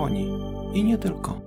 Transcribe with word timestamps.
Japonii 0.00 0.28
i 0.74 0.84
nie 0.84 0.98
tylko. 0.98 1.40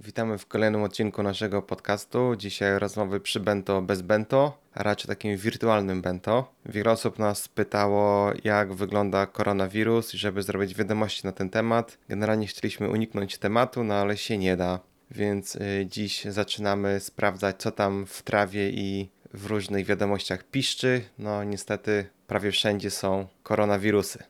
Witamy 0.00 0.38
w 0.38 0.46
kolejnym 0.46 0.82
odcinku 0.82 1.22
naszego 1.22 1.62
podcastu. 1.62 2.36
Dzisiaj 2.36 2.78
rozmowy 2.78 3.20
przy 3.20 3.40
bento 3.40 3.82
bez 3.82 4.02
bento, 4.02 4.58
a 4.74 4.82
raczej 4.82 5.08
takim 5.08 5.36
wirtualnym 5.36 6.02
bento. 6.02 6.52
Wiele 6.66 6.90
osób 6.90 7.18
nas 7.18 7.48
pytało, 7.48 8.32
jak 8.44 8.72
wygląda 8.74 9.26
koronawirus 9.26 10.14
i 10.14 10.18
żeby 10.18 10.42
zrobić 10.42 10.74
wiadomości 10.74 11.26
na 11.26 11.32
ten 11.32 11.50
temat. 11.50 11.98
Generalnie 12.08 12.46
chcieliśmy 12.46 12.88
uniknąć 12.88 13.38
tematu, 13.38 13.84
no 13.84 13.94
ale 13.94 14.16
się 14.16 14.38
nie 14.38 14.56
da. 14.56 14.80
Więc 15.10 15.56
y, 15.56 15.86
dziś 15.90 16.24
zaczynamy 16.24 17.00
sprawdzać, 17.00 17.56
co 17.58 17.70
tam 17.70 18.06
w 18.06 18.22
trawie 18.22 18.70
i 18.70 19.10
w 19.34 19.46
różnych 19.46 19.86
wiadomościach 19.86 20.44
piszczy. 20.44 21.04
No 21.18 21.44
niestety 21.44 22.06
prawie 22.26 22.52
wszędzie 22.52 22.90
są 22.90 23.26
koronawirusy. 23.42 24.24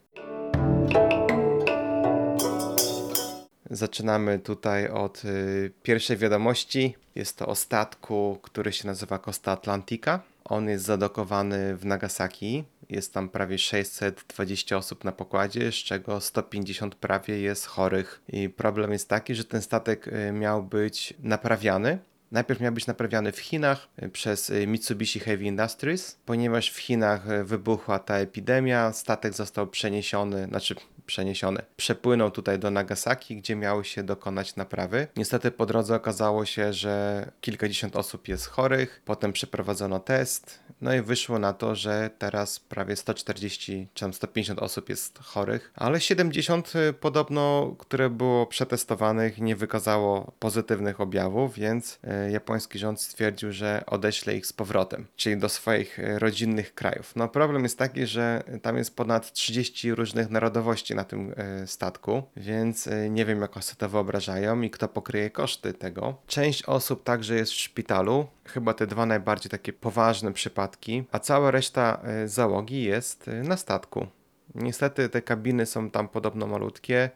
Zaczynamy 3.71 4.39
tutaj 4.39 4.89
od 4.89 5.25
y, 5.25 5.71
pierwszej 5.83 6.17
wiadomości. 6.17 6.95
Jest 7.15 7.37
to 7.37 7.47
o 7.47 7.55
statku, 7.55 8.39
który 8.43 8.73
się 8.73 8.87
nazywa 8.87 9.19
Costa 9.19 9.53
Atlantica. 9.53 10.21
On 10.45 10.69
jest 10.69 10.85
zadokowany 10.85 11.77
w 11.77 11.85
Nagasaki. 11.85 12.65
Jest 12.91 13.15
tam 13.15 13.29
prawie 13.29 13.59
620 13.59 14.77
osób 14.77 15.05
na 15.05 15.13
pokładzie, 15.13 15.73
z 15.73 15.75
czego 15.75 16.21
150 16.21 16.95
prawie 16.95 17.41
jest 17.41 17.67
chorych. 17.67 18.21
I 18.29 18.49
problem 18.49 18.93
jest 18.93 19.09
taki, 19.09 19.35
że 19.35 19.45
ten 19.45 19.63
statek 19.63 20.09
y, 20.09 20.33
miał 20.33 20.63
być 20.63 21.15
naprawiany. 21.23 21.99
Najpierw 22.33 22.61
miał 22.61 22.73
być 22.73 22.87
naprawiany 22.87 23.33
w 23.33 23.39
Chinach 23.39 23.89
y, 24.03 24.09
przez 24.09 24.53
Mitsubishi 24.67 25.21
Heavy 25.21 25.45
Industries, 25.45 26.19
ponieważ 26.27 26.71
w 26.71 26.79
Chinach 26.79 27.45
wybuchła 27.45 27.99
ta 27.99 28.15
epidemia, 28.15 28.93
statek 28.93 29.35
został 29.35 29.67
przeniesiony, 29.67 30.47
znaczy 30.47 30.75
przeniesiony, 31.09 31.63
przepłynął 31.77 32.31
tutaj 32.31 32.59
do 32.59 32.71
Nagasaki, 32.71 33.37
gdzie 33.37 33.57
miały 33.57 33.85
się 33.85 34.03
dokonać 34.03 34.57
naprawy. 34.57 35.07
Niestety 35.17 35.51
po 35.51 35.67
drodze 35.67 35.95
okazało 35.95 36.45
się, 36.45 36.73
że 36.73 37.25
kilkadziesiąt 37.41 37.97
osób 37.97 38.29
jest 38.29 38.47
chorych, 38.47 39.03
potem 39.05 39.33
przeprowadzono 39.33 40.01
test, 40.01 40.59
no 40.81 40.95
i 40.95 41.03
wyszło 41.03 41.39
na 41.39 41.53
to, 41.53 41.75
że 41.75 42.11
teraz 42.19 42.61
prawie 42.61 42.97
140 42.97 43.89
czy 43.95 44.05
tam 44.05 44.13
150 44.13 44.59
osób 44.59 44.89
jest 44.89 45.19
chorych, 45.19 45.73
ale 45.75 46.01
70 46.01 46.73
podobno, 47.01 47.75
które 47.79 48.11
było 48.11 48.47
przetestowanych, 48.47 49.39
nie 49.39 49.57
wykazało 49.57 50.33
pozytywnych 50.39 51.01
objawów, 51.01 51.55
więc 51.55 51.99
japoński 52.31 52.79
rząd 52.79 53.01
stwierdził, 53.01 53.53
że 53.53 53.83
odeśle 53.87 54.37
ich 54.37 54.47
z 54.47 54.53
powrotem, 54.53 55.07
czyli 55.17 55.37
do 55.37 55.49
swoich 55.49 55.99
rodzinnych 56.19 56.75
krajów. 56.75 57.17
No 57.17 57.29
problem 57.29 57.63
jest 57.63 57.79
taki, 57.79 58.07
że 58.07 58.43
tam 58.63 58.77
jest 58.77 58.97
ponad 58.97 59.33
30 59.33 59.95
różnych 59.95 60.31
narodowości 60.31 60.95
na 60.99 61.05
tym 61.05 61.35
statku, 61.67 62.23
więc 62.37 62.89
nie 63.11 63.25
wiem 63.25 63.41
jak 63.41 63.65
sobie 63.65 63.79
to 63.79 63.89
wyobrażają 63.89 64.63
i 64.63 64.71
kto 64.71 64.89
pokryje 64.89 65.31
koszty 65.31 65.73
tego. 65.73 66.17
Część 66.27 66.63
osób 66.63 67.05
także 67.05 67.35
jest 67.35 67.53
w 67.53 67.61
szpitalu, 67.61 68.27
chyba 68.45 68.75
te 68.75 68.87
dwa 68.87 69.07
najbardziej 69.07 69.51
takie 69.51 69.73
poważne 69.73 70.33
przypadki, 70.33 71.05
a 71.13 71.19
cała 71.19 71.51
reszta 71.51 72.03
załogi 72.27 72.83
jest 72.83 73.31
na 73.45 73.57
statku. 73.57 74.07
Niestety 74.55 75.09
te 75.09 75.23
kabiny 75.23 75.67
są 75.67 75.91
tam 75.91 76.09
podobno 76.09 76.47
malutkie, 76.47 77.11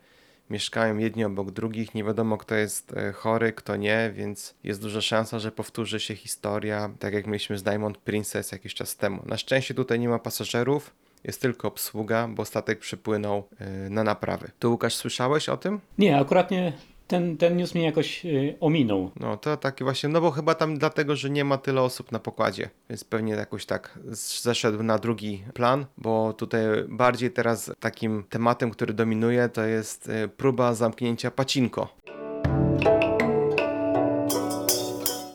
mieszkają 0.51 0.99
jedni 0.99 1.25
obok 1.25 1.51
drugich, 1.51 1.95
nie 1.95 2.05
wiadomo 2.05 2.39
kto 2.39 2.55
jest 2.55 2.95
chory, 3.15 3.53
kto 3.53 3.77
nie, 3.77 4.13
więc 4.15 4.55
jest 4.65 4.83
duża 4.83 5.01
szansa, 5.01 5.39
że 5.39 5.53
powtórzy 5.53 6.01
się 6.01 6.15
historia, 6.15 6.91
tak 6.99 7.15
jak 7.15 7.27
mieliśmy 7.27 7.59
z 7.59 7.63
Diamond 7.63 7.99
Princess 7.99 8.53
jakiś 8.53 8.75
czas 8.75 8.97
temu. 8.97 9.23
Na 9.27 9.37
szczęście 9.37 9.75
tutaj 9.75 10.01
nie 10.01 10.09
ma 10.09 10.19
pasażerów, 10.19 10.95
jest 11.25 11.41
tylko 11.41 11.69
obsługa, 11.69 12.29
bo 12.29 12.45
statek 12.45 12.79
przypłynął 12.79 13.49
na 13.91 14.05
naprawy. 14.05 14.51
Tu 14.59 14.71
Łukasz 14.71 14.95
słyszałeś 14.95 15.49
o 15.49 15.57
tym? 15.57 15.81
Nie, 15.99 16.19
akurat 16.19 16.51
nie. 16.51 16.73
Ten, 17.07 17.37
ten 17.37 17.57
news 17.57 17.75
mnie 17.75 17.85
jakoś 17.85 18.27
y, 18.27 18.57
ominął. 18.61 19.11
No 19.21 19.37
to 19.37 19.57
taki 19.57 19.85
właśnie, 19.85 20.09
no 20.09 20.21
bo 20.21 20.31
chyba 20.31 20.55
tam 20.55 20.79
dlatego, 20.79 21.17
że 21.17 21.31
nie 21.31 21.45
ma 21.45 21.59
tyle 21.59 21.83
osób 21.83 22.13
na 22.13 22.19
pokładzie, 22.19 22.71
więc 22.91 23.05
pewnie 23.05 23.33
jakoś 23.33 23.67
tak 23.67 23.99
zeszedł 24.43 24.83
na 24.83 24.99
drugi 24.99 25.45
plan, 25.55 25.87
bo 25.99 26.33
tutaj 26.33 26.63
bardziej 26.89 27.31
teraz 27.31 27.71
takim 27.81 28.25
tematem, 28.29 28.71
który 28.71 28.95
dominuje, 28.95 29.49
to 29.49 29.65
jest 29.65 30.11
próba 30.37 30.75
zamknięcia 30.75 31.31
pacinko. 31.31 31.89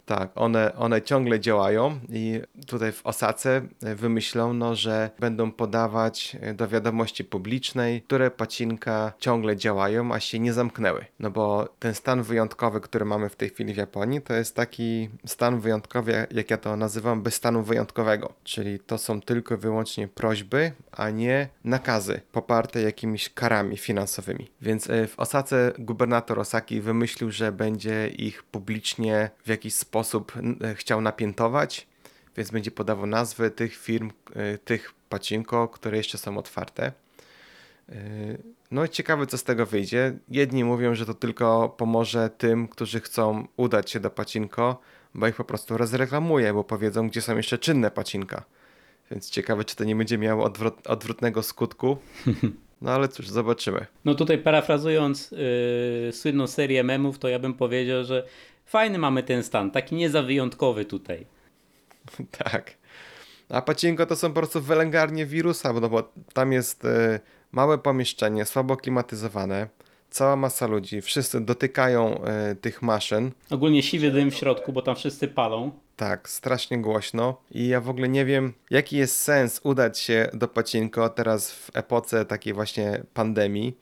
Tak, 0.08 0.32
one, 0.36 0.76
one 0.76 1.02
ciągle 1.02 1.40
działają 1.40 2.00
i 2.10 2.42
tutaj 2.68 2.92
w 2.92 3.06
Osace 3.06 3.62
wymyślono, 3.82 4.76
że 4.76 5.10
będą 5.20 5.52
podawać 5.52 6.38
do 6.54 6.68
wiadomości 6.68 7.24
publicznej, 7.24 8.02
które 8.02 8.32
pacinka 8.32 9.14
ciągle 9.20 9.58
działają, 9.58 10.14
a 10.14 10.20
się 10.20 10.40
nie 10.40 10.54
zamknęły. 10.54 11.06
No 11.20 11.32
bo 11.32 11.70
ten 11.80 11.94
stan 11.94 12.24
wyjątkowy, 12.24 12.82
który 12.82 13.06
mamy 13.06 13.30
w 13.30 13.36
tej 13.36 13.50
chwili 13.50 13.74
w 13.74 13.78
Japonii, 13.78 14.22
to 14.22 14.34
jest 14.34 14.56
taki 14.56 15.10
stan 15.26 15.60
wyjątkowy, 15.60 16.28
jak 16.32 16.52
ja 16.52 16.58
to 16.58 16.76
nazywam, 16.78 17.22
bez 17.22 17.36
stanu 17.36 17.64
wyjątkowego. 17.64 18.34
Czyli 18.44 18.80
to 18.80 18.98
są 18.98 19.22
tylko 19.22 19.56
i 19.56 19.58
wyłącznie 19.58 20.08
prośby, 20.08 20.72
a 20.92 21.10
nie 21.10 21.50
nakazy 21.64 22.22
poparte 22.32 22.82
jakimiś 22.82 23.30
karami 23.30 23.78
finansowymi. 23.78 24.52
Więc 24.62 24.88
w 25.08 25.14
Osace 25.18 25.74
gubernator 25.80 26.40
Osaki 26.40 26.82
wymyślił, 26.82 27.32
że 27.32 27.52
będzie 27.52 28.08
ich 28.08 28.44
publicznie 28.44 29.30
w 29.46 29.50
jakiś 29.50 29.74
sposób 29.74 29.97
sposób 30.04 30.34
chciał 30.76 31.02
napiętować, 31.02 31.88
więc 32.38 32.52
będzie 32.52 32.72
podawał 32.72 33.06
nazwy 33.06 33.52
tych 33.52 33.76
firm, 33.76 34.12
tych 34.66 34.94
pacinko, 35.10 35.68
które 35.68 35.98
jeszcze 35.98 36.18
są 36.18 36.38
otwarte. 36.38 36.92
No 38.72 38.86
i 38.86 38.90
ciekawe, 38.90 39.28
co 39.28 39.38
z 39.38 39.44
tego 39.44 39.66
wyjdzie. 39.66 40.18
Jedni 40.30 40.64
mówią, 40.64 40.96
że 40.96 41.06
to 41.06 41.14
tylko 41.14 41.76
pomoże 41.78 42.30
tym, 42.38 42.68
którzy 42.68 43.00
chcą 43.00 43.48
udać 43.58 43.92
się 43.92 44.00
do 44.00 44.10
pacinko, 44.10 44.82
bo 45.16 45.28
ich 45.28 45.36
po 45.36 45.44
prostu 45.44 45.78
rozreklamuje, 45.78 46.54
bo 46.54 46.64
powiedzą, 46.64 47.10
gdzie 47.10 47.22
są 47.22 47.38
jeszcze 47.38 47.58
czynne 47.58 47.92
pacinka. 47.92 48.44
Więc 49.12 49.30
ciekawe, 49.30 49.66
czy 49.66 49.76
to 49.76 49.84
nie 49.84 49.96
będzie 49.96 50.18
miało 50.18 50.44
odwrot, 50.44 50.88
odwrotnego 50.88 51.44
skutku. 51.44 51.98
No 52.82 52.92
ale 52.92 53.08
cóż, 53.08 53.30
zobaczymy. 53.30 53.86
No 54.06 54.16
tutaj 54.16 54.38
parafrazując 54.38 55.32
yy, 55.32 56.12
słynną 56.12 56.48
serię 56.48 56.84
memów, 56.84 57.20
to 57.20 57.28
ja 57.28 57.40
bym 57.40 57.54
powiedział, 57.54 58.04
że 58.04 58.28
fajny 58.68 58.98
mamy 58.98 59.24
ten 59.24 59.44
stan, 59.44 59.72
taki 59.72 59.96
nie 59.96 60.10
za 60.10 60.24
wyjątkowy 60.24 60.86
tutaj. 60.86 61.26
tak. 62.44 62.74
A 63.50 63.62
pacinko 63.62 64.06
to 64.06 64.16
są 64.16 64.28
po 64.28 64.34
prostu 64.34 64.62
wylęgarnie 64.62 65.26
wirusa, 65.26 65.74
no 65.74 65.90
bo 65.90 66.12
tam 66.34 66.52
jest 66.52 66.86
y, 66.86 67.20
małe 67.52 67.78
pomieszczenie, 67.78 68.46
słabo 68.46 68.78
klimatyzowane, 68.78 69.68
cała 70.10 70.36
masa 70.36 70.68
ludzi, 70.68 71.02
wszyscy 71.02 71.42
dotykają 71.42 72.22
y, 72.52 72.56
tych 72.56 72.82
maszyn. 72.82 73.32
Ogólnie 73.50 73.84
siwy 73.84 74.12
dym 74.12 74.32
w 74.32 74.36
środku, 74.36 74.74
bo 74.74 74.82
tam 74.82 74.96
wszyscy 74.96 75.28
palą. 75.28 75.72
Tak, 75.96 76.30
strasznie 76.30 76.82
głośno 76.82 77.42
i 77.52 77.68
ja 77.68 77.82
w 77.82 77.90
ogóle 77.90 78.10
nie 78.10 78.26
wiem, 78.26 78.54
jaki 78.70 78.98
jest 78.98 79.22
sens 79.22 79.62
udać 79.64 80.00
się 80.00 80.30
do 80.34 80.48
pacinko 80.48 81.10
teraz 81.10 81.52
w 81.52 81.72
epoce 81.74 82.26
takiej 82.26 82.54
właśnie 82.54 83.04
pandemii. 83.14 83.78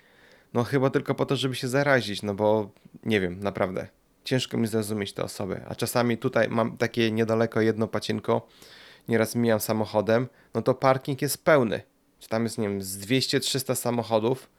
No 0.54 0.64
chyba 0.64 0.90
tylko 0.90 1.16
po 1.16 1.26
to, 1.26 1.36
żeby 1.36 1.56
się 1.56 1.68
zarazić, 1.68 2.24
no 2.24 2.34
bo 2.34 2.70
nie 3.04 3.22
wiem, 3.22 3.40
naprawdę. 3.40 3.88
Ciężko 4.26 4.58
mi 4.58 4.68
zrozumieć 4.68 5.14
te 5.14 5.24
osoby. 5.24 5.62
A 5.68 5.76
czasami 5.76 6.18
tutaj 6.18 6.50
mam 6.50 6.78
takie 6.78 7.12
niedaleko 7.12 7.62
jedno 7.62 7.88
pacinko, 7.88 8.48
nieraz 9.08 9.36
mijam 9.36 9.60
samochodem, 9.60 10.28
no 10.54 10.62
to 10.62 10.74
parking 10.74 11.22
jest 11.22 11.46
pełny. 11.46 11.82
Tam 12.30 12.44
jest, 12.44 12.58
nie 12.58 12.70
wiem, 12.70 12.82
z 12.82 12.98
200-300 12.98 13.76
samochodów 13.76 14.50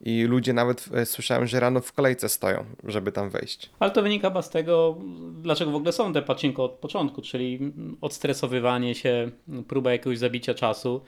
i 0.00 0.22
ludzie 0.22 0.52
nawet 0.52 0.88
słyszałem, 1.04 1.46
że 1.46 1.60
rano 1.60 1.80
w 1.80 1.92
kolejce 1.92 2.28
stoją, 2.28 2.64
żeby 2.84 3.12
tam 3.12 3.30
wejść. 3.30 3.70
Ale 3.78 3.90
to 3.90 4.02
wynika 4.02 4.42
z 4.42 4.50
tego, 4.50 4.98
dlaczego 5.32 5.70
w 5.70 5.74
ogóle 5.74 5.92
są 5.92 6.12
te 6.12 6.22
pacinko 6.22 6.64
od 6.64 6.72
początku, 6.72 7.22
czyli 7.22 7.72
odstresowywanie 8.00 8.94
się, 8.94 9.30
próba 9.68 9.92
jakiegoś 9.92 10.18
zabicia 10.18 10.54
czasu. 10.54 11.00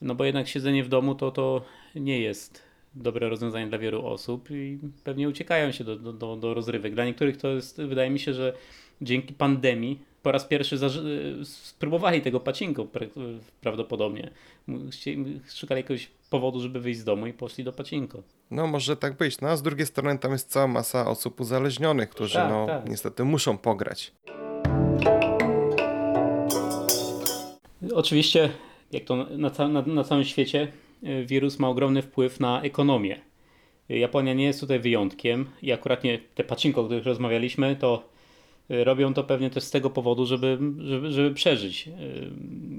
No 0.00 0.14
bo 0.14 0.24
jednak 0.24 0.48
siedzenie 0.48 0.84
w 0.84 0.88
domu 0.88 1.14
to, 1.14 1.30
to 1.30 1.64
nie 1.94 2.20
jest 2.20 2.62
dobre 2.96 3.28
rozwiązanie 3.28 3.66
dla 3.66 3.78
wielu 3.78 4.06
osób 4.06 4.50
i 4.50 4.78
pewnie 5.04 5.28
uciekają 5.28 5.72
się 5.72 5.84
do, 5.84 5.96
do, 5.96 6.36
do 6.36 6.54
rozrywek. 6.54 6.94
Dla 6.94 7.04
niektórych 7.04 7.36
to 7.36 7.48
jest, 7.48 7.82
wydaje 7.82 8.10
mi 8.10 8.18
się, 8.18 8.34
że 8.34 8.52
dzięki 9.00 9.34
pandemii 9.34 10.00
po 10.22 10.32
raz 10.32 10.44
pierwszy 10.44 10.78
spróbowali 11.44 12.22
tego 12.22 12.40
pacinko 12.40 12.86
prawdopodobnie. 13.60 14.30
Szukali 15.54 15.78
jakiegoś 15.78 16.10
powodu, 16.30 16.60
żeby 16.60 16.80
wyjść 16.80 17.00
z 17.00 17.04
domu 17.04 17.26
i 17.26 17.32
poszli 17.32 17.64
do 17.64 17.72
pacinko. 17.72 18.22
No 18.50 18.66
może 18.66 18.96
tak 18.96 19.16
być. 19.16 19.40
No 19.40 19.48
a 19.48 19.56
z 19.56 19.62
drugiej 19.62 19.86
strony 19.86 20.18
tam 20.18 20.32
jest 20.32 20.50
cała 20.50 20.66
masa 20.66 21.06
osób 21.06 21.40
uzależnionych, 21.40 22.08
którzy 22.08 22.34
tak, 22.34 22.50
no 22.50 22.66
tak. 22.66 22.88
niestety 22.88 23.24
muszą 23.24 23.58
pograć. 23.58 24.12
Oczywiście, 27.94 28.50
jak 28.92 29.04
to 29.04 29.16
na, 29.16 29.68
na, 29.68 29.82
na 29.82 30.04
całym 30.04 30.24
świecie, 30.24 30.72
wirus 31.26 31.58
ma 31.58 31.68
ogromny 31.68 32.02
wpływ 32.02 32.40
na 32.40 32.62
ekonomię. 32.62 33.20
Japonia 33.88 34.34
nie 34.34 34.44
jest 34.44 34.60
tutaj 34.60 34.80
wyjątkiem 34.80 35.46
i 35.62 35.72
akurat 35.72 36.04
nie 36.04 36.18
te 36.34 36.44
pacinko, 36.44 36.80
o 36.80 36.84
których 36.84 37.04
rozmawialiśmy, 37.04 37.76
to 37.76 38.14
Y, 38.70 38.84
Robią 38.84 39.14
to 39.14 39.24
pewnie 39.24 39.50
też 39.50 39.64
z 39.64 39.70
tego 39.70 39.90
powodu, 39.90 40.26
żeby, 40.26 40.58
żeby, 40.78 41.12
żeby 41.12 41.34
przeżyć. 41.34 41.88
Y, 41.88 41.92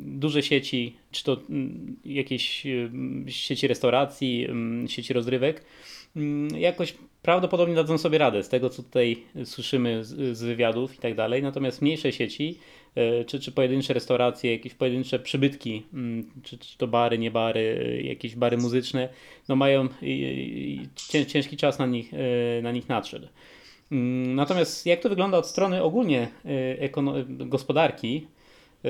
Duże 0.05 0.43
sieci, 0.43 0.95
czy 1.11 1.23
to 1.23 1.37
mm, 1.49 1.95
jakieś 2.05 2.65
y, 2.65 2.91
sieci 3.27 3.67
restauracji, 3.67 4.45
mm, 4.45 4.87
sieci 4.87 5.13
rozrywek, 5.13 5.63
mm, 6.15 6.59
jakoś 6.59 6.95
prawdopodobnie 7.21 7.75
dadzą 7.75 7.97
sobie 7.97 8.17
radę 8.17 8.43
z 8.43 8.49
tego, 8.49 8.69
co 8.69 8.83
tutaj 8.83 9.23
słyszymy 9.43 10.05
z, 10.05 10.37
z 10.37 10.43
wywiadów 10.43 10.95
i 10.95 10.97
tak 10.97 11.15
dalej. 11.15 11.43
Natomiast 11.43 11.81
mniejsze 11.81 12.11
sieci, 12.11 12.59
czy, 13.27 13.39
czy 13.39 13.51
pojedyncze 13.51 13.93
restauracje, 13.93 14.51
jakieś 14.51 14.73
pojedyncze 14.73 15.19
przybytki, 15.19 15.83
mm, 15.93 16.31
czy, 16.43 16.57
czy 16.57 16.77
to 16.77 16.87
bary, 16.87 17.17
nie 17.17 17.31
bary, 17.31 17.59
y, 17.59 18.01
jakieś 18.03 18.35
bary 18.35 18.57
muzyczne, 18.57 19.09
no 19.47 19.55
mają 19.55 19.87
cię- 20.95 21.25
ciężki 21.25 21.57
czas 21.57 21.79
na 21.79 21.85
nich, 21.85 22.13
y, 22.13 22.61
na 22.63 22.71
nich 22.71 22.89
nadszedł. 22.89 23.27
Mm, 23.91 24.35
Natomiast 24.35 24.85
jak 24.85 24.99
to 24.99 25.09
wygląda 25.09 25.37
od 25.37 25.47
strony 25.47 25.83
ogólnie 25.83 26.27
gospodarki, 27.27 28.27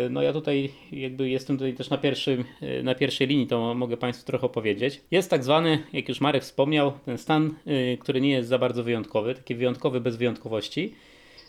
no 0.09 0.21
ja 0.21 0.33
tutaj 0.33 0.69
jakby 0.91 1.29
jestem 1.29 1.57
tutaj 1.57 1.73
też 1.73 1.89
na, 1.89 1.97
pierwszym, 1.97 2.43
na 2.83 2.95
pierwszej 2.95 3.27
linii, 3.27 3.47
to 3.47 3.73
mogę 3.73 3.97
Państwu 3.97 4.25
trochę 4.25 4.45
opowiedzieć. 4.45 5.01
Jest 5.11 5.29
tak 5.29 5.43
zwany, 5.43 5.83
jak 5.93 6.09
już 6.09 6.21
Marek 6.21 6.43
wspomniał, 6.43 6.93
ten 7.05 7.17
stan, 7.17 7.55
który 7.99 8.21
nie 8.21 8.29
jest 8.29 8.49
za 8.49 8.57
bardzo 8.57 8.83
wyjątkowy, 8.83 9.35
taki 9.35 9.55
wyjątkowy 9.55 10.01
bez 10.01 10.15
wyjątkowości. 10.15 10.93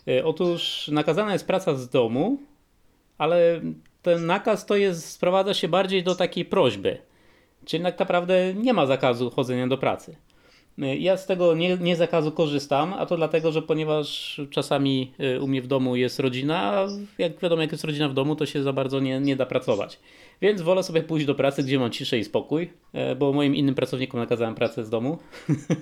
Y, 0.08 0.25
Otóż 0.25 0.88
nakazana 0.88 1.32
jest 1.32 1.47
praca 1.47 1.75
z 1.75 1.88
domu, 1.88 2.38
ale 3.19 3.61
ten 4.03 4.26
nakaz 4.26 4.67
to 4.67 4.76
jest, 4.76 5.11
sprowadza 5.11 5.55
się 5.55 5.69
bardziej 5.69 6.03
do 6.03 6.14
takiej 6.14 6.44
prośby. 6.44 6.99
Czyli 7.64 7.82
tak 7.82 7.99
naprawdę 7.99 8.55
nie 8.55 8.73
ma 8.73 8.87
zakazu 8.87 9.31
chodzenia 9.31 9.67
do 9.67 9.79
pracy. 9.79 10.17
Ja 10.79 11.17
z 11.17 11.26
tego 11.26 11.55
nie, 11.55 11.76
nie 11.81 11.97
zakazu 11.97 12.32
korzystam, 12.32 12.94
a 12.94 13.06
to 13.06 13.17
dlatego, 13.17 13.53
że 13.53 13.62
ponieważ 13.62 14.41
czasami 14.50 15.12
y, 15.20 15.41
u 15.41 15.47
mnie 15.49 15.62
w 15.62 15.67
domu 15.67 15.97
jest 15.97 16.20
rodzina, 16.20 16.62
a 16.62 16.87
jak 17.19 17.41
wiadomo, 17.41 17.62
jak 17.62 17.73
jest 17.73 17.85
rodzina 17.85 18.09
w 18.09 18.14
domu, 18.14 18.37
to 18.37 18.47
się 18.47 18.62
za 18.62 18.73
bardzo 18.73 19.00
nie, 19.00 19.20
nie 19.20 19.37
da 19.37 19.47
pracować. 19.47 19.99
Więc 20.41 20.62
wolę 20.62 20.82
sobie 20.82 21.02
pójść 21.02 21.26
do 21.26 21.35
pracy, 21.35 21.62
gdzie 21.62 21.79
mam 21.79 21.91
ciszę 21.91 22.19
i 22.19 22.25
spokój, 22.25 22.70
e, 22.93 23.14
bo 23.17 23.32
moim 23.32 23.55
innym 23.55 23.75
pracownikom 23.75 24.20
nakazałem 24.20 24.55
pracę 24.55 24.85
z 24.85 24.91
domu, 24.91 25.19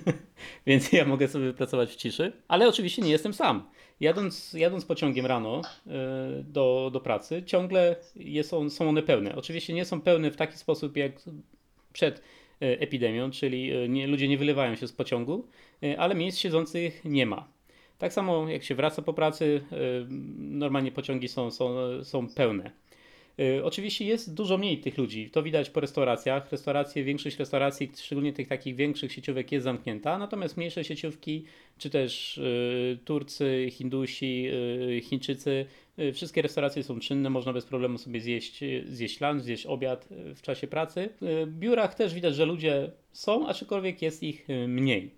więc 0.67 0.91
ja 0.91 1.05
mogę 1.05 1.27
sobie 1.27 1.53
pracować 1.53 1.89
w 1.89 1.95
ciszy. 1.95 2.33
Ale 2.47 2.67
oczywiście 2.67 3.01
nie 3.01 3.11
jestem 3.11 3.33
sam. 3.33 3.63
Jadąc, 3.99 4.53
jadąc 4.53 4.85
pociągiem 4.85 5.25
rano 5.25 5.61
e, 5.87 5.91
do, 6.43 6.89
do 6.93 6.99
pracy, 6.99 7.43
ciągle 7.45 7.95
jest 8.15 8.53
on, 8.53 8.69
są 8.69 8.89
one 8.89 9.03
pełne. 9.03 9.35
Oczywiście 9.35 9.73
nie 9.73 9.85
są 9.85 10.01
pełne 10.01 10.31
w 10.31 10.35
taki 10.35 10.57
sposób 10.57 10.97
jak 10.97 11.11
przed 11.93 12.19
e, 12.19 12.21
epidemią, 12.79 13.31
czyli 13.31 13.71
e, 13.71 13.89
nie, 13.89 14.07
ludzie 14.07 14.27
nie 14.27 14.37
wylewają 14.37 14.75
się 14.75 14.87
z 14.87 14.93
pociągu, 14.93 15.47
ale 15.97 16.15
miejsc 16.15 16.37
siedzących 16.37 17.05
nie 17.05 17.25
ma. 17.25 17.47
Tak 17.97 18.13
samo 18.13 18.49
jak 18.49 18.63
się 18.63 18.75
wraca 18.75 19.01
po 19.01 19.13
pracy, 19.13 19.61
normalnie 20.37 20.91
pociągi 20.91 21.27
są, 21.27 21.51
są, 21.51 21.75
są 22.03 22.27
pełne. 22.29 22.71
E, 23.39 23.63
Oczywiście 23.63 24.05
jest 24.05 24.33
dużo 24.33 24.57
mniej 24.57 24.77
tych 24.77 24.97
ludzi. 24.97 25.29
To 25.29 25.43
widać 25.43 25.69
po 25.69 25.79
restauracjach. 25.79 26.51
Restauracje, 26.51 27.03
większość 27.03 27.39
restauracji, 27.39 27.91
szczególnie 27.95 28.33
tych 28.33 28.47
takich 28.47 28.75
większych 28.75 29.11
sieciówek 29.11 29.51
jest 29.51 29.63
zamknięta, 29.63 30.17
natomiast 30.17 30.57
mniejsze 30.57 30.83
sieciówki, 30.83 31.45
czy 31.77 31.89
też 31.89 32.37
e, 32.37 32.41
Turcy, 33.05 33.67
Hindusi, 33.71 34.47
e, 34.97 35.01
Chińczycy, 35.01 35.65
wszystkie 36.13 36.41
restauracje 36.41 36.83
są 36.83 36.99
czynne, 36.99 37.29
można 37.29 37.53
bez 37.53 37.65
problemu 37.65 37.97
sobie 37.97 38.19
zjeść, 38.19 38.59
zjeść 38.85 39.21
lunch, 39.21 39.41
zjeść 39.43 39.65
obiad 39.65 40.07
w 40.35 40.41
czasie 40.41 40.67
pracy. 40.67 41.09
W 41.21 41.53
biurach 41.59 41.95
też 41.95 42.13
widać, 42.13 42.35
że 42.35 42.45
ludzie 42.45 42.91
są, 43.11 43.47
aczkolwiek 43.47 44.01
jest 44.01 44.23
ich 44.23 44.47
mniej. 44.67 45.11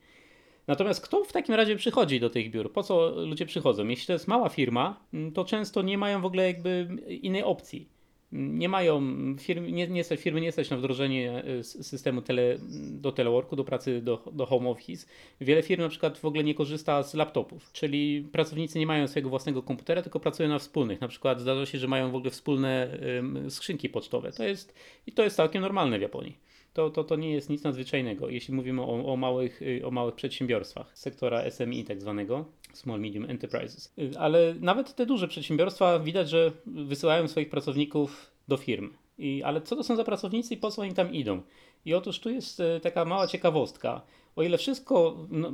Natomiast 0.67 1.01
kto 1.01 1.23
w 1.23 1.31
takim 1.31 1.55
razie 1.55 1.75
przychodzi 1.75 2.19
do 2.19 2.29
tych 2.29 2.51
biur? 2.51 2.73
Po 2.73 2.83
co 2.83 3.25
ludzie 3.25 3.45
przychodzą? 3.45 3.87
Jeśli 3.87 4.07
to 4.07 4.13
jest 4.13 4.27
mała 4.27 4.49
firma, 4.49 4.99
mm, 5.13 5.31
to 5.31 5.45
często 5.45 5.81
nie 5.81 5.97
mają 5.97 6.21
w 6.21 6.25
ogóle 6.25 6.47
jakby 6.47 6.87
innej 7.21 7.43
opcji. 7.43 7.96
Nie 8.31 8.69
mają, 8.69 9.01
firmy 9.39 9.71
nie, 9.71 9.87
nie, 9.87 10.03
firmy 10.03 10.41
nie 10.41 10.51
stać 10.51 10.69
na 10.69 10.77
wdrożenie 10.77 11.43
e, 11.43 11.63
systemu 11.63 12.21
tele, 12.21 12.57
do 12.91 13.11
teleworku, 13.11 13.55
do 13.55 13.63
pracy 13.63 14.01
do, 14.01 14.23
do 14.33 14.45
home 14.45 14.69
office. 14.69 15.07
Wiele 15.41 15.63
firm 15.63 15.81
na 15.81 15.89
przykład 15.89 16.17
w 16.17 16.25
ogóle 16.25 16.43
nie 16.43 16.55
korzysta 16.55 17.03
z 17.03 17.13
laptopów, 17.13 17.71
czyli 17.71 18.27
pracownicy 18.31 18.79
nie 18.79 18.87
mają 18.87 19.07
swojego 19.07 19.29
własnego 19.29 19.63
komputera, 19.63 20.01
tylko 20.01 20.19
pracują 20.19 20.49
na 20.49 20.59
wspólnych. 20.59 21.01
Na 21.01 21.07
przykład 21.07 21.41
zdarza 21.41 21.65
się, 21.65 21.77
że 21.77 21.87
mają 21.87 22.11
w 22.11 22.15
ogóle 22.15 22.31
wspólne 22.31 22.91
em, 22.91 23.51
skrzynki 23.51 23.89
pocztowe. 23.89 24.31
To 24.31 24.43
jest, 24.43 24.73
I 25.07 25.11
to 25.11 25.23
jest 25.23 25.35
całkiem 25.35 25.61
normalne 25.61 25.99
w 25.99 26.01
Japonii 26.01 26.37
to, 26.77 26.89
to, 26.89 27.03
to 27.03 27.15
nie 27.15 27.31
jest 27.31 27.49
nic 27.49 27.63
nadzwyczajnego, 27.63 28.29
jeśli 28.29 28.53
mówimy 28.53 28.81
o, 28.81 29.13
o, 29.13 29.17
małych, 29.17 29.61
y, 29.61 29.81
o 29.85 29.91
małych 29.91 30.15
przedsiębiorstwach 30.15 30.97
sektora 30.97 31.51
SMI, 31.51 31.83
tak 31.83 32.01
zwanego, 32.01 32.45
Small 32.77 32.99
Medium 32.99 33.25
Enterprises. 33.25 33.93
Y, 33.97 34.11
Ale 34.19 34.55
nawet 34.59 34.95
te 34.95 35.05
duże 35.05 35.27
przedsiębiorstwa 35.27 35.99
widać, 35.99 36.29
że 36.29 36.51
wysyłają 36.65 37.27
swoich 37.27 37.49
pracowników 37.49 38.31
do 38.47 38.57
firm. 38.57 38.93
I, 39.17 39.43
ale 39.43 39.61
co 39.61 39.75
to 39.75 39.83
są 39.83 39.95
za 39.95 40.03
pracownicy 40.03 40.53
i 40.53 40.57
po 40.57 40.71
co 40.71 40.81
oni 40.81 40.93
tam 40.93 41.13
idą? 41.13 41.41
I 41.85 41.93
otóż 41.93 42.19
tu 42.19 42.29
jest 42.29 42.59
y, 42.59 42.79
taka 42.83 43.05
mała 43.05 43.27
ciekawostka. 43.27 44.01
O 44.35 44.43
ile 44.43 44.57
wszystko, 44.57 45.17
no, 45.29 45.51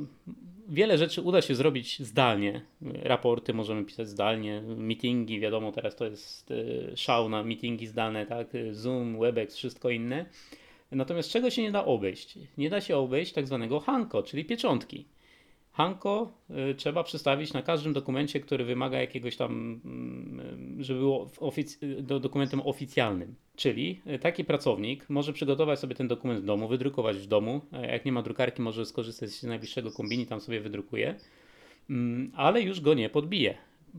wiele 0.68 0.98
rzeczy 0.98 1.22
uda 1.22 1.42
się 1.42 1.54
zrobić 1.54 2.02
zdalnie, 2.02 2.62
y, 2.82 2.92
raporty 3.02 3.54
możemy 3.54 3.84
pisać 3.84 4.08
zdalnie, 4.08 4.62
meetingi, 4.76 5.40
wiadomo, 5.40 5.72
teraz 5.72 5.96
to 5.96 6.04
jest 6.04 6.52
szał 6.96 7.28
na 7.28 7.42
meetingi 7.42 7.86
zdalne, 7.86 8.26
tak? 8.26 8.46
Zoom, 8.72 9.18
Webex, 9.20 9.56
wszystko 9.56 9.90
inne. 9.90 10.26
Natomiast 10.90 11.30
czego 11.30 11.50
się 11.50 11.62
nie 11.62 11.72
da 11.72 11.84
obejść? 11.84 12.38
Nie 12.58 12.70
da 12.70 12.80
się 12.80 12.96
obejść 12.96 13.32
tak 13.32 13.46
zwanego 13.46 13.80
hanko, 13.80 14.22
czyli 14.22 14.44
pieczątki. 14.44 15.04
Hanko 15.74 16.32
y, 16.70 16.74
trzeba 16.74 17.04
przedstawić 17.04 17.52
na 17.52 17.62
każdym 17.62 17.92
dokumencie, 17.92 18.40
który 18.40 18.64
wymaga 18.64 19.00
jakiegoś 19.00 19.36
tam, 19.36 19.80
mm, 19.84 20.76
żeby 20.84 21.00
było 21.00 21.26
ofic- 21.26 22.00
do, 22.02 22.20
dokumentem 22.20 22.60
oficjalnym. 22.60 23.34
Czyli 23.56 24.00
y, 24.06 24.18
taki 24.18 24.44
pracownik 24.44 25.10
może 25.10 25.32
przygotować 25.32 25.78
sobie 25.78 25.94
ten 25.94 26.08
dokument 26.08 26.40
w 26.40 26.44
domu, 26.44 26.68
wydrukować 26.68 27.16
w 27.16 27.26
domu. 27.26 27.60
a 27.72 27.78
Jak 27.78 28.04
nie 28.04 28.12
ma 28.12 28.22
drukarki, 28.22 28.62
może 28.62 28.86
skorzystać 28.86 29.30
z 29.30 29.42
najbliższego 29.42 29.90
kombini, 29.92 30.26
tam 30.26 30.40
sobie 30.40 30.60
wydrukuje, 30.60 31.14
Mm, 31.90 32.32
ale 32.36 32.62
już 32.62 32.80
go 32.80 32.94
nie 32.94 33.10
podbije. 33.10 33.54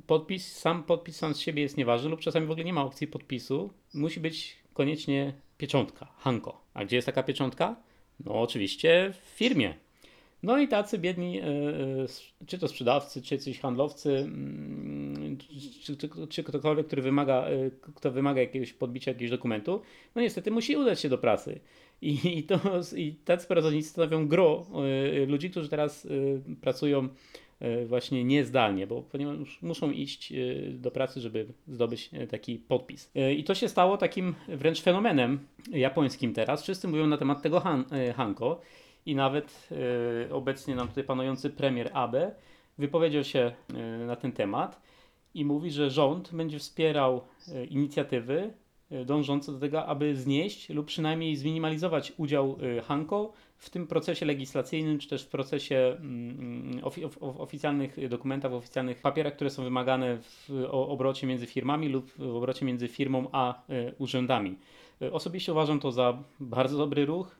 Podpis, 0.07 0.51
sam 0.57 0.83
podpis 0.83 1.15
sam 1.15 1.33
z 1.33 1.39
siebie 1.39 1.61
jest 1.61 1.77
nieważny 1.77 2.09
lub 2.09 2.19
czasami 2.19 2.45
w 2.47 2.51
ogóle 2.51 2.65
nie 2.65 2.73
ma 2.73 2.83
opcji 2.83 3.07
podpisu. 3.07 3.73
Musi 3.93 4.19
być 4.19 4.55
koniecznie 4.73 5.33
pieczątka, 5.57 6.05
hanko. 6.17 6.61
A 6.73 6.85
gdzie 6.85 6.95
jest 6.95 7.05
taka 7.05 7.23
pieczątka? 7.23 7.75
No 8.25 8.41
oczywiście 8.41 9.13
w 9.21 9.37
firmie. 9.37 9.73
No 10.45 10.57
i 10.57 10.67
tacy 10.67 10.97
biedni, 10.97 11.39
e, 11.39 11.43
e, 11.43 12.45
czy 12.45 12.59
to 12.59 12.67
sprzedawcy, 12.67 13.21
czy 13.21 13.35
jacyś 13.35 13.59
handlowcy, 13.59 14.17
mm, 14.17 15.37
czy, 15.83 15.97
czy, 15.97 16.09
czy 16.29 16.43
ktokolwiek, 16.43 16.87
który 16.87 17.01
wymaga, 17.01 17.45
e, 17.45 17.71
kto 17.95 18.11
wymaga 18.11 18.41
jakiegoś 18.41 18.73
podbicia 18.73 19.11
jakiegoś 19.11 19.31
dokumentu, 19.31 19.81
no 20.15 20.21
niestety 20.21 20.51
musi 20.51 20.75
udać 20.75 20.99
się 20.99 21.09
do 21.09 21.17
pracy. 21.17 21.59
I, 22.01 22.37
i, 22.37 22.43
to, 22.43 22.59
I 22.95 23.13
tacy 23.13 23.47
pracownicy 23.47 23.89
stanowią 23.89 24.27
gro 24.27 24.65
ludzi, 25.27 25.49
którzy 25.49 25.69
teraz 25.69 26.07
pracują 26.61 27.09
właśnie 27.85 28.23
niezdalnie, 28.23 28.87
bo 28.87 29.01
ponieważ 29.01 29.61
muszą 29.61 29.91
iść 29.91 30.33
do 30.69 30.91
pracy, 30.91 31.21
żeby 31.21 31.45
zdobyć 31.67 32.09
taki 32.29 32.55
podpis. 32.55 33.11
I 33.37 33.43
to 33.43 33.55
się 33.55 33.69
stało 33.69 33.97
takim 33.97 34.35
wręcz 34.47 34.81
fenomenem 34.81 35.39
japońskim 35.71 36.33
teraz. 36.33 36.63
Wszyscy 36.63 36.87
mówią 36.87 37.07
na 37.07 37.17
temat 37.17 37.41
tego 37.41 37.59
han, 37.59 37.85
hanko 38.15 38.61
i 39.05 39.15
nawet 39.15 39.69
e, 40.29 40.33
obecnie 40.33 40.75
nam 40.75 40.87
tutaj 40.87 41.03
panujący 41.03 41.49
premier 41.49 41.89
Abe 41.93 42.35
wypowiedział 42.77 43.23
się 43.23 43.51
e, 43.73 44.05
na 44.05 44.15
ten 44.15 44.31
temat 44.31 44.81
i 45.33 45.45
mówi, 45.45 45.71
że 45.71 45.89
rząd 45.89 46.33
będzie 46.33 46.59
wspierał 46.59 47.21
e, 47.47 47.65
inicjatywy 47.65 48.53
dążące 49.05 49.51
do 49.51 49.59
tego, 49.59 49.85
aby 49.85 50.15
znieść 50.15 50.69
lub 50.69 50.85
przynajmniej 50.85 51.35
zminimalizować 51.35 52.13
udział 52.17 52.57
Hanko 52.83 53.33
w 53.57 53.69
tym 53.69 53.87
procesie 53.87 54.25
legislacyjnym, 54.25 54.99
czy 54.99 55.09
też 55.09 55.23
w 55.23 55.27
procesie 55.27 55.97
mm, 55.99 56.79
ofi- 56.81 57.05
of- 57.05 57.23
of- 57.23 57.39
oficjalnych 57.39 58.09
dokumentach, 58.09 58.51
w 58.51 58.55
oficjalnych 58.55 59.01
papierach, 59.01 59.35
które 59.35 59.49
są 59.49 59.63
wymagane 59.63 60.17
w 60.17 60.49
obrocie 60.71 61.27
między 61.27 61.45
firmami 61.45 61.89
lub 61.89 62.11
w 62.17 62.35
obrocie 62.35 62.65
między 62.65 62.87
firmą 62.87 63.27
a 63.31 63.61
urzędami. 63.97 64.57
E, 65.01 65.11
Osobiście 65.11 65.51
uważam 65.51 65.79
to 65.79 65.91
za 65.91 66.23
bardzo 66.39 66.77
dobry 66.77 67.05
ruch. 67.05 67.35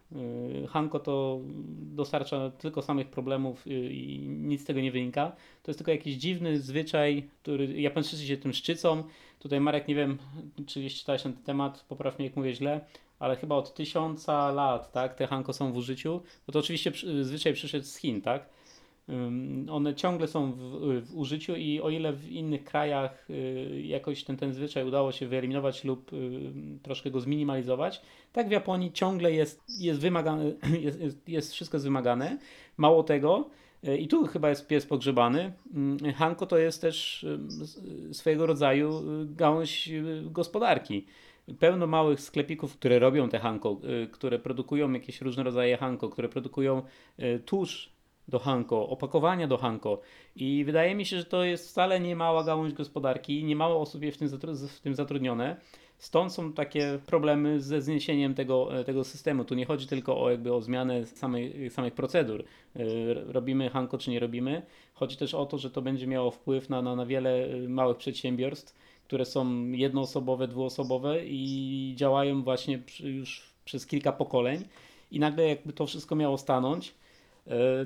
E, 0.64 0.68
Hanko 0.68 1.00
to 1.00 1.40
dostarcza 1.78 2.50
tylko 2.50 2.82
samych 2.82 3.08
problemów 3.08 3.68
e, 3.68 3.70
i 3.70 4.30
nic 4.30 4.62
z 4.62 4.66
tego 4.66 4.82
nie 4.82 4.92
wynika. 4.92 5.32
To 5.64 5.72
jest 5.72 5.80
tylko 5.80 5.92
jakiś 5.92 6.16
dziwny 6.16 6.60
zwyczaj, 6.60 7.30
który 7.42 7.82
Japończycy 7.82 8.28
się 8.28 8.38
tym 8.38 8.54
szczycą. 8.54 9.04
Tutaj 9.40 9.60
Marek, 9.60 9.88
nie 9.88 9.96
wiem, 9.96 10.18
czy 10.68 10.90
czytałeś 10.90 11.22
ten 11.22 11.34
temat, 11.34 11.86
popraw 11.90 12.20
mnie 12.20 12.28
jak 12.28 12.36
mówię 12.36 12.54
źle, 12.54 12.86
ale 13.20 13.36
chyba 13.36 13.56
od 13.56 13.74
tysiąca 13.74 14.52
lat, 14.52 14.92
tak, 14.92 15.16
te 15.16 15.28
hanko 15.28 15.54
są 15.54 15.74
w 15.74 15.78
użyciu, 15.78 16.22
bo 16.48 16.54
to 16.54 16.60
oczywiście 16.60 16.92
zwyczaj 17.22 17.54
przyszedł 17.54 17.86
z 17.86 17.96
Chin, 17.96 18.22
tak. 18.22 18.50
One 19.70 19.96
ciągle 19.96 20.28
są 20.28 20.52
w, 20.52 20.60
w 21.06 21.18
użyciu 21.18 21.56
i 21.56 21.82
o 21.82 21.90
ile 21.90 22.14
w 22.14 22.32
innych 22.32 22.64
krajach 22.64 23.30
y, 23.30 23.82
jakoś 23.86 24.24
ten, 24.24 24.38
ten 24.38 24.54
zwyczaj 24.54 24.88
udało 24.88 25.12
się 25.12 25.28
wyeliminować 25.28 25.84
lub 25.84 26.14
y, 26.14 26.52
troszkę 26.84 27.12
go 27.12 27.20
zminimalizować, 27.20 28.02
tak 28.32 28.48
w 28.48 28.52
Japonii 28.52 28.92
ciągle 28.92 29.32
jest, 29.32 29.64
jest 29.80 30.00
wymagane, 30.00 30.44
jest, 30.86 31.02
jest, 31.02 31.30
jest 31.30 31.54
wszystko 31.54 31.78
jest 31.78 31.86
wymagane. 31.86 32.38
Mało 32.78 33.04
tego, 33.04 33.50
E, 33.86 33.98
I 33.98 34.08
tu 34.08 34.28
chyba 34.28 34.50
jest 34.50 34.68
pies 34.68 34.86
pogrzebany. 34.86 35.54
Mm, 35.74 36.14
Hanko 36.14 36.46
to 36.46 36.58
jest 36.58 36.82
też 36.82 37.24
y, 38.10 38.14
swojego 38.14 38.46
rodzaju 38.46 39.00
y, 39.22 39.26
gałąź 39.36 39.90
y, 39.90 40.24
gospodarki. 40.26 41.06
Pełno 41.60 41.88
małych 41.88 42.22
sklepików, 42.22 42.78
które 42.78 43.00
robią 43.00 43.30
te 43.30 43.40
Hanko, 43.40 43.80
które 44.12 44.40
produkują 44.40 44.92
jakieś 44.92 45.22
różne 45.22 45.44
rodzaje 45.44 45.78
Hanko, 45.78 46.10
które 46.10 46.30
produkują 46.30 46.82
tusz 47.46 47.95
do 48.28 48.40
Hanko, 48.40 48.90
opakowania 48.90 49.48
do 49.48 49.58
Hanko. 49.58 50.02
I 50.36 50.64
wydaje 50.64 50.96
mi 50.96 51.06
się, 51.06 51.18
że 51.18 51.26
to 51.26 51.44
jest 51.44 51.70
wcale 51.70 52.00
nie 52.00 52.16
mała 52.16 52.44
gałąź 52.44 52.74
gospodarki, 52.74 53.44
nie 53.44 53.56
mało 53.56 53.82
osób 53.82 54.04
jest 54.04 54.24
w 54.68 54.82
tym, 54.82 54.96
zatrudnione. 54.96 55.56
Stąd 55.98 56.34
są 56.34 56.54
takie 56.54 57.00
problemy 57.06 57.62
ze 57.62 57.82
zniesieniem 57.82 58.34
tego, 58.34 58.70
tego 58.86 59.04
systemu. 59.04 59.46
Tu 59.46 59.56
nie 59.56 59.66
chodzi 59.66 59.88
tylko 59.88 60.22
o, 60.22 60.30
jakby 60.30 60.54
o 60.54 60.62
zmianę 60.62 61.06
samej, 61.06 61.70
samych 61.70 61.94
procedur. 61.94 62.44
Robimy 63.28 63.70
Hanko 63.70 63.98
czy 63.98 64.12
nie 64.12 64.20
robimy. 64.20 64.62
Chodzi 64.94 65.18
też 65.18 65.34
o 65.34 65.46
to, 65.46 65.58
że 65.58 65.70
to 65.70 65.82
będzie 65.82 66.08
miało 66.08 66.32
wpływ 66.32 66.70
na, 66.70 66.82
na, 66.82 66.96
na 66.96 67.06
wiele 67.06 67.48
małych 67.68 67.98
przedsiębiorstw, 67.98 68.76
które 69.04 69.26
są 69.26 69.66
jednoosobowe, 69.66 70.48
dwuosobowe 70.48 71.26
i 71.26 71.94
działają 71.96 72.44
właśnie 72.44 72.80
już 73.04 73.42
przez 73.66 73.86
kilka 73.86 74.12
pokoleń. 74.12 74.64
I 75.12 75.20
nagle 75.20 75.48
jakby 75.48 75.74
to 75.74 75.86
wszystko 75.86 76.16
miało 76.16 76.38
stanąć, 76.38 76.94
E, 76.94 77.05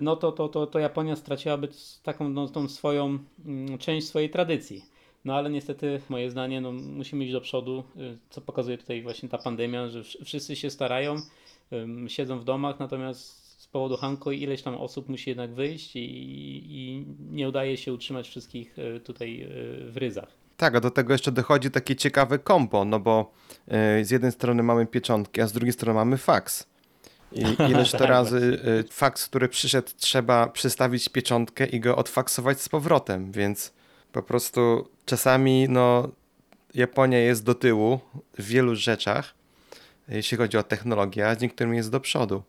no 0.02 0.16
to, 0.16 0.32
to, 0.32 0.50
to, 0.50 0.68
to 0.68 0.80
Japonia 0.80 1.16
straciłaby 1.16 1.68
taką 2.04 2.30
no, 2.30 2.48
tą 2.48 2.70
swoją 2.70 3.20
mm, 3.46 3.78
część 3.78 4.08
swojej 4.08 4.30
tradycji. 4.30 4.86
No 5.26 5.36
ale 5.36 5.50
niestety, 5.50 6.02
moje 6.10 6.32
zdanie, 6.32 6.62
no, 6.62 6.72
musimy 6.72 7.24
iść 7.24 7.34
do 7.34 7.42
przodu, 7.42 7.84
e, 7.98 8.00
co 8.30 8.42
pokazuje 8.42 8.78
tutaj 8.78 9.02
właśnie 9.02 9.30
ta 9.30 9.38
pandemia, 9.38 9.88
że 9.88 10.04
wszyscy 10.04 10.56
się 10.56 10.70
starają, 10.70 11.16
siedzą 12.08 12.40
w 12.40 12.44
domach, 12.44 12.80
natomiast 12.80 13.50
z 13.62 13.68
powodu 13.68 13.98
Hanko 13.98 14.32
ileś 14.32 14.62
tam 14.62 14.76
osób 14.76 15.10
musi 15.10 15.30
jednak 15.30 15.54
wyjść 15.54 15.96
i, 15.96 16.00
i 16.66 17.06
nie 17.32 17.50
udaje 17.50 17.78
się 17.78 17.94
utrzymać 17.94 18.28
wszystkich 18.28 18.76
e, 18.80 19.00
tutaj 19.00 19.48
w 19.90 19.94
ryzach. 19.96 20.30
Tak, 20.58 20.76
a 20.76 20.80
do 20.80 20.92
tego 20.92 21.14
jeszcze 21.14 21.32
dochodzi 21.32 21.72
takie 21.72 21.96
ciekawe 21.96 22.40
kombo, 22.40 22.86
no 22.86 23.00
bo 23.00 23.32
z 24.04 24.12
jednej 24.12 24.32
strony 24.32 24.64
mamy 24.64 24.86
pieczątki, 24.86 25.42
a 25.42 25.48
z 25.48 25.52
drugiej 25.52 25.74
strony 25.74 25.96
mamy 25.96 26.18
faks. 26.18 26.68
I 27.32 27.72
ileż 27.72 27.92
to 27.92 27.98
tak, 28.08 28.10
razy 28.10 28.60
y, 28.90 28.92
faks, 28.92 29.28
który 29.28 29.50
przyszedł, 29.50 29.90
trzeba 29.98 30.48
przystawić 30.48 31.10
pieczątkę 31.10 31.66
i 31.66 31.80
go 31.80 31.96
odfaksować 31.96 32.62
z 32.62 32.70
powrotem, 32.70 33.32
więc 33.32 33.74
po 34.12 34.24
prostu 34.24 34.90
czasami 35.06 35.70
no, 35.70 36.10
Japonia 36.76 37.20
jest 37.20 37.44
do 37.44 37.56
tyłu 37.56 38.00
w 38.38 38.44
wielu 38.46 38.76
rzeczach, 38.76 39.34
jeśli 40.08 40.38
chodzi 40.38 40.58
o 40.58 40.64
technologię, 40.64 41.28
a 41.28 41.36
z 41.36 41.42
niektórymi 41.42 41.78
jest 41.78 41.92
do 41.92 42.00
przodu. 42.00 42.44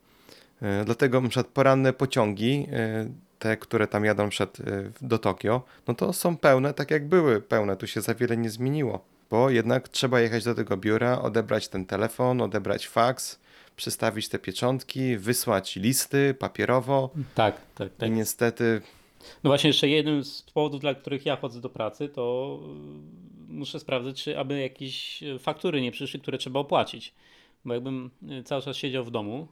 Y, 0.63 0.85
dlatego 0.85 1.19
np. 1.19 1.45
poranne 1.45 1.93
pociągi, 1.93 2.67
y, 3.07 3.11
te, 3.39 3.57
które 3.57 3.87
tam 3.87 4.05
jadą 4.05 4.29
przed, 4.29 4.59
do 5.03 5.19
Tokio, 5.19 5.63
no 5.89 5.95
to 5.95 6.13
są 6.13 6.37
pełne 6.37 6.75
tak 6.75 6.91
jak 6.91 7.09
były 7.09 7.41
pełne, 7.41 7.77
tu 7.77 7.87
się 7.87 8.01
za 8.01 8.15
wiele 8.15 8.37
nie 8.37 8.51
zmieniło, 8.51 9.05
bo 9.31 9.51
jednak 9.51 9.89
trzeba 9.89 10.21
jechać 10.21 10.45
do 10.45 10.55
tego 10.55 10.77
biura, 10.77 11.23
odebrać 11.23 11.69
ten 11.69 11.87
telefon, 11.87 12.41
odebrać 12.41 12.89
faks, 12.89 13.39
przestawić 13.81 14.29
te 14.29 14.39
pieczątki, 14.39 15.17
wysłać 15.17 15.77
listy 15.77 16.35
papierowo. 16.35 17.11
Tak, 17.35 17.61
tak, 17.75 17.97
tak. 17.97 18.09
I 18.09 18.13
niestety. 18.13 18.81
No 19.45 19.51
właśnie, 19.51 19.69
jeszcze 19.69 19.89
jednym 19.89 20.25
z 20.25 20.43
powodów, 20.43 20.81
dla 20.81 20.95
których 20.95 21.27
ja 21.27 21.37
chodzę 21.37 21.61
do 21.61 21.71
pracy, 21.71 22.09
to 22.09 22.59
y, 23.49 23.53
muszę 23.53 23.81
sprawdzać, 23.81 24.23
czy 24.23 24.39
aby 24.39 24.61
jakieś 24.61 25.25
faktury 25.39 25.81
nie 25.81 25.93
przyszły, 25.93 26.21
które 26.21 26.39
trzeba 26.39 26.61
opłacić. 26.61 27.15
Bo 27.65 27.75
jakbym 27.75 28.11
y, 28.41 28.43
cały 28.43 28.63
czas 28.63 28.77
siedział 28.77 29.05
w 29.05 29.11
domu, 29.11 29.49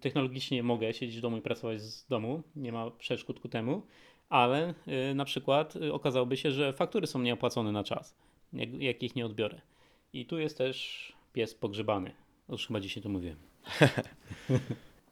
technologicznie 0.00 0.62
mogę 0.62 0.94
siedzieć 0.94 1.18
w 1.18 1.20
domu 1.20 1.36
i 1.36 1.42
pracować 1.42 1.82
z 1.82 2.06
domu, 2.06 2.42
nie 2.56 2.72
ma 2.72 2.90
przeszkód 2.90 3.40
ku 3.40 3.48
temu, 3.48 3.82
ale 4.28 4.74
na 5.14 5.24
przykład 5.24 5.74
okazałoby 5.92 6.36
się, 6.36 6.50
że 6.50 6.72
faktury 6.72 7.06
są 7.06 7.22
nieopłacone 7.22 7.72
na 7.72 7.84
czas, 7.84 8.16
jak, 8.52 8.74
jak 8.74 9.02
ich 9.02 9.16
nie 9.16 9.26
odbiorę. 9.26 9.60
I 10.12 10.26
tu 10.26 10.38
jest 10.38 10.58
też 10.58 11.12
pies 11.32 11.54
pogrzebany. 11.54 12.12
Już 12.48 12.66
chyba 12.66 12.80
dzisiaj 12.80 13.02
to 13.02 13.08
mówiłem. 13.08 13.49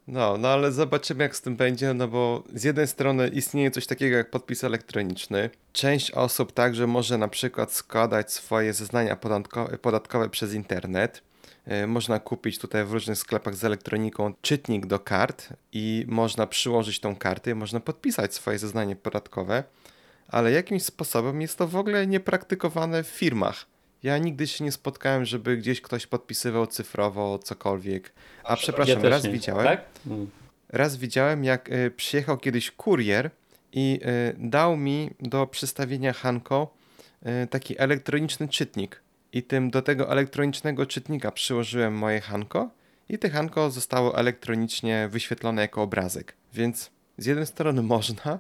No, 0.09 0.39
no 0.39 0.49
ale 0.49 0.73
zobaczymy 0.73 1.25
jak 1.25 1.37
z 1.37 1.41
tym 1.41 1.57
będzie, 1.57 1.95
no 1.95 2.09
bo 2.09 2.45
z 2.55 2.65
jednej 2.65 2.87
strony 2.87 3.29
istnieje 3.29 3.71
coś 3.71 3.87
takiego 3.87 4.17
jak 4.17 4.31
podpis 4.31 4.65
elektroniczny. 4.65 5.51
Część 5.73 6.11
osób 6.11 6.53
także 6.53 6.87
może 6.87 7.19
na 7.19 7.29
przykład 7.29 7.73
składać 7.73 8.33
swoje 8.33 8.73
zeznania 8.73 9.17
podatkowe, 9.83 10.29
przez 10.29 10.55
internet. 10.55 11.23
Yy, 11.67 11.87
można 11.87 12.19
kupić 12.21 12.59
tutaj 12.59 12.85
w 12.85 12.93
różnych 12.93 13.19
sklepach 13.19 13.55
z 13.55 13.65
elektroniką 13.65 14.35
czytnik 14.43 14.87
do 14.87 14.99
kart 14.99 15.49
i 15.73 16.05
można 16.09 16.47
przyłożyć 16.47 17.01
tą 17.01 17.17
kartę, 17.17 17.55
można 17.55 17.81
podpisać 17.81 18.35
swoje 18.35 18.59
zeznanie 18.59 18.97
podatkowe, 18.97 19.65
ale 20.29 20.53
jakimś 20.53 20.83
sposobem 20.83 21.41
jest 21.41 21.59
to 21.59 21.69
w 21.69 21.77
ogóle 21.77 22.07
niepraktykowane 22.07 23.05
w 23.05 23.09
firmach. 23.09 23.67
Ja 24.03 24.19
nigdy 24.19 24.47
się 24.47 24.65
nie 24.65 24.73
spotkałem, 24.73 25.25
żeby 25.25 25.57
gdzieś 25.57 25.81
ktoś 25.81 26.07
podpisywał 26.07 26.67
cyfrowo 26.67 27.39
cokolwiek. 27.39 28.13
A 28.45 28.57
przepraszam, 28.57 29.03
ja 29.03 29.09
raz 29.09 29.25
nie. 29.25 29.31
widziałem. 29.31 29.67
Tak? 29.67 29.85
Hmm. 30.05 30.31
Raz 30.69 30.97
widziałem, 30.97 31.45
jak 31.45 31.73
y, 31.73 31.91
przyjechał 31.91 32.39
kiedyś 32.39 32.71
kurier 32.71 33.31
i 33.73 34.01
y, 34.03 34.37
dał 34.39 34.77
mi 34.77 35.11
do 35.21 35.47
przystawienia 35.47 36.13
Hanko 36.13 36.75
y, 37.45 37.47
taki 37.47 37.79
elektroniczny 37.79 38.49
czytnik. 38.49 39.01
I 39.33 39.43
tym 39.43 39.71
do 39.71 39.83
tego 39.83 40.13
elektronicznego 40.13 40.87
czytnika 40.87 41.33
przyłożyłem 41.33 41.95
moje 41.95 42.21
Hanko 42.21 42.71
i 43.09 43.19
te 43.19 43.31
Hanko 43.31 43.71
zostało 43.71 44.19
elektronicznie 44.19 45.09
wyświetlone 45.11 45.63
jako 45.63 45.83
obrazek. 45.83 46.35
Więc 46.55 46.91
z 47.19 47.27
jednej 47.27 47.47
strony 47.47 47.83
można, 47.95 48.39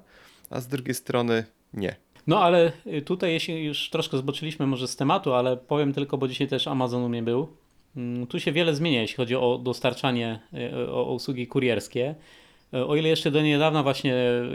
a 0.51 0.61
z 0.61 0.69
drugiej 0.69 0.95
strony 0.95 1.45
nie. 1.75 1.97
No 2.29 2.41
ale 2.43 2.73
y, 2.87 3.03
tutaj 3.03 3.33
jeśli 3.33 3.65
już 3.65 3.91
troszkę 3.91 4.19
zboczyliśmy 4.19 4.67
może 4.67 4.89
z 4.89 4.97
tematu, 4.97 5.33
ale 5.35 5.57
powiem 5.57 5.93
tylko, 5.93 6.19
bo 6.19 6.29
dzisiaj 6.29 6.49
też 6.49 6.69
Amazon 6.69 7.03
u 7.03 7.09
mnie 7.09 7.23
był. 7.23 7.49
Mm, 7.97 8.27
tu 8.27 8.41
się 8.41 8.53
wiele 8.53 8.75
zmienia, 8.75 9.01
jeśli 9.01 9.17
chodzi 9.17 9.37
o 9.37 9.59
dostarczanie, 9.63 10.41
y, 10.55 10.91
o 10.91 11.13
usługi 11.13 11.47
kurierskie. 11.47 12.15
Y, 12.75 12.87
o 12.87 12.97
ile 12.97 13.09
jeszcze 13.09 13.31
do 13.31 13.43
niedawna 13.43 13.83
właśnie 13.83 14.15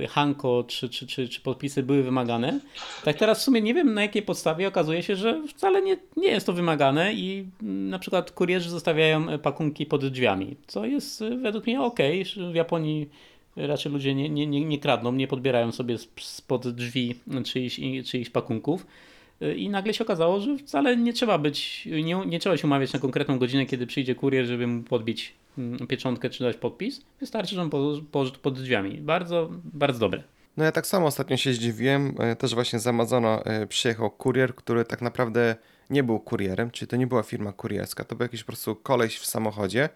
Hanko 0.10 0.64
czy, 0.68 0.90
czy, 0.90 1.08
czy, 1.08 1.30
czy 1.30 1.42
podpisy 1.42 1.84
były 1.84 2.04
wymagane, 2.04 2.60
tak 3.04 3.18
teraz 3.18 3.40
w 3.40 3.44
sumie 3.44 3.62
nie 3.62 3.74
wiem 3.74 3.94
na 3.94 4.02
jakiej 4.02 4.22
podstawie 4.22 4.68
okazuje 4.68 5.04
się, 5.04 5.16
że 5.16 5.42
wcale 5.48 5.82
nie, 5.82 5.98
nie 6.18 6.28
jest 6.28 6.46
to 6.46 6.54
wymagane 6.54 7.14
i 7.14 7.46
mm, 7.64 7.90
na 7.90 8.00
przykład 8.00 8.32
kurierzy 8.32 8.70
zostawiają 8.70 9.40
pakunki 9.40 9.86
pod 9.86 10.06
drzwiami, 10.06 10.56
co 10.68 10.86
jest 10.86 11.24
według 11.42 11.68
mnie 11.68 11.82
ok. 11.82 12.00
W 12.52 12.56
Japonii 12.56 13.10
raczej 13.56 13.92
ludzie 13.92 14.16
nie, 14.16 14.30
nie, 14.30 14.48
nie, 14.48 14.66
nie 14.66 14.80
kradną, 14.80 15.12
nie 15.12 15.28
podbierają 15.28 15.72
sobie 15.72 15.98
spod 16.22 16.68
drzwi 16.68 17.16
czyichś, 17.44 17.80
czyichś 18.06 18.30
pakunków. 18.30 18.86
I 19.56 19.70
nagle 19.70 19.94
się 19.94 20.04
okazało, 20.04 20.40
że 20.40 20.58
wcale 20.58 20.98
nie 20.98 21.14
trzeba 21.14 21.38
być, 21.38 21.86
nie, 21.86 22.26
nie 22.26 22.40
trzeba 22.40 22.58
się 22.58 22.68
umawiać 22.68 22.94
na 22.94 23.00
konkretną 23.00 23.40
godzinę, 23.40 23.66
kiedy 23.66 23.88
przyjdzie 23.88 24.16
kurier, 24.16 24.46
żeby 24.46 24.68
mu 24.68 24.84
podbić 24.84 25.34
mm, 25.58 25.88
pieczątkę 25.88 26.30
czy 26.30 26.44
dać 26.44 26.58
podpis. 26.58 27.02
Wystarczy, 27.20 27.56
że 27.56 27.62
on 27.62 27.70
położy 28.12 28.32
pod 28.42 28.60
drzwiami. 28.60 28.98
Bardzo, 28.98 29.50
bardzo 29.64 30.00
dobre. 30.00 30.24
No 30.58 30.64
ja 30.64 30.72
tak 30.72 30.88
samo 30.88 31.06
ostatnio 31.06 31.38
się 31.38 31.54
zdziwiłem. 31.54 32.16
E, 32.20 32.36
też 32.36 32.54
właśnie 32.54 32.80
z 32.80 32.88
Amazona 32.88 33.42
e, 33.44 33.68
przyjechał 33.68 34.12
kurier, 34.12 34.56
który 34.56 34.86
tak 34.86 35.02
naprawdę 35.02 35.56
nie 35.90 36.04
był 36.04 36.20
kurierem, 36.20 36.72
czyli 36.72 36.90
to 36.90 36.96
nie 36.96 37.08
była 37.08 37.24
firma 37.24 37.54
kurierska, 37.54 38.04
to 38.04 38.16
był 38.16 38.26
jakiś 38.26 38.44
po 38.44 38.48
prostu 38.48 38.76
koleś 38.76 39.18
w 39.18 39.26
samochodzie 39.26 39.90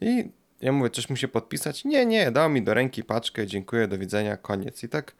i 0.00 0.24
ja 0.64 0.72
mówię, 0.72 0.90
coś 0.90 1.10
musi 1.10 1.28
podpisać? 1.28 1.84
Nie, 1.84 2.06
nie, 2.06 2.30
dał 2.30 2.50
mi 2.50 2.62
do 2.62 2.74
ręki 2.74 3.04
paczkę, 3.04 3.46
dziękuję, 3.46 3.88
do 3.88 3.98
widzenia, 3.98 4.36
koniec. 4.36 4.84
I 4.84 4.88
tak 4.88 5.14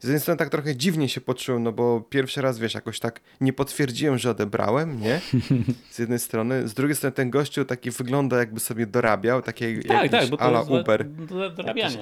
z 0.00 0.04
jednej 0.04 0.20
strony 0.20 0.38
tak 0.38 0.48
trochę 0.48 0.76
dziwnie 0.76 1.08
się 1.08 1.20
poczułem, 1.20 1.62
no 1.62 1.72
bo 1.72 2.00
pierwszy 2.00 2.42
raz, 2.42 2.58
wiesz, 2.58 2.74
jakoś 2.74 3.00
tak 3.00 3.20
nie 3.40 3.52
potwierdziłem, 3.52 4.18
że 4.18 4.30
odebrałem, 4.30 5.00
nie? 5.00 5.20
Z 5.90 5.98
jednej 5.98 6.18
strony. 6.18 6.68
Z 6.68 6.74
drugiej 6.74 6.96
strony 6.96 7.12
ten 7.12 7.30
gościu 7.30 7.64
taki 7.64 7.90
wygląda 7.90 8.38
jakby 8.38 8.60
sobie 8.60 8.86
dorabiał, 8.86 9.42
takie 9.42 9.82
tak, 9.82 10.10
tak, 10.10 10.28
bo 10.28 10.36
to 10.36 10.42
ala 10.42 10.62
Uber. 10.62 11.08
Do 11.08 11.52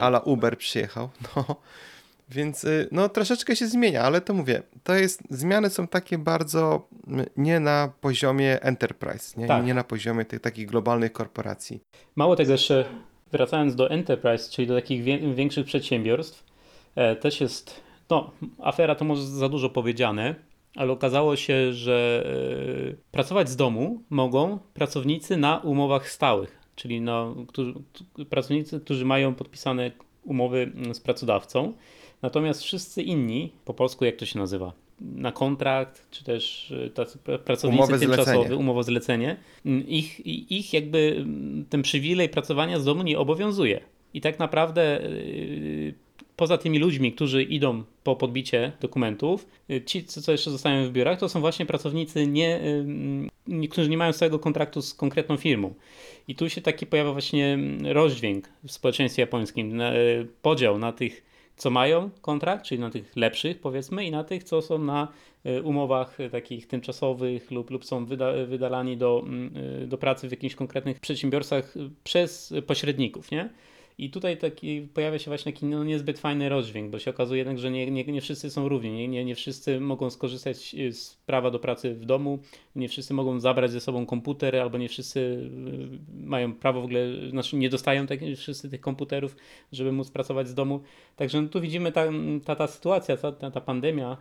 ala 0.00 0.20
Uber 0.20 0.58
przyjechał, 0.58 1.10
no. 1.36 1.56
Więc 2.30 2.64
y, 2.64 2.88
no 2.92 3.08
troszeczkę 3.08 3.56
się 3.56 3.66
zmienia, 3.66 4.02
ale 4.02 4.20
to 4.20 4.34
mówię, 4.34 4.62
to 4.84 4.94
jest, 4.94 5.22
zmiany 5.30 5.70
są 5.70 5.88
takie 5.88 6.18
bardzo 6.18 6.88
nie 7.36 7.60
na 7.60 7.92
poziomie 8.00 8.62
enterprise, 8.62 9.40
nie, 9.40 9.46
tak. 9.46 9.66
nie 9.66 9.74
na 9.74 9.84
poziomie 9.84 10.24
tych 10.24 10.40
takich 10.40 10.66
globalnych 10.66 11.12
korporacji. 11.12 11.80
Mało 12.16 12.36
tego 12.36 12.52
jeszcze, 12.52 12.84
wracając 13.32 13.76
do 13.76 13.90
enterprise, 13.90 14.50
czyli 14.50 14.68
do 14.68 14.74
takich 14.74 15.02
większych 15.34 15.66
przedsiębiorstw, 15.66 16.44
e, 16.94 17.16
też 17.16 17.40
jest, 17.40 17.80
no 18.10 18.30
afera 18.58 18.94
to 18.94 19.04
może 19.04 19.26
za 19.26 19.48
dużo 19.48 19.70
powiedziane, 19.70 20.34
ale 20.76 20.92
okazało 20.92 21.36
się, 21.36 21.72
że 21.72 22.26
e, 22.92 23.10
pracować 23.12 23.48
z 23.48 23.56
domu 23.56 24.02
mogą 24.10 24.58
pracownicy 24.74 25.36
na 25.36 25.58
umowach 25.58 26.10
stałych, 26.10 26.58
czyli 26.76 27.00
no, 27.00 27.34
którzy, 27.48 27.74
pracownicy, 28.30 28.80
którzy 28.80 29.04
mają 29.04 29.34
podpisane 29.34 29.90
umowy 30.24 30.72
z 30.92 31.00
pracodawcą. 31.00 31.72
Natomiast 32.22 32.62
wszyscy 32.62 33.02
inni, 33.02 33.52
po 33.64 33.74
polsku 33.74 34.04
jak 34.04 34.16
to 34.16 34.26
się 34.26 34.38
nazywa? 34.38 34.72
Na 35.00 35.32
kontrakt, 35.32 36.10
czy 36.10 36.24
też 36.24 36.72
e, 36.86 36.90
tacy 36.90 37.18
pracownicy 37.18 37.82
umowę 37.82 37.98
tymczasowy, 37.98 38.56
umowę 38.56 38.82
zlecenie, 38.82 39.36
mm, 39.66 39.88
ich, 39.88 40.26
ich 40.50 40.72
jakby 40.72 41.14
mm, 41.16 41.64
ten 41.70 41.82
przywilej 41.82 42.28
pracowania 42.28 42.80
z 42.80 42.84
domu 42.84 43.02
nie 43.02 43.18
obowiązuje. 43.18 43.80
I 44.14 44.20
tak 44.20 44.38
naprawdę 44.38 45.00
yy, 45.02 45.94
poza 46.38 46.58
tymi 46.58 46.78
ludźmi, 46.78 47.12
którzy 47.12 47.42
idą 47.42 47.82
po 48.04 48.16
podbicie 48.16 48.72
dokumentów, 48.80 49.46
y, 49.70 49.82
ci, 49.84 50.04
co 50.04 50.32
jeszcze 50.32 50.50
zostają 50.50 50.88
w 50.88 50.92
biurach, 50.92 51.18
to 51.18 51.28
są 51.28 51.40
właśnie 51.40 51.66
pracownicy, 51.66 52.26
nie, 52.26 52.60
y, 53.62 53.68
którzy 53.68 53.90
nie 53.90 53.96
mają 53.96 54.12
swojego 54.12 54.38
kontraktu 54.38 54.82
z 54.82 54.94
konkretną 54.94 55.36
firmą. 55.36 55.74
I 56.28 56.34
tu 56.34 56.50
się 56.50 56.60
taki 56.60 56.86
pojawia 56.86 57.12
właśnie 57.12 57.58
rozdźwięk 57.82 58.48
w 58.64 58.72
społeczeństwie 58.72 59.22
japońskim, 59.22 59.80
y, 59.80 60.26
podział 60.42 60.78
na 60.78 60.92
tych, 60.92 61.27
co 61.58 61.70
mają 61.70 62.10
kontrakt, 62.20 62.64
czyli 62.64 62.80
na 62.80 62.90
tych 62.90 63.16
lepszych 63.16 63.60
powiedzmy 63.60 64.04
i 64.04 64.10
na 64.10 64.24
tych, 64.24 64.44
co 64.44 64.62
są 64.62 64.78
na 64.78 65.08
umowach 65.64 66.18
takich 66.32 66.66
tymczasowych 66.66 67.50
lub, 67.50 67.70
lub 67.70 67.84
są 67.84 68.06
wyda, 68.06 68.32
wydalani 68.46 68.96
do, 68.96 69.24
do 69.86 69.98
pracy 69.98 70.28
w 70.28 70.30
jakichś 70.30 70.54
konkretnych 70.54 71.00
przedsiębiorstwach 71.00 71.74
przez 72.04 72.54
pośredników, 72.66 73.30
nie? 73.30 73.50
I 73.98 74.10
tutaj 74.10 74.36
taki, 74.36 74.80
pojawia 74.80 75.18
się 75.18 75.30
właśnie 75.30 75.52
taki 75.52 75.66
no, 75.66 75.84
niezbyt 75.84 76.18
fajny 76.18 76.48
rozdźwięk, 76.48 76.90
bo 76.90 76.98
się 76.98 77.10
okazuje 77.10 77.38
jednak, 77.38 77.58
że 77.58 77.70
nie, 77.70 77.90
nie, 77.90 78.04
nie 78.04 78.20
wszyscy 78.20 78.50
są 78.50 78.68
równi, 78.68 78.90
nie, 78.90 79.08
nie, 79.08 79.24
nie 79.24 79.34
wszyscy 79.34 79.80
mogą 79.80 80.10
skorzystać 80.10 80.76
z 80.90 81.14
prawa 81.14 81.50
do 81.50 81.58
pracy 81.58 81.94
w 81.94 82.04
domu, 82.04 82.38
nie 82.76 82.88
wszyscy 82.88 83.14
mogą 83.14 83.40
zabrać 83.40 83.70
ze 83.70 83.80
sobą 83.80 84.06
komputer, 84.06 84.56
albo 84.56 84.78
nie 84.78 84.88
wszyscy 84.88 85.20
y, 85.20 86.26
mają 86.26 86.54
prawo 86.54 86.80
w 86.80 86.84
ogóle, 86.84 87.00
znaczy 87.30 87.56
nie 87.56 87.70
dostają 87.70 88.06
tak, 88.06 88.20
wszyscy 88.36 88.70
tych 88.70 88.80
komputerów, 88.80 89.36
żeby 89.72 89.92
móc 89.92 90.10
pracować 90.10 90.48
z 90.48 90.54
domu. 90.54 90.80
Także 91.16 91.42
no, 91.42 91.48
tu 91.48 91.60
widzimy 91.60 91.92
ta, 91.92 92.04
ta, 92.44 92.56
ta 92.56 92.66
sytuacja, 92.66 93.16
ta, 93.16 93.32
ta 93.32 93.60
pandemia 93.60 94.16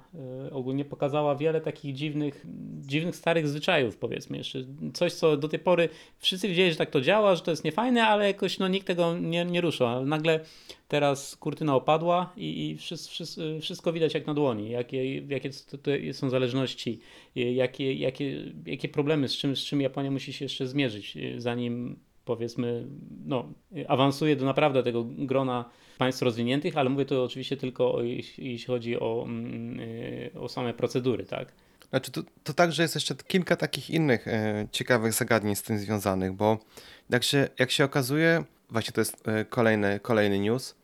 y, 0.47 0.53
ogólnie 0.53 0.85
pokazała 0.85 1.35
wiele 1.35 1.61
takich 1.61 1.95
dziwnych, 1.95 2.45
dziwnych 2.81 3.15
starych 3.15 3.47
zwyczajów, 3.47 3.97
powiedzmy 3.97 4.37
jeszcze. 4.37 4.59
Coś, 4.93 5.13
co 5.13 5.37
do 5.37 5.47
tej 5.47 5.59
pory 5.59 5.89
wszyscy 6.17 6.47
wiedzieli, 6.47 6.71
że 6.71 6.77
tak 6.77 6.89
to 6.89 7.01
działa, 7.01 7.35
że 7.35 7.41
to 7.41 7.51
jest 7.51 7.63
niefajne, 7.63 8.07
ale 8.07 8.27
jakoś 8.27 8.59
no, 8.59 8.67
nikt 8.67 8.87
tego 8.87 9.17
nie, 9.17 9.45
nie 9.45 9.61
Ale 9.87 10.05
nagle 10.05 10.39
teraz 10.87 11.35
kurtyna 11.35 11.75
opadła 11.75 12.33
i, 12.37 12.69
i 12.69 12.77
wszystko, 12.77 13.23
wszystko 13.61 13.93
widać 13.93 14.13
jak 14.13 14.27
na 14.27 14.33
dłoni, 14.33 14.69
jakie, 14.69 15.17
jakie 15.17 15.53
są 16.13 16.29
zależności, 16.29 16.99
jakie, 17.35 17.93
jakie, 17.93 18.53
jakie 18.65 18.89
problemy, 18.89 19.27
z 19.27 19.37
czym, 19.37 19.55
z 19.55 19.59
czym 19.59 19.81
Japonia 19.81 20.11
musi 20.11 20.33
się 20.33 20.45
jeszcze 20.45 20.67
zmierzyć, 20.67 21.17
zanim 21.37 21.99
powiedzmy, 22.25 22.87
no, 23.25 23.53
awansuje 23.87 24.35
do 24.35 24.45
naprawdę 24.45 24.83
tego 24.83 25.03
grona 25.03 25.65
państw 25.97 26.21
rozwiniętych, 26.21 26.77
ale 26.77 26.89
mówię 26.89 27.05
to 27.05 27.23
oczywiście 27.23 27.57
tylko 27.57 28.03
jeśli, 28.03 28.51
jeśli 28.51 28.67
chodzi 28.67 28.99
o, 28.99 29.23
mm, 29.27 29.79
o 30.39 30.49
same 30.49 30.73
procedury, 30.73 31.25
tak? 31.25 31.51
Znaczy, 31.89 32.11
to, 32.11 32.21
to 32.43 32.53
także 32.53 32.81
jest 32.81 32.95
jeszcze 32.95 33.15
kilka 33.15 33.55
takich 33.55 33.89
innych 33.89 34.27
e, 34.27 34.67
ciekawych 34.71 35.13
zagadnień 35.13 35.55
z 35.55 35.63
tym 35.63 35.79
związanych, 35.79 36.33
bo 36.33 36.57
jak 37.09 37.23
się, 37.23 37.47
jak 37.59 37.71
się 37.71 37.85
okazuje, 37.85 38.43
właśnie 38.69 38.93
to 38.93 39.01
jest 39.01 39.27
e, 39.27 39.45
kolejny, 39.45 39.99
kolejny 39.99 40.39
news. 40.39 40.75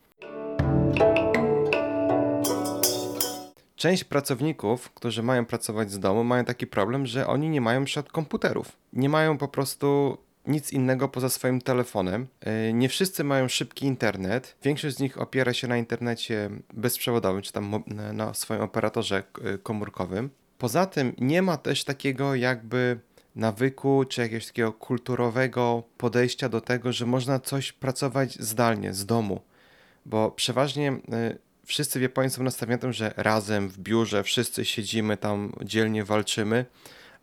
Część 3.76 4.04
pracowników, 4.04 4.90
którzy 4.90 5.22
mają 5.22 5.46
pracować 5.46 5.90
z 5.90 5.98
domu, 5.98 6.24
mają 6.24 6.44
taki 6.44 6.66
problem, 6.66 7.06
że 7.06 7.26
oni 7.26 7.48
nie 7.48 7.60
mają 7.60 7.84
przed 7.84 8.12
komputerów. 8.12 8.76
Nie 8.92 9.08
mają 9.08 9.38
po 9.38 9.48
prostu 9.48 10.18
nic 10.46 10.72
innego 10.72 11.08
poza 11.08 11.28
swoim 11.28 11.60
telefonem. 11.60 12.26
E, 12.40 12.72
nie 12.72 12.88
wszyscy 12.88 13.24
mają 13.24 13.48
szybki 13.48 13.86
internet. 13.86 14.56
Większość 14.62 14.96
z 14.96 15.00
nich 15.00 15.20
opiera 15.20 15.52
się 15.52 15.68
na 15.68 15.76
internecie 15.76 16.50
bezprzewodowym, 16.72 17.42
czy 17.42 17.52
tam 17.52 17.84
na 18.12 18.34
swoim 18.34 18.60
operatorze 18.60 19.22
komórkowym. 19.62 20.30
Poza 20.58 20.86
tym 20.86 21.12
nie 21.18 21.42
ma 21.42 21.56
też 21.56 21.84
takiego 21.84 22.34
jakby 22.34 23.00
nawyku, 23.36 24.04
czy 24.04 24.20
jakiegoś 24.20 24.46
takiego 24.46 24.72
kulturowego 24.72 25.82
podejścia 25.98 26.48
do 26.48 26.60
tego, 26.60 26.92
że 26.92 27.06
można 27.06 27.40
coś 27.40 27.72
pracować 27.72 28.34
zdalnie, 28.34 28.94
z 28.94 29.06
domu. 29.06 29.40
Bo 30.06 30.30
przeważnie 30.30 30.92
y, 30.92 31.38
wszyscy 31.66 31.98
w 31.98 32.02
Japonii 32.02 32.30
są 32.30 32.42
nastawieni 32.42 32.80
że 32.90 33.14
razem 33.16 33.68
w 33.68 33.78
biurze 33.78 34.22
wszyscy 34.22 34.64
siedzimy 34.64 35.16
tam, 35.16 35.52
dzielnie 35.62 36.04
walczymy, 36.04 36.64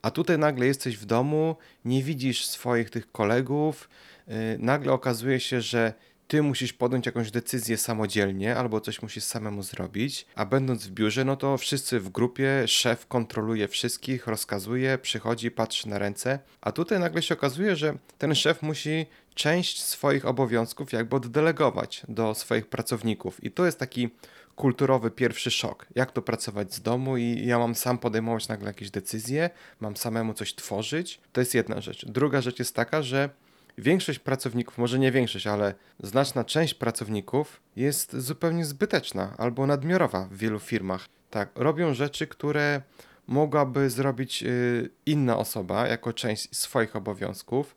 a 0.01 0.11
tutaj 0.11 0.37
nagle 0.37 0.65
jesteś 0.65 0.97
w 0.97 1.05
domu, 1.05 1.55
nie 1.85 2.03
widzisz 2.03 2.45
swoich 2.45 2.89
tych 2.89 3.11
kolegów, 3.11 3.89
y, 4.27 4.31
nagle 4.59 4.93
okazuje 4.93 5.39
się, 5.39 5.61
że 5.61 5.93
ty 6.31 6.41
musisz 6.41 6.73
podjąć 6.73 7.05
jakąś 7.05 7.31
decyzję 7.31 7.77
samodzielnie 7.77 8.55
albo 8.55 8.81
coś 8.81 9.01
musisz 9.01 9.23
samemu 9.23 9.63
zrobić, 9.63 10.25
a 10.35 10.45
będąc 10.45 10.87
w 10.87 10.91
biurze, 10.91 11.25
no 11.25 11.35
to 11.35 11.57
wszyscy 11.57 11.99
w 11.99 12.09
grupie, 12.09 12.67
szef 12.67 13.07
kontroluje 13.07 13.67
wszystkich, 13.67 14.27
rozkazuje, 14.27 14.97
przychodzi, 14.97 15.51
patrzy 15.51 15.89
na 15.89 15.99
ręce, 15.99 16.39
a 16.61 16.71
tutaj 16.71 16.99
nagle 16.99 17.21
się 17.21 17.33
okazuje, 17.33 17.75
że 17.75 17.97
ten 18.17 18.35
szef 18.35 18.61
musi 18.61 19.05
część 19.35 19.83
swoich 19.83 20.25
obowiązków 20.25 20.91
jakby 20.91 21.15
oddelegować 21.15 22.01
do 22.07 22.35
swoich 22.35 22.67
pracowników 22.67 23.43
i 23.43 23.51
to 23.51 23.65
jest 23.65 23.79
taki 23.79 24.09
kulturowy 24.55 25.11
pierwszy 25.11 25.51
szok. 25.51 25.85
Jak 25.95 26.11
to 26.11 26.21
pracować 26.21 26.73
z 26.73 26.81
domu 26.81 27.17
i 27.17 27.45
ja 27.45 27.59
mam 27.59 27.75
sam 27.75 27.97
podejmować 27.97 28.47
nagle 28.47 28.67
jakieś 28.67 28.91
decyzje, 28.91 29.49
mam 29.79 29.97
samemu 29.97 30.33
coś 30.33 30.55
tworzyć. 30.55 31.19
To 31.31 31.41
jest 31.41 31.53
jedna 31.53 31.81
rzecz. 31.81 32.05
Druga 32.05 32.41
rzecz 32.41 32.59
jest 32.59 32.75
taka, 32.75 33.01
że 33.01 33.29
większość 33.77 34.19
pracowników, 34.19 34.77
może 34.77 34.99
nie 34.99 35.11
większość, 35.11 35.47
ale 35.47 35.73
znaczna 36.03 36.43
część 36.43 36.73
pracowników 36.73 37.61
jest 37.75 38.17
zupełnie 38.17 38.65
zbyteczna 38.65 39.35
albo 39.37 39.67
nadmiarowa 39.67 40.27
w 40.31 40.37
wielu 40.37 40.59
firmach. 40.59 41.07
Tak, 41.29 41.49
robią 41.55 41.93
rzeczy, 41.93 42.27
które 42.27 42.81
mogłaby 43.27 43.89
zrobić 43.89 44.43
y, 44.43 44.89
inna 45.05 45.37
osoba 45.37 45.87
jako 45.87 46.13
część 46.13 46.55
swoich 46.55 46.95
obowiązków, 46.95 47.75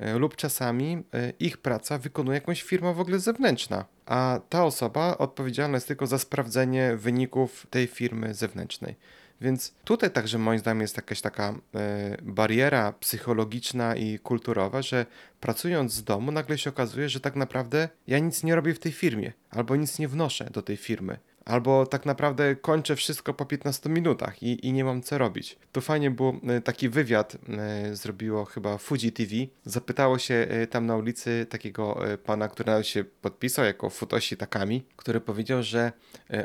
y, 0.00 0.18
lub 0.18 0.36
czasami 0.36 0.96
y, 0.96 1.32
ich 1.40 1.58
praca 1.58 1.98
wykonuje 1.98 2.34
jakąś 2.34 2.62
firma 2.62 2.92
w 2.92 3.00
ogóle 3.00 3.18
zewnętrzna, 3.18 3.84
a 4.06 4.40
ta 4.48 4.64
osoba 4.64 5.18
odpowiedzialna 5.18 5.76
jest 5.76 5.88
tylko 5.88 6.06
za 6.06 6.18
sprawdzenie 6.18 6.96
wyników 6.96 7.66
tej 7.70 7.86
firmy 7.86 8.34
zewnętrznej. 8.34 8.96
Więc 9.40 9.74
tutaj 9.84 10.10
także 10.10 10.38
moim 10.38 10.58
zdaniem 10.58 10.80
jest 10.80 10.96
jakaś 10.96 11.20
taka 11.20 11.54
e, 11.74 12.16
bariera 12.22 12.92
psychologiczna 12.92 13.96
i 13.96 14.18
kulturowa, 14.18 14.82
że 14.82 15.06
pracując 15.40 15.92
z 15.92 16.04
domu 16.04 16.32
nagle 16.32 16.58
się 16.58 16.70
okazuje, 16.70 17.08
że 17.08 17.20
tak 17.20 17.36
naprawdę 17.36 17.88
ja 18.06 18.18
nic 18.18 18.42
nie 18.42 18.54
robię 18.54 18.74
w 18.74 18.78
tej 18.78 18.92
firmie 18.92 19.32
albo 19.50 19.76
nic 19.76 19.98
nie 19.98 20.08
wnoszę 20.08 20.50
do 20.52 20.62
tej 20.62 20.76
firmy 20.76 21.18
albo 21.48 21.86
tak 21.86 22.06
naprawdę 22.06 22.56
kończę 22.56 22.96
wszystko 22.96 23.34
po 23.34 23.44
15 23.44 23.90
minutach 23.90 24.42
i, 24.42 24.66
i 24.66 24.72
nie 24.72 24.84
mam 24.84 25.02
co 25.02 25.18
robić. 25.18 25.58
Tu 25.72 25.80
fajnie 25.80 26.10
było, 26.10 26.34
e, 26.48 26.60
taki 26.60 26.88
wywiad 26.88 27.36
e, 27.48 27.96
zrobiło 27.96 28.44
chyba 28.44 28.78
Fuji 28.78 29.12
TV. 29.12 29.30
Zapytało 29.64 30.18
się 30.18 30.34
e, 30.34 30.66
tam 30.66 30.86
na 30.86 30.96
ulicy 30.96 31.46
takiego 31.50 32.00
pana, 32.24 32.48
który 32.48 32.70
nawet 32.70 32.86
się 32.86 33.04
podpisał 33.04 33.64
jako 33.64 33.90
Futoshi 33.90 34.36
Takami, 34.36 34.84
który 34.96 35.20
powiedział, 35.20 35.62
że 35.62 35.92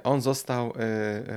on 0.04 0.22
został 0.22 0.74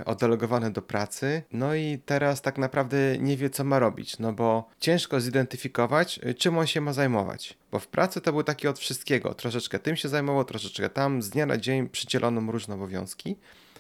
oddelegowany 0.05 0.70
do 0.70 0.83
pracy, 0.83 1.42
no 1.52 1.74
i 1.74 1.98
teraz 2.07 2.42
tak 2.42 2.59
naprawdę 2.59 3.18
nie 3.18 3.37
wie, 3.37 3.50
co 3.50 3.64
ma 3.64 3.79
robić, 3.79 4.18
no 4.18 4.33
bo 4.33 4.68
ciężko 4.81 5.20
zidentyfikować, 5.20 6.20
czym 6.38 6.59
on 6.59 6.66
się 6.66 6.81
ma 6.81 6.92
zajmować. 6.92 7.59
Bo 7.77 7.81
w 7.81 7.89
pracy 7.89 8.21
to 8.21 8.33
był 8.33 8.43
taki 8.43 8.69
od 8.69 8.79
wszystkiego. 8.79 9.35
Troszeczkę 9.35 9.79
tym 9.79 9.97
się 9.97 10.09
zajmował, 10.09 10.45
troszeczkę 10.45 10.91
tam. 10.91 11.23
Z 11.23 11.31
dnia 11.31 11.47
na 11.47 11.57
dzień 11.57 11.89
przydzielono 11.89 12.41
mu 12.41 12.53
różne 12.53 12.75
obowiązki. 12.75 13.37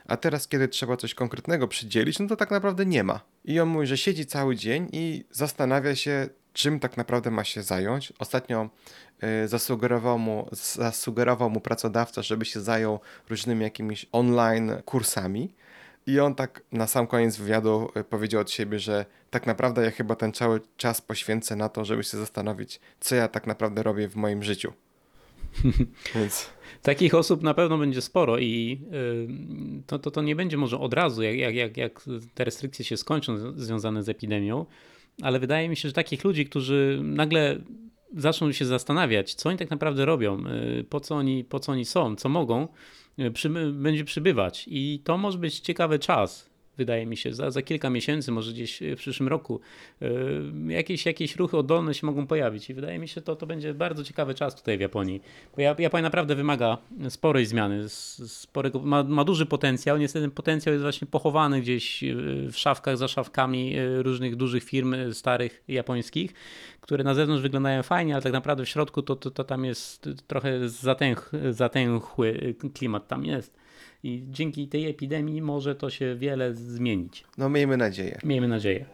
A 0.06 0.16
teraz, 0.16 0.48
kiedy 0.48 0.68
trzeba 0.68 0.96
coś 0.96 1.14
konkretnego 1.14 1.68
przydzielić, 1.68 2.18
no 2.18 2.26
to 2.26 2.36
tak 2.36 2.50
naprawdę 2.50 2.86
nie 2.86 3.04
ma. 3.04 3.20
I 3.44 3.60
on 3.60 3.68
mówi, 3.68 3.86
że 3.86 3.96
siedzi 3.98 4.26
cały 4.26 4.56
dzień 4.56 4.88
i 4.92 5.24
zastanawia 5.30 5.96
się, 5.96 6.28
czym 6.52 6.80
tak 6.80 6.96
naprawdę 6.96 7.30
ma 7.30 7.44
się 7.44 7.62
zająć. 7.62 8.12
Ostatnio 8.18 8.70
y, 9.44 9.48
zasugerował, 9.48 10.18
mu, 10.18 10.48
zasugerował 10.52 11.50
mu 11.50 11.60
pracodawca, 11.60 12.22
żeby 12.22 12.44
się 12.44 12.60
zajął 12.60 13.00
różnymi 13.28 13.62
jakimiś 13.62 14.06
online 14.12 14.72
kursami. 14.84 15.54
I 16.06 16.20
on 16.20 16.34
tak 16.34 16.62
na 16.72 16.86
sam 16.86 17.06
koniec 17.06 17.36
wywiadu 17.36 17.88
y, 17.96 18.04
powiedział 18.04 18.40
od 18.40 18.50
siebie, 18.50 18.78
że 18.78 19.06
tak 19.30 19.46
naprawdę 19.46 19.84
ja 19.84 19.90
chyba 19.90 20.16
ten 20.16 20.32
cały 20.32 20.60
czas 20.76 21.00
poświęcę 21.00 21.56
na 21.56 21.68
to, 21.68 21.84
żeby 21.84 22.04
się 22.04 22.18
zastanowić, 22.18 22.80
co 23.00 23.14
ja 23.14 23.28
tak 23.28 23.46
naprawdę 23.46 23.82
robię 23.82 24.08
w 24.08 24.16
moim 24.16 24.42
życiu. 24.42 24.72
Więc... 26.14 26.50
Takich 26.82 27.14
osób 27.14 27.42
na 27.42 27.54
pewno 27.54 27.78
będzie 27.78 28.02
sporo 28.02 28.38
i 28.38 28.80
y, 29.80 29.82
to, 29.86 29.98
to, 29.98 30.10
to 30.10 30.22
nie 30.22 30.36
będzie 30.36 30.56
może 30.56 30.78
od 30.78 30.94
razu, 30.94 31.22
jak, 31.22 31.54
jak, 31.54 31.76
jak, 31.76 32.04
te 32.34 32.44
restrykcje 32.44 32.84
się 32.84 32.96
skończą 32.96 33.52
związane 33.56 34.02
z 34.02 34.08
epidemią, 34.08 34.66
ale 35.22 35.40
wydaje 35.40 35.68
mi 35.68 35.76
się, 35.76 35.88
że 35.88 35.92
takich 35.92 36.24
ludzi, 36.24 36.46
którzy 36.46 37.00
nagle 37.02 37.58
zaczną 38.16 38.52
się 38.52 38.64
zastanawiać, 38.64 39.34
co 39.34 39.48
oni 39.48 39.58
tak 39.58 39.70
naprawdę 39.70 40.04
robią, 40.04 40.44
y, 40.80 40.84
po 40.84 41.00
co 41.00 41.14
oni, 41.14 41.44
po 41.44 41.60
co 41.60 41.72
oni 41.72 41.84
są, 41.84 42.16
co 42.16 42.28
mogą, 42.28 42.68
przy, 43.32 43.50
będzie 43.72 44.04
przybywać. 44.04 44.64
I 44.70 45.00
to 45.04 45.18
może 45.18 45.38
być 45.38 45.60
ciekawy 45.60 45.98
czas 45.98 46.50
wydaje 46.78 47.06
mi 47.06 47.16
się, 47.16 47.34
za, 47.34 47.50
za 47.50 47.62
kilka 47.62 47.90
miesięcy, 47.90 48.32
może 48.32 48.52
gdzieś 48.52 48.80
w 48.80 48.96
przyszłym 48.96 49.28
roku, 49.28 49.60
yy, 50.00 50.52
jakieś, 50.68 51.06
jakieś 51.06 51.36
ruchy 51.36 51.56
oddolne 51.56 51.94
się 51.94 52.06
mogą 52.06 52.26
pojawić 52.26 52.70
i 52.70 52.74
wydaje 52.74 52.98
mi 52.98 53.08
się, 53.08 53.20
to 53.20 53.36
to 53.36 53.46
będzie 53.46 53.74
bardzo 53.74 54.04
ciekawy 54.04 54.34
czas 54.34 54.54
tutaj 54.54 54.78
w 54.78 54.80
Japonii, 54.80 55.22
bo 55.56 55.62
Japonia 55.62 56.02
naprawdę 56.02 56.34
wymaga 56.34 56.78
sporej 57.08 57.46
zmiany, 57.46 57.88
sporego, 57.88 58.78
ma, 58.78 59.02
ma 59.02 59.24
duży 59.24 59.46
potencjał, 59.46 59.98
niestety 59.98 60.24
ten 60.24 60.30
potencjał 60.30 60.72
jest 60.72 60.82
właśnie 60.82 61.06
pochowany 61.06 61.60
gdzieś 61.60 62.02
yy, 62.02 62.14
w 62.52 62.56
szafkach, 62.56 62.96
za 62.96 63.08
szafkami 63.08 63.76
różnych 63.98 64.36
dużych 64.36 64.64
firm 64.64 64.94
starych 65.12 65.62
japońskich, 65.68 66.32
które 66.80 67.04
na 67.04 67.14
zewnątrz 67.14 67.42
wyglądają 67.42 67.82
fajnie, 67.82 68.14
ale 68.14 68.22
tak 68.22 68.32
naprawdę 68.32 68.64
w 68.64 68.68
środku 68.68 69.02
to, 69.02 69.16
to, 69.16 69.30
to 69.30 69.44
tam 69.44 69.64
jest 69.64 70.08
trochę 70.26 70.68
zatęch, 70.68 71.32
zatęchły 71.50 72.54
klimat 72.74 73.08
tam 73.08 73.24
jest 73.24 73.65
I 74.06 74.24
dzięki 74.30 74.68
tej 74.68 74.86
epidemii 74.90 75.42
może 75.42 75.74
to 75.74 75.90
się 75.90 76.16
wiele 76.16 76.54
zmienić. 76.54 77.24
No 77.38 77.48
miejmy 77.48 77.76
nadzieję. 77.76 78.18
Miejmy 78.24 78.48
nadzieję. 78.48 78.86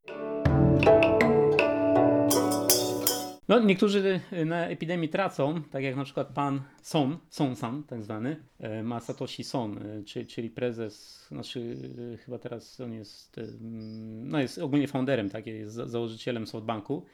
No, 3.48 3.60
niektórzy 3.60 4.20
na 4.46 4.66
epidemii 4.66 5.08
tracą, 5.08 5.62
tak 5.70 5.82
jak 5.82 5.96
na 5.96 6.04
przykład 6.04 6.28
pan 6.28 6.60
Son, 6.82 7.18
Son-san, 7.30 7.82
tak 7.82 8.02
zwany, 8.02 8.36
e, 8.60 8.82
Masatoshi 8.82 9.44
Son, 9.44 9.78
e, 9.78 10.02
czyli, 10.04 10.26
czyli 10.26 10.50
prezes, 10.50 11.26
znaczy 11.28 11.76
chyba 12.24 12.38
teraz 12.38 12.80
on 12.80 12.92
jest, 12.92 13.38
mm, 13.38 14.28
no 14.28 14.40
jest 14.40 14.58
ogólnie 14.58 14.88
founderem, 14.88 15.30
tak, 15.30 15.46
jest 15.46 15.74
za- 15.74 15.86
założycielem 15.88 16.46
SoftBanku. 16.46 17.06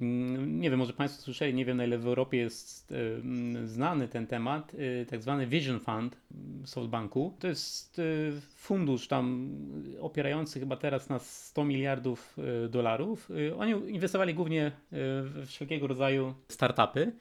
Mm, 0.00 0.60
Nie 0.60 0.70
wiem, 0.70 0.78
może 0.78 0.92
Państwo 0.92 1.22
słyszeli, 1.22 1.54
nie 1.54 1.64
wiem 1.64 1.76
na 1.76 1.84
ile 1.84 1.98
w 1.98 2.06
Europie 2.06 2.38
jest 2.38 2.92
mm, 2.92 3.68
znany 3.68 4.08
ten 4.08 4.26
temat, 4.26 4.72
e, 5.02 5.06
tak 5.06 5.22
zwany 5.22 5.46
Vision 5.46 5.80
Fund 5.80 6.16
mm, 6.30 6.66
SoftBanku. 6.66 7.34
To 7.38 7.48
jest 7.48 7.98
e, 7.98 8.02
fundusz 8.56 9.08
tam 9.08 9.50
opierający 10.00 10.60
chyba 10.60 10.76
teraz 10.76 11.08
na 11.08 11.18
100 11.18 11.64
miliardów 11.64 12.36
e, 12.64 12.68
dolarów. 12.68 13.30
Oni 13.58 13.72
inwestowali 13.94 14.34
głównie 14.34 14.72
w 14.92 15.44
wszelkiego 15.46 15.86
rodzaju 15.86 16.34
startupy. 16.48 17.12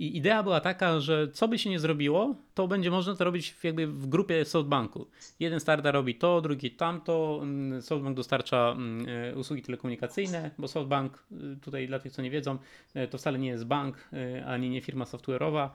I 0.00 0.16
idea 0.16 0.42
była 0.42 0.60
taka, 0.60 1.00
że 1.00 1.28
co 1.28 1.48
by 1.48 1.58
się 1.58 1.70
nie 1.70 1.78
zrobiło, 1.78 2.34
to 2.54 2.68
będzie 2.68 2.90
można 2.90 3.16
to 3.16 3.24
robić 3.24 3.56
jakby 3.62 3.86
w 3.86 4.06
grupie 4.06 4.44
SoftBanku. 4.44 5.06
Jeden 5.40 5.60
startup 5.60 5.92
robi 5.92 6.14
to, 6.14 6.40
drugi 6.40 6.70
tamto. 6.70 7.40
mm, 7.42 7.82
SoftBank 7.82 8.16
dostarcza 8.16 8.74
mm, 8.76 9.06
e, 9.08 9.36
usługi 9.36 9.62
telekomunikacyjne, 9.62 10.50
bo 10.58 10.68
SoftBank, 10.68 11.24
y, 11.32 11.56
tutaj 11.60 11.86
dla 11.86 11.98
tych, 11.98 12.12
co 12.12 12.22
nie 12.22 12.30
wiedzą, 12.30 12.58
e, 12.94 13.08
to 13.08 13.18
wcale 13.18 13.38
nie 13.38 13.48
jest 13.48 13.64
bank, 13.64 14.08
e, 14.12 14.46
ani 14.46 14.70
nie 14.70 14.80
firma 14.80 15.04
software'owa, 15.04 15.68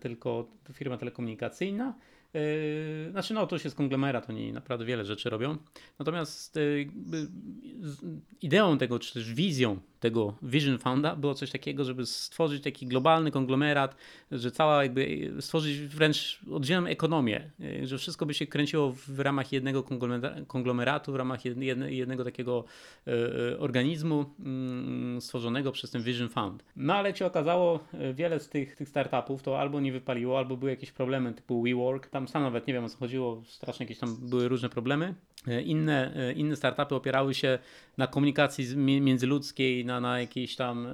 tylko 0.00 0.48
firma 0.72 0.96
telekomunikacyjna. 0.96 1.94
E, 2.34 3.10
Znaczy, 3.10 3.34
no 3.34 3.46
to 3.46 3.56
już 3.56 3.64
jest 3.64 3.76
konglomerat, 3.76 4.30
oni 4.30 4.52
naprawdę 4.52 4.84
wiele 4.84 5.04
rzeczy 5.04 5.30
robią. 5.30 5.56
Natomiast 5.98 6.54
z- 6.54 8.00
ideą 8.42 8.78
tego, 8.78 8.98
czy 8.98 9.14
też 9.14 9.34
wizją 9.34 9.78
tego 10.00 10.34
Vision 10.42 10.78
Funda 10.78 11.16
było 11.16 11.34
coś 11.34 11.50
takiego, 11.50 11.84
żeby 11.84 12.06
stworzyć 12.06 12.62
taki 12.64 12.86
globalny 12.86 13.30
konglomerat, 13.30 13.96
że 14.32 14.50
cała 14.50 14.82
jakby 14.82 15.32
stworzyć 15.40 15.78
wręcz 15.80 16.40
oddzielną 16.50 16.86
ekonomię, 16.88 17.50
e, 17.60 17.86
że 17.86 17.98
wszystko 17.98 18.26
by 18.26 18.34
się 18.34 18.46
kręciło 18.46 18.92
w 19.06 19.20
ramach 19.20 19.52
jednego 19.52 19.82
konglomera- 19.82 20.46
konglomeratu, 20.46 21.12
w 21.12 21.16
ramach 21.16 21.44
jedne- 21.44 21.64
jedne- 21.64 21.92
jednego 21.92 22.24
takiego 22.24 22.64
e, 23.06 23.12
e, 23.52 23.58
organizmu 23.58 24.24
mm, 24.40 25.20
stworzonego 25.20 25.72
przez 25.72 25.90
ten 25.90 26.02
Vision 26.02 26.28
Fund. 26.28 26.64
No 26.76 26.94
ale 26.94 27.08
jak 27.08 27.16
się 27.16 27.26
okazało, 27.26 27.80
e, 27.92 28.14
wiele 28.14 28.40
z 28.40 28.48
tych, 28.48 28.76
tych 28.76 28.88
startupów 28.88 29.42
to 29.42 29.60
albo 29.60 29.80
nie 29.80 29.92
wypaliło, 29.92 30.38
albo 30.38 30.56
były 30.56 30.70
jakieś 30.70 30.92
problemy 30.92 31.34
typu 31.34 31.62
WeWork, 31.62 32.06
tam 32.18 32.28
sam 32.28 32.42
nawet 32.42 32.66
nie 32.66 32.74
wiem 32.74 32.84
o 32.84 32.88
co 32.88 32.98
chodziło, 32.98 33.42
strasznie 33.46 33.84
jakieś 33.84 33.98
tam 33.98 34.16
były 34.20 34.48
różne 34.48 34.68
problemy. 34.68 35.14
E, 35.48 35.62
Inne, 35.62 36.16
e, 36.16 36.32
inne 36.32 36.56
startupy 36.56 36.94
opierały 36.94 37.34
się 37.34 37.58
na 37.96 38.06
komunikacji 38.06 38.76
międzyludzkiej, 38.76 39.84
na, 39.84 40.00
na 40.00 40.20
jakiejś 40.20 40.56
tam 40.56 40.86
e, 40.86 40.92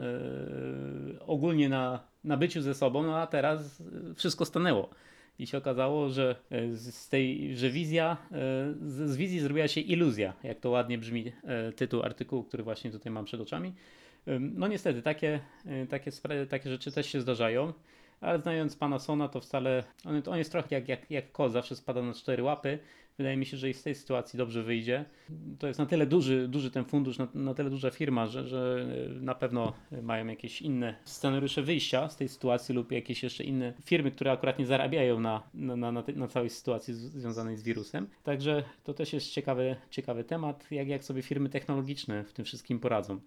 ogólnie 1.21 1.69
na, 1.69 2.01
na 2.25 2.37
byciu 2.37 2.63
ze 2.63 2.75
sobą, 2.75 3.03
no 3.03 3.19
a 3.19 3.27
teraz 3.27 3.83
wszystko 4.17 4.45
stanęło. 4.45 4.91
I 5.39 5.47
się 5.47 5.59
okazało, 5.59 6.11
że 6.11 6.37
z 6.73 7.09
tej, 7.09 7.57
że 7.57 7.71
wizja, 7.71 8.17
z, 8.87 9.11
z 9.11 9.17
wizji 9.17 9.41
zrobiła 9.41 9.69
się 9.69 9.81
iluzja, 9.81 10.33
jak 10.43 10.61
to 10.61 10.71
ładnie 10.71 10.99
brzmi 10.99 11.33
tytuł 11.77 12.03
artykułu, 12.03 12.45
który 12.45 12.63
właśnie 12.63 12.91
tutaj 12.91 13.13
mam 13.13 13.25
przed 13.25 13.41
oczami. 13.41 13.73
No 14.41 14.69
niestety, 14.69 15.03
takie, 15.03 15.41
takie, 15.89 16.11
takie 16.49 16.71
rzeczy 16.71 16.93
też 16.93 17.07
się 17.07 17.21
zdarzają, 17.21 17.73
ale 18.25 18.39
znając 18.39 18.77
pana 18.77 18.99
Sona, 18.99 19.29
to 19.29 19.41
wcale, 19.41 19.85
on, 20.05 20.23
on 20.27 20.39
jest 20.39 20.53
trochę 20.53 20.69
jak, 20.71 20.89
jak, 20.89 21.11
jak 21.11 21.25
zawsze 21.49 21.77
spada 21.77 22.03
na 22.03 22.15
cztery 22.15 22.43
łapy. 22.43 22.79
Wydaje 23.19 23.37
mi 23.37 23.47
się, 23.47 23.57
że 23.57 23.71
i 23.71 23.75
z 23.75 23.83
tej 23.83 23.95
sytuacji 23.95 24.37
dobrze 24.37 24.63
wyjdzie. 24.63 25.05
To 25.59 25.67
jest 25.67 25.79
na 25.79 25.87
tyle 25.87 26.07
duży, 26.07 26.49
duży 26.49 26.71
ten 26.71 26.85
fundusz, 26.85 27.19
na, 27.19 27.29
na 27.35 27.55
tyle 27.55 27.71
duża 27.71 27.91
firma, 27.91 28.27
że, 28.27 28.49
że 28.49 28.87
na 29.21 29.35
pewno 29.35 29.73
mają 30.03 30.27
jakieś 30.27 30.63
inne 30.63 30.95
scenariusze 31.05 31.63
wyjścia 31.63 32.09
z 32.09 32.17
tej 32.17 32.29
sytuacji 32.29 32.75
lub 32.75 32.93
jakieś 32.93 33.23
jeszcze 33.23 33.45
inne 33.45 33.73
firmy, 33.85 34.11
które 34.11 34.33
akurat 34.33 34.59
nie 34.59 34.67
zarabiają 34.67 35.21
na, 35.21 35.43
na, 35.55 35.77
na, 35.77 35.93
na, 36.17 36.29
całej 36.29 36.51
sytuacji 36.51 36.95
związanej 36.95 37.57
z 37.57 37.63
wirusem. 37.63 38.07
Także 38.23 38.65
to 38.85 38.95
też 38.95 39.13
jest 39.13 39.31
ciekawy, 39.31 39.77
ciekawy 39.91 40.25
temat, 40.25 40.67
jak, 40.71 40.89
jak 40.89 41.05
sobie 41.05 41.23
firmy 41.23 41.49
technologiczne 41.49 42.25
w 42.25 42.33
tym 42.33 42.45
wszystkim 42.45 42.81
poradzą. 42.81 43.21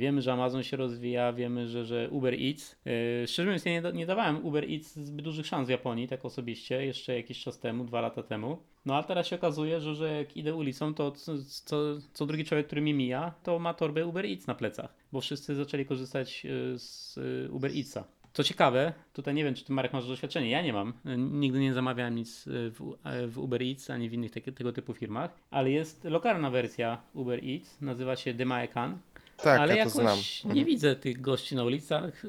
Wiemy, 0.00 0.22
że 0.22 0.32
Amazon 0.32 0.62
się 0.62 0.76
rozwija, 0.76 1.32
wiemy, 1.32 1.68
że, 1.68 1.84
że 1.84 2.08
Uber 2.10 2.34
Eats. 2.34 2.76
Yy, 2.84 3.26
szczerze 3.26 3.46
mówiąc, 3.46 3.64
ja 3.64 3.80
nie, 3.80 3.92
nie 3.92 4.06
dawałem 4.06 4.46
Uber 4.46 4.64
Eats 4.70 4.96
zbyt 4.96 5.24
dużych 5.24 5.46
szans 5.46 5.66
w 5.68 5.70
Japonii, 5.70 6.08
tak 6.08 6.24
osobiście, 6.24 6.86
jeszcze 6.86 7.16
jakiś 7.16 7.42
czas 7.42 7.58
temu, 7.58 7.84
dwa 7.84 8.00
lata 8.00 8.22
temu. 8.22 8.58
No 8.86 8.96
a 8.96 9.02
teraz 9.02 9.26
się 9.26 9.36
okazuje, 9.36 9.80
że, 9.80 9.94
że 9.94 10.16
jak 10.16 10.36
idę 10.36 10.54
ulicą, 10.54 10.94
to 10.94 11.10
co, 11.10 11.32
co, 11.64 11.76
co 12.12 12.26
drugi 12.26 12.44
człowiek, 12.44 12.66
który 12.66 12.80
mi 12.80 12.94
mija, 12.94 13.34
to 13.42 13.58
ma 13.58 13.74
torbę 13.74 14.06
Uber 14.06 14.26
Eats 14.26 14.46
na 14.46 14.54
plecach, 14.54 14.94
bo 15.12 15.20
wszyscy 15.20 15.54
zaczęli 15.54 15.84
korzystać 15.86 16.44
yy, 16.44 16.78
z 16.78 17.16
yy, 17.16 17.52
Uber 17.52 17.70
Eatsa. 17.76 18.04
Co 18.32 18.44
ciekawe, 18.44 18.92
tutaj 19.12 19.34
nie 19.34 19.44
wiem, 19.44 19.54
czy 19.54 19.64
ty 19.64 19.72
Marek 19.72 19.92
masz 19.92 20.08
doświadczenie, 20.08 20.50
ja 20.50 20.62
nie 20.62 20.72
mam. 20.72 20.92
Nigdy 21.16 21.60
nie 21.60 21.74
zamawiałem 21.74 22.14
nic 22.14 22.44
w, 22.48 22.96
w 23.28 23.38
Uber 23.38 23.62
Eats 23.62 23.90
ani 23.90 24.08
w 24.08 24.12
innych 24.12 24.30
takie, 24.30 24.52
tego 24.52 24.72
typu 24.72 24.94
firmach, 24.94 25.30
ale 25.50 25.70
jest 25.70 26.04
lokalna 26.04 26.50
wersja 26.50 27.02
Uber 27.14 27.40
Eats, 27.44 27.80
nazywa 27.80 28.16
się 28.16 28.34
Demaekan. 28.34 28.98
Tak, 29.42 29.60
ale 29.60 29.76
ja 29.76 29.84
to 29.84 30.00
jakoś 30.02 30.40
znam. 30.40 30.54
nie 30.56 30.64
widzę 30.64 30.96
tych 30.96 31.20
gości 31.20 31.56
na 31.56 31.64
ulicach. 31.64 32.22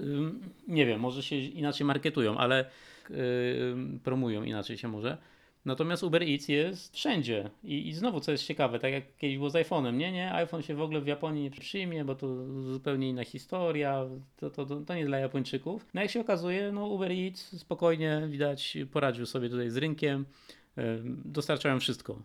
Nie 0.68 0.86
wiem, 0.86 1.00
może 1.00 1.24
się 1.24 1.36
inaczej 1.36 1.88
marketują, 1.88 2.38
ale 2.38 2.66
promują 4.04 4.44
inaczej 4.44 4.78
się 4.78 4.88
może. 4.88 5.18
Natomiast 5.66 6.04
Uber 6.04 6.24
Eats 6.24 6.48
jest 6.48 6.94
wszędzie. 6.94 7.50
I, 7.64 7.88
I 7.88 7.94
znowu, 7.94 8.20
co 8.20 8.32
jest 8.32 8.44
ciekawe, 8.44 8.80
tak 8.80 8.92
jak 8.92 9.04
kiedyś 9.18 9.38
było 9.38 9.50
z 9.50 9.54
iPhone'em, 9.54 9.94
nie, 9.94 10.12
nie, 10.12 10.34
iPhone 10.34 10.62
się 10.62 10.76
w 10.76 10.82
ogóle 10.82 11.02
w 11.02 11.08
Japonii 11.08 11.44
nie 11.44 11.52
przyjmie, 11.52 12.06
bo 12.06 12.16
to 12.16 12.28
zupełnie 12.64 13.10
inna 13.10 13.24
historia, 13.24 14.06
to, 14.38 14.50
to, 14.50 14.66
to, 14.66 14.76
to 14.76 14.96
nie 14.96 15.06
dla 15.06 15.18
Japończyków. 15.18 15.86
No 15.94 16.02
jak 16.02 16.12
się 16.12 16.20
okazuje, 16.20 16.72
no 16.72 16.88
Uber 16.88 17.12
Eats 17.12 17.60
spokojnie, 17.60 18.22
widać, 18.30 18.78
poradził 18.92 19.26
sobie 19.26 19.50
tutaj 19.50 19.70
z 19.70 19.78
rynkiem. 19.78 20.26
Ym, 20.78 21.22
Dostarczają 21.26 21.80
wszystko, 21.80 22.22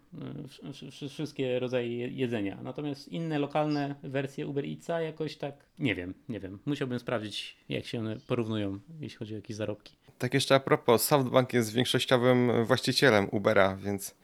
wsz- 0.47 0.89
wsz- 0.91 1.09
wszystkie 1.09 1.59
rodzaje 1.59 1.99
je- 1.99 2.09
jedzenia. 2.09 2.59
Natomiast 2.63 3.09
inne 3.09 3.39
lokalne 3.39 3.95
wersje 4.03 4.47
Uber 4.47 4.65
Eatsa 4.65 5.01
jakoś 5.01 5.37
tak 5.37 5.55
nie 5.79 5.95
wiem, 5.95 6.15
nie 6.29 6.41
wiem. 6.41 6.59
Musiałbym 6.67 6.99
sprawdzić, 6.99 7.57
jak 7.69 7.87
się 7.87 7.99
one 8.01 8.17
porównują, 8.27 8.79
jeśli 9.01 9.19
chodzi 9.19 9.33
o 9.35 9.37
jakieś 9.37 9.57
zarobki. 9.57 9.97
Tak 10.19 10.35
jeszcze 10.35 10.55
a 10.55 10.61
propos, 10.61 11.05
SoftBank 11.05 11.53
jest 11.53 11.73
większościowym 11.73 12.65
właścicielem 12.65 13.29
Ubera, 13.33 13.77
więc 13.77 14.15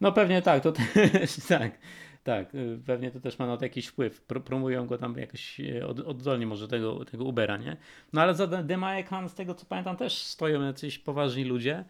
No 0.00 0.12
pewnie 0.12 0.42
tak, 0.42 0.62
to 0.62 0.72
też, 0.72 1.36
tak, 1.48 1.78
tak, 2.24 2.52
pewnie 2.86 3.10
to 3.10 3.20
też 3.20 3.38
ma 3.38 3.46
na 3.46 3.56
to 3.56 3.64
jakiś 3.64 3.86
wpływ. 3.86 4.20
Pro, 4.20 4.40
promują 4.40 4.86
go 4.86 4.98
tam 4.98 5.16
jakoś 5.18 5.60
y, 5.60 5.86
od, 5.86 6.00
oddolnie 6.00 6.46
może 6.46 6.68
tego, 6.68 7.04
tego 7.04 7.24
Ubera, 7.24 7.56
nie? 7.56 7.76
No 8.12 8.20
ale 8.20 8.34
za 8.34 8.46
Demaekan, 8.46 9.28
z 9.28 9.34
tego 9.34 9.54
co 9.54 9.66
pamiętam, 9.66 9.96
też 9.96 10.22
stoją 10.22 10.62
jacyś 10.62 10.98
poważni 10.98 11.44
ludzie. 11.44 11.84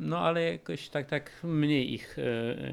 No 0.00 0.18
ale 0.18 0.42
jakoś 0.42 0.88
tak, 0.88 1.06
tak 1.06 1.30
mniej 1.44 1.92
ich, 1.94 2.18
y, 2.18 2.22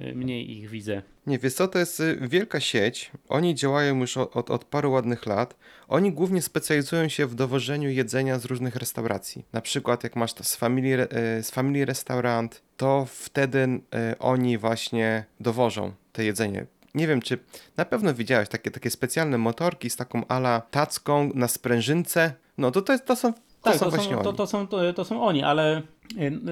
y, 0.10 0.16
mniej 0.16 0.52
ich 0.58 0.70
widzę. 0.70 1.02
Nie, 1.28 1.40
wiesz 1.40 1.54
co, 1.54 1.68
to 1.68 1.80
jest 1.80 2.00
y, 2.00 2.18
wielka 2.22 2.60
sieć. 2.60 3.12
Oni 3.30 3.56
działają 3.56 4.00
już 4.00 4.18
od, 4.18 4.38
od, 4.38 4.52
od 4.52 4.66
paru 4.66 4.92
ładnych 4.92 5.26
lat. 5.26 5.56
Oni 5.88 6.12
głównie 6.12 6.42
specjalizują 6.42 7.08
się 7.10 7.26
w 7.26 7.36
dowożeniu 7.36 7.90
jedzenia 7.90 8.40
z 8.40 8.46
różnych 8.46 8.76
restauracji. 8.76 9.46
Na 9.54 9.62
przykład 9.62 10.04
jak 10.04 10.16
masz 10.16 10.34
to 10.34 10.44
z 10.44 10.56
Family, 10.56 11.04
y, 11.04 11.44
z 11.44 11.52
family 11.52 11.86
Restaurant, 11.86 12.62
to 12.78 13.06
wtedy 13.10 13.68
oni 14.20 14.58
właśnie 14.58 15.26
dowożą 15.40 15.92
te 16.14 16.24
jedzenie. 16.24 16.66
Nie 16.96 17.08
wiem, 17.08 17.22
czy 17.22 17.40
na 17.78 17.86
pewno 17.86 18.14
widziałeś 18.14 18.50
takie, 18.50 18.72
takie 18.72 18.90
specjalne 18.90 19.38
motorki 19.38 19.90
z 19.90 19.96
taką 19.96 20.28
ala 20.28 20.62
tacką 20.72 21.32
na 21.36 21.48
sprężynce. 21.48 22.34
No 22.58 22.72
to, 22.72 22.82
to, 22.82 22.94
jest, 22.94 23.06
to 23.06 23.16
są, 23.16 23.34
to 23.34 23.40
Tak, 23.62 23.76
są 23.76 23.92
to 23.92 23.98
są, 23.98 24.10
to, 24.10 24.30
oni. 24.30 24.38
to, 24.38 24.48
są, 24.48 24.68
to, 24.68 24.94
to 24.94 25.06
są 25.06 25.24
oni, 25.24 25.44
ale 25.44 25.82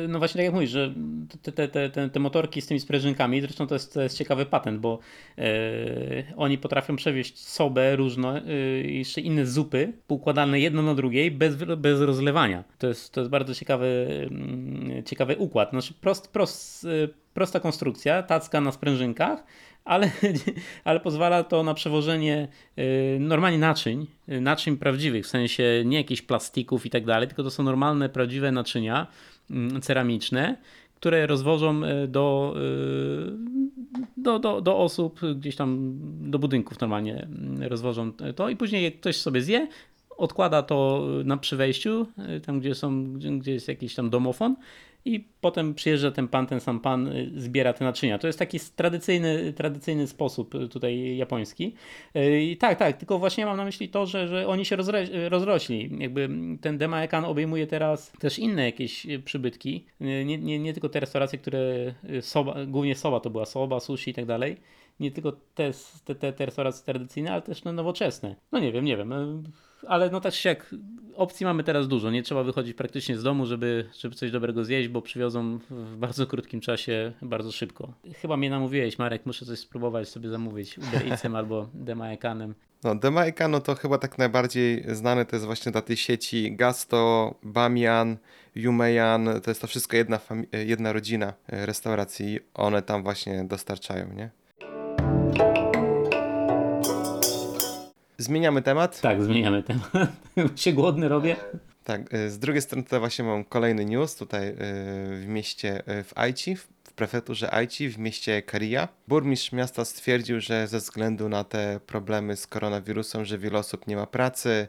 no 0.09 0.19
właśnie 0.19 0.39
tak 0.39 0.45
jak 0.45 0.53
mówisz, 0.53 0.69
że 0.69 0.93
te, 1.41 1.67
te, 1.67 1.89
te, 1.89 2.09
te, 2.09 2.19
motorki 2.19 2.61
z 2.61 2.67
tymi 2.67 2.79
sprężynkami, 2.79 3.41
zresztą 3.41 3.67
to 3.67 3.75
jest, 3.75 3.93
to 3.93 4.01
jest 4.01 4.17
ciekawy 4.17 4.45
patent, 4.45 4.79
bo 4.79 4.99
e, 5.37 5.43
oni 6.35 6.57
potrafią 6.57 6.95
przewieźć 6.95 7.39
sobę 7.39 7.95
różne, 7.95 8.41
y, 8.49 8.91
jeszcze 8.91 9.21
inne 9.21 9.45
zupy, 9.45 9.93
poukładane 10.07 10.59
jedno 10.59 10.81
na 10.81 10.95
drugiej, 10.95 11.31
bez, 11.31 11.55
bez 11.55 12.01
rozlewania. 12.01 12.63
To 12.77 12.87
jest, 12.87 13.13
to 13.13 13.21
jest 13.21 13.31
bardzo 13.31 13.55
ciekawy, 13.55 14.07
mm, 14.31 15.03
ciekawy 15.03 15.35
układ. 15.37 15.69
Znaczy 15.69 15.93
prost, 16.01 16.27
prost, 16.27 16.83
y, 16.83 17.09
prosta 17.33 17.59
konstrukcja, 17.59 18.23
tacka 18.23 18.61
na 18.61 18.71
sprężynkach, 18.71 19.43
ale, 19.85 20.11
ale 20.83 20.99
pozwala 20.99 21.43
to 21.43 21.63
na 21.63 21.73
przewożenie 21.73 22.47
y, 22.79 23.17
normalnie 23.19 23.57
naczyń, 23.57 24.07
y, 24.29 24.41
naczyń 24.41 24.77
prawdziwych, 24.77 25.25
w 25.25 25.29
sensie 25.29 25.83
nie 25.85 25.97
jakichś 25.97 26.21
plastików 26.21 26.85
i 26.85 26.89
tak 26.89 27.05
dalej, 27.05 27.27
tylko 27.27 27.43
to 27.43 27.51
są 27.51 27.63
normalne, 27.63 28.09
prawdziwe 28.09 28.51
naczynia 28.51 29.07
ceramiczne, 29.81 30.57
które 30.95 31.27
rozwożą 31.27 31.83
y, 31.83 32.07
do, 32.07 32.55
y, 32.57 34.07
do, 34.17 34.39
do, 34.39 34.61
do 34.61 34.77
osób, 34.77 35.19
gdzieś 35.35 35.55
tam 35.55 35.93
do 36.31 36.39
budynków 36.39 36.79
normalnie 36.79 37.23
mm, 37.23 37.63
rozwożą 37.63 38.11
to 38.35 38.49
i 38.49 38.55
później 38.55 38.83
jak 38.83 38.99
ktoś 38.99 39.15
sobie 39.15 39.41
zje, 39.41 39.67
odkłada 40.17 40.63
to 40.63 41.07
na 41.25 41.37
przy 41.37 41.57
wejściu, 41.57 42.07
tam 42.45 42.59
gdzie 42.59 42.75
są, 42.75 43.13
gdzie 43.13 43.51
jest 43.51 43.67
jakiś 43.67 43.95
tam 43.95 44.09
domofon 44.09 44.55
i 45.07 45.27
potem 45.41 45.73
przyjeżdża 45.73 46.11
ten 46.11 46.27
pan, 46.27 46.47
ten 46.47 46.59
sam 46.59 46.79
pan, 46.79 47.07
y, 47.07 47.31
zbiera 47.35 47.73
te 47.73 47.85
naczynia. 47.85 48.17
To 48.17 48.27
jest 48.27 48.39
taki 48.39 48.59
tradycyjny, 48.75 49.53
tradycyjny 49.53 50.07
sposób 50.07 50.55
y, 50.55 50.67
tutaj 50.67 51.17
japoński. 51.17 51.73
Y, 52.15 52.41
I 52.41 52.57
tak, 52.57 52.79
tak, 52.79 52.97
tylko 52.97 53.19
właśnie 53.19 53.45
mam 53.45 53.57
na 53.57 53.65
myśli 53.65 53.89
to, 53.89 54.05
że, 54.05 54.27
że 54.27 54.47
oni 54.47 54.65
się 54.65 54.77
rozre- 54.77 55.29
rozrośli. 55.29 55.89
Jakby 55.99 56.29
ten 56.61 56.77
Demaekan 56.77 57.25
obejmuje 57.25 57.67
teraz 57.67 58.11
też 58.19 58.39
inne 58.39 58.65
jakieś 58.65 59.07
przybytki. 59.25 59.85
Nie, 59.99 60.25
nie, 60.25 60.59
nie 60.59 60.73
tylko 60.73 60.89
te 60.89 60.99
restauracje, 60.99 61.39
które 61.39 61.93
soba, 62.21 62.65
głównie 62.65 62.95
soba 62.95 63.19
to 63.19 63.29
była 63.29 63.45
soba, 63.45 63.79
sushi 63.79 64.11
i 64.11 64.13
tak 64.13 64.25
dalej. 64.25 64.57
Nie 64.99 65.11
tylko 65.11 65.31
te, 65.31 65.71
te, 66.05 66.15
te, 66.15 66.33
te 66.33 66.45
restauracje 66.45 66.85
tradycyjne, 66.85 67.31
ale 67.31 67.41
też 67.41 67.63
no, 67.63 67.73
nowoczesne. 67.73 68.35
No 68.51 68.59
nie 68.59 68.71
wiem, 68.71 68.85
nie 68.85 68.97
wiem 68.97 69.43
ale 69.87 70.09
no 70.09 70.21
też 70.21 70.45
jak 70.45 70.75
opcji 71.15 71.45
mamy 71.45 71.63
teraz 71.63 71.87
dużo, 71.87 72.11
nie 72.11 72.23
trzeba 72.23 72.43
wychodzić 72.43 72.73
praktycznie 72.73 73.17
z 73.17 73.23
domu, 73.23 73.45
żeby, 73.45 73.89
żeby 73.99 74.15
coś 74.15 74.31
dobrego 74.31 74.63
zjeść, 74.63 74.89
bo 74.89 75.01
przywiozą 75.01 75.59
w 75.69 75.97
bardzo 75.97 76.27
krótkim 76.27 76.61
czasie, 76.61 77.13
bardzo 77.21 77.51
szybko. 77.51 77.93
Chyba 78.15 78.37
mnie 78.37 78.49
namówiłeś, 78.49 78.99
Marek, 78.99 79.25
muszę 79.25 79.45
coś 79.45 79.59
spróbować 79.59 80.09
sobie 80.09 80.29
zamówić 80.29 80.77
Uber 80.77 81.07
Eatsem 81.11 81.35
albo 81.39 81.69
Demaekanem. 81.73 82.55
No, 82.83 82.95
Demaekano 82.95 83.59
to 83.59 83.75
chyba 83.75 83.97
tak 83.97 84.17
najbardziej 84.17 84.83
znane 84.95 85.25
to 85.25 85.35
jest 85.35 85.45
właśnie 85.45 85.71
dla 85.71 85.81
tej 85.81 85.97
sieci 85.97 86.55
Gasto, 86.55 87.33
Bamian, 87.43 88.17
Yumeyan, 88.55 89.29
to 89.43 89.51
jest 89.51 89.61
to 89.61 89.67
wszystko 89.67 89.97
jedna, 89.97 90.19
jedna 90.65 90.93
rodzina 90.93 91.33
restauracji, 91.47 92.39
one 92.53 92.81
tam 92.81 93.03
właśnie 93.03 93.43
dostarczają, 93.43 94.13
nie? 94.13 94.29
Zmieniamy 98.17 98.61
temat? 98.61 99.01
Tak, 99.01 99.23
zmieniamy 99.23 99.63
temat. 99.63 99.91
się 100.55 100.73
głodny 100.73 101.09
robię. 101.09 101.35
Tak, 101.83 102.13
y, 102.13 102.29
z 102.29 102.39
drugiej 102.39 102.61
strony 102.61 102.83
tutaj 102.83 102.99
właśnie 102.99 103.25
mam 103.25 103.43
kolejny 103.43 103.85
news 103.85 104.15
tutaj 104.15 104.49
y, 104.49 104.55
w 104.55 105.25
mieście, 105.27 105.79
y, 105.99 106.03
w 106.03 106.17
Aichi, 106.17 106.55
w 106.55 106.93
prefekturze 106.95 107.53
Aichi, 107.53 107.89
w 107.89 107.99
mieście 107.99 108.41
Karia. 108.41 108.87
Burmistrz 109.07 109.51
miasta 109.51 109.85
stwierdził, 109.85 110.39
że 110.41 110.67
ze 110.67 110.77
względu 110.77 111.29
na 111.29 111.43
te 111.43 111.79
problemy 111.87 112.35
z 112.35 112.47
koronawirusem, 112.47 113.25
że 113.25 113.37
wiele 113.37 113.59
osób 113.59 113.87
nie 113.87 113.95
ma 113.95 114.05
pracy, 114.05 114.67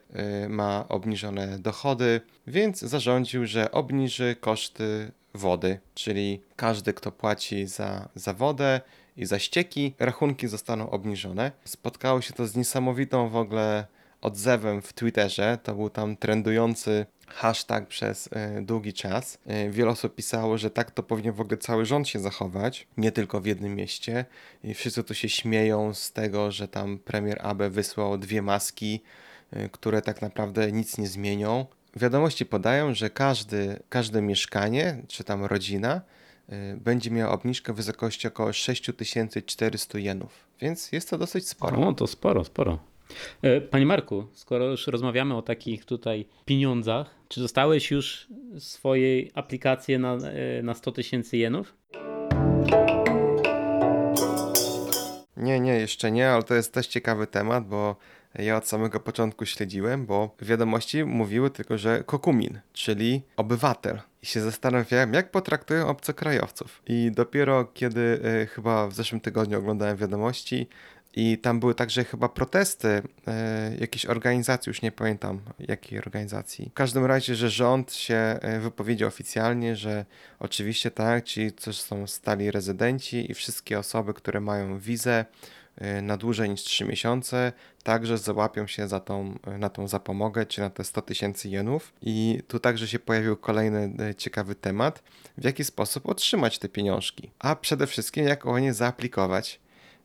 ma 0.49 0.85
obniżone 0.89 1.59
dochody, 1.59 2.21
więc 2.47 2.81
zarządził, 2.81 3.47
że 3.47 3.71
obniży 3.71 4.37
koszty 4.41 5.13
wody, 5.35 5.79
czyli 5.95 6.43
każdy, 6.57 6.93
kto 6.93 7.13
płaci 7.13 7.67
za, 7.67 8.09
za 8.15 8.35
wodę, 8.35 8.81
i 9.19 9.27
za 9.27 9.39
ścieki 9.39 9.95
rachunki 9.99 10.49
zostaną 10.49 10.91
obniżone. 10.91 11.53
Spotkało 11.65 12.21
się 12.21 12.33
to 12.33 12.47
z 12.47 12.57
niesamowitą 12.57 13.29
w 13.29 13.37
ogóle 13.37 13.87
odzewem 14.21 14.83
w 14.83 14.93
Twitterze. 14.93 15.59
To 15.63 15.75
był 15.75 15.91
tam 15.91 16.17
trendujący 16.17 17.07
hashtag 17.29 17.87
przez 17.87 18.27
y, 18.27 18.31
długi 18.63 18.93
czas. 18.93 19.39
Y, 19.67 19.71
wiele 19.71 19.91
osób 19.91 20.15
pisało, 20.15 20.59
że 20.59 20.71
tak 20.71 20.91
to 20.91 21.03
powinien 21.03 21.35
w 21.35 21.41
ogóle 21.41 21.57
cały 21.57 21.87
rząd 21.87 22.09
się 22.09 22.19
zachować, 22.19 22.87
nie 22.97 23.13
tylko 23.13 23.41
w 23.41 23.47
jednym 23.47 23.75
mieście. 23.75 24.25
I 24.65 24.75
wszyscy 24.75 25.05
tu 25.05 25.15
się 25.15 25.29
śmieją 25.29 25.95
z 25.95 26.13
tego, 26.13 26.53
że 26.53 26.69
tam 26.69 26.99
premier 26.99 27.39
Abe 27.43 27.71
wysłał 27.71 28.19
dwie 28.19 28.43
maski, 28.43 29.03
y, 29.57 29.69
które 29.73 30.03
tak 30.03 30.23
naprawdę 30.23 30.73
nic 30.73 30.99
nie 30.99 31.09
zmienią. 31.09 31.67
Wiadomości 31.97 32.47
podają, 32.47 32.95
że 32.95 33.11
każdy, 33.11 33.83
każde 33.89 34.23
mieszkanie, 34.23 35.03
czy 35.09 35.25
tam 35.25 35.45
rodzina, 35.45 36.01
będzie 36.77 37.11
miała 37.11 37.33
obniżkę 37.33 37.73
w 37.73 37.77
wysokości 37.77 38.29
około 38.29 38.53
6400 38.53 39.99
jenów, 39.99 40.47
więc 40.61 40.93
jest 40.93 41.11
to 41.11 41.19
dosyć 41.19 41.49
sporo. 41.49 41.89
O, 41.89 41.93
to 41.93 42.07
sporo, 42.07 42.45
sporo. 42.45 42.79
E, 43.43 43.61
panie 43.61 43.87
Marku, 43.87 44.27
skoro 44.33 44.65
już 44.65 44.87
rozmawiamy 44.87 45.37
o 45.37 45.43
takich 45.43 45.85
tutaj 45.85 46.27
pieniądzach, 46.45 47.15
czy 47.29 47.41
dostałeś 47.41 47.91
już 47.91 48.27
swojej 48.59 49.31
aplikację 49.35 49.99
na, 49.99 50.15
e, 50.15 50.63
na 50.63 50.75
100 50.75 50.93
tysięcy 50.93 51.37
jenów? 51.37 51.75
Nie, 55.37 55.61
nie, 55.61 55.73
jeszcze 55.73 56.11
nie, 56.11 56.31
ale 56.31 56.43
to 56.43 56.55
jest 56.55 56.75
też 56.75 56.87
ciekawy 56.87 57.27
temat, 57.27 57.69
bo 57.69 57.97
ja 58.35 58.57
od 58.57 58.69
samego 58.69 59.01
początku 59.01 59.47
śledziłem, 59.47 60.07
bo 60.07 60.37
wiadomości 60.43 61.05
mówiły 61.05 61.51
tylko, 61.51 61.79
że 61.79 62.05
kokumin, 62.07 62.61
czyli 62.73 63.23
obywatel. 63.37 64.01
I 64.23 64.27
się 64.27 64.41
zastanawiałem, 64.41 65.15
jak 65.15 65.31
potraktują 65.31 65.89
obcokrajowców. 65.89 66.83
I 66.87 67.11
dopiero 67.15 67.65
kiedy 67.65 68.01
y, 68.43 68.47
chyba 68.47 68.89
w 68.89 68.95
zeszłym 68.95 69.21
tygodniu 69.21 69.59
oglądałem 69.59 69.97
wiadomości, 69.97 70.69
i 71.21 71.39
tam 71.39 71.61
były 71.61 71.75
także 71.75 72.05
chyba 72.05 72.29
protesty 72.29 72.89
y, 72.89 73.03
jakiejś 73.81 74.07
organizacji, 74.07 74.71
już 74.71 74.83
nie 74.83 74.93
pamiętam 74.93 75.41
jakiej 75.59 75.99
organizacji. 75.99 76.71
W 76.71 76.75
każdym 76.75 77.05
razie, 77.05 77.35
że 77.35 77.51
rząd 77.51 77.93
się 77.93 78.39
y, 78.57 78.61
wypowiedział 78.61 79.09
oficjalnie, 79.09 79.77
że 79.77 80.05
oczywiście 80.39 80.91
tak, 80.91 81.25
ci, 81.25 81.53
co 81.53 81.73
są 81.73 82.07
stali 82.07 82.51
rezydenci 82.51 83.31
i 83.31 83.35
wszystkie 83.35 83.79
osoby, 83.79 84.15
które 84.15 84.41
mają 84.41 84.79
wizę, 84.79 85.25
na 86.03 86.17
dłużej 86.17 86.51
niż 86.51 86.63
3 86.63 86.85
miesiące, 86.85 87.53
także 87.83 88.19
załapią 88.19 88.67
się 88.67 88.89
za 88.89 89.01
tą, 89.01 89.39
y, 89.55 89.59
na 89.59 89.69
tą 89.69 89.89
zapomogę, 89.89 90.47
czy 90.47 90.61
na 90.61 90.71
te 90.71 90.85
100 90.85 91.03
tysięcy 91.03 91.49
jenów. 91.49 91.93
I 92.03 92.43
tu 92.49 92.59
także 92.59 92.89
się 92.89 92.99
pojawił 92.99 93.37
kolejny 93.37 93.93
y, 94.11 94.15
ciekawy 94.15 94.55
temat, 94.55 95.03
w 95.39 95.45
jaki 95.45 95.65
sposób 95.65 96.09
otrzymać 96.09 96.59
te 96.59 96.69
pieniążki, 96.69 97.31
a 97.39 97.57
przede 97.57 97.87
wszystkim 97.87 98.29
jak 98.29 98.47
o 98.47 98.59
nie 98.59 98.75
zaaplikować. 98.75 99.61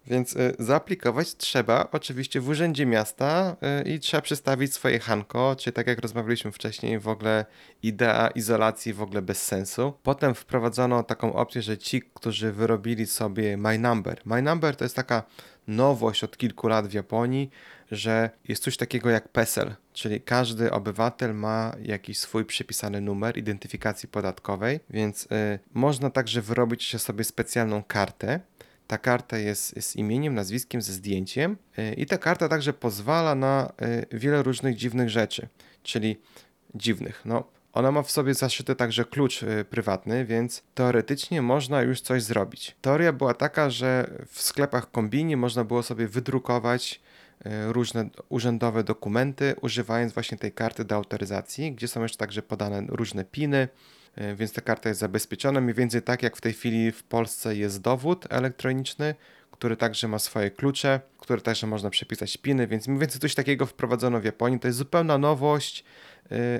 Więc 0.08 0.36
y, 0.36 0.56
zaaplikować 0.60 1.36
trzeba 1.36 1.88
oczywiście 1.92 2.42
w 2.42 2.50
Urzędzie 2.50 2.86
Miasta 2.86 3.56
y, 3.86 3.90
i 3.90 4.00
trzeba 4.00 4.22
przedstawić 4.22 4.74
swoje 4.74 5.00
hanko, 5.00 5.56
czy 5.60 5.72
tak 5.72 5.88
jak 5.88 6.00
rozmawialiśmy 6.00 6.52
wcześniej, 6.52 7.00
w 7.00 7.08
ogóle 7.08 7.46
idea 7.84 8.28
izolacji 8.28 8.94
w 8.94 9.02
ogóle 9.02 9.22
bez 9.22 9.44
sensu. 9.44 9.94
Potem 10.04 10.36
wprowadzono 10.36 11.04
taką 11.04 11.34
opcję, 11.34 11.62
że 11.62 11.78
ci, 11.78 12.02
którzy 12.14 12.52
wyrobili 12.52 13.06
sobie 13.06 13.58
My 13.58 13.80
Number. 13.80 14.22
My 14.26 14.42
Number 14.42 14.76
to 14.76 14.86
jest 14.86 14.96
taka 14.96 15.24
nowość 15.68 16.24
od 16.24 16.38
kilku 16.38 16.68
lat 16.68 16.88
w 16.88 16.94
Japonii, 16.94 17.50
że 17.92 18.30
jest 18.48 18.64
coś 18.64 18.78
takiego 18.78 19.10
jak 19.10 19.30
PESEL, 19.30 19.76
czyli 19.94 20.22
każdy 20.22 20.72
obywatel 20.72 21.36
ma 21.36 21.76
jakiś 21.82 22.20
swój 22.20 22.46
przypisany 22.46 23.02
numer 23.02 23.38
identyfikacji 23.38 24.10
podatkowej, 24.10 24.80
więc 24.90 25.24
y, 25.26 25.60
można 25.74 26.10
także 26.10 26.42
wyrobić 26.42 27.02
sobie 27.02 27.24
specjalną 27.24 27.84
kartę, 27.84 28.40
ta 28.88 28.98
karta 28.98 29.38
jest 29.38 29.84
z 29.84 29.96
imieniem, 29.96 30.36
nazwiskiem, 30.36 30.82
ze 30.82 30.94
zdjęciem 30.94 31.58
y, 31.80 31.94
i 31.94 32.06
ta 32.06 32.18
karta 32.18 32.50
także 32.50 32.74
pozwala 32.74 33.36
na 33.36 33.74
y, 34.12 34.18
wiele 34.18 34.44
różnych 34.44 34.76
dziwnych 34.76 35.10
rzeczy, 35.10 35.48
czyli 35.84 36.18
dziwnych. 36.76 37.22
No, 37.26 37.44
ona 37.74 37.92
ma 37.92 38.04
w 38.04 38.12
sobie 38.12 38.34
zaszyty 38.34 38.76
także 38.76 39.06
klucz 39.06 39.44
y, 39.44 39.66
prywatny, 39.70 40.26
więc 40.26 40.64
teoretycznie 40.76 41.42
można 41.42 41.82
już 41.82 42.02
coś 42.02 42.24
zrobić. 42.24 42.76
Teoria 42.82 43.14
była 43.14 43.34
taka, 43.34 43.70
że 43.70 44.12
w 44.28 44.42
sklepach 44.42 44.92
kombini 44.92 45.36
można 45.36 45.64
było 45.64 45.84
sobie 45.84 46.08
wydrukować 46.08 47.02
różne 47.68 48.10
urzędowe 48.30 48.84
dokumenty, 48.84 49.56
używając 49.62 50.14
właśnie 50.14 50.38
tej 50.38 50.52
karty 50.52 50.86
do 50.86 50.96
autoryzacji, 50.96 51.72
gdzie 51.72 51.88
są 51.88 52.02
jeszcze 52.02 52.18
także 52.18 52.42
podane 52.42 52.84
różne 52.88 53.26
piny, 53.26 53.68
E, 54.16 54.36
więc 54.36 54.54
ta 54.54 54.62
karta 54.62 54.90
jest 54.90 55.02
zabezpieczona. 55.02 55.62
Mniej 55.62 55.74
więcej 55.76 56.02
tak 56.02 56.24
jak 56.24 56.38
w 56.38 56.42
tej 56.42 56.54
chwili 56.54 56.92
w 56.92 57.04
Polsce 57.04 57.56
jest 57.56 57.82
dowód 57.82 58.28
elektroniczny, 58.30 59.16
który 59.52 59.78
także 59.78 60.08
ma 60.08 60.20
swoje 60.20 60.52
klucze, 60.52 61.00
które 61.20 61.42
także 61.42 61.68
można 61.68 61.90
przepisać 61.90 62.38
piny, 62.38 62.68
więc 62.68 62.88
mniej 62.88 63.00
więcej 63.00 63.22
coś 63.22 63.36
takiego 63.36 63.66
wprowadzono 63.66 64.20
w 64.20 64.24
Japonii. 64.24 64.60
To 64.60 64.68
jest 64.68 64.78
zupełna 64.78 65.18
nowość, 65.18 65.84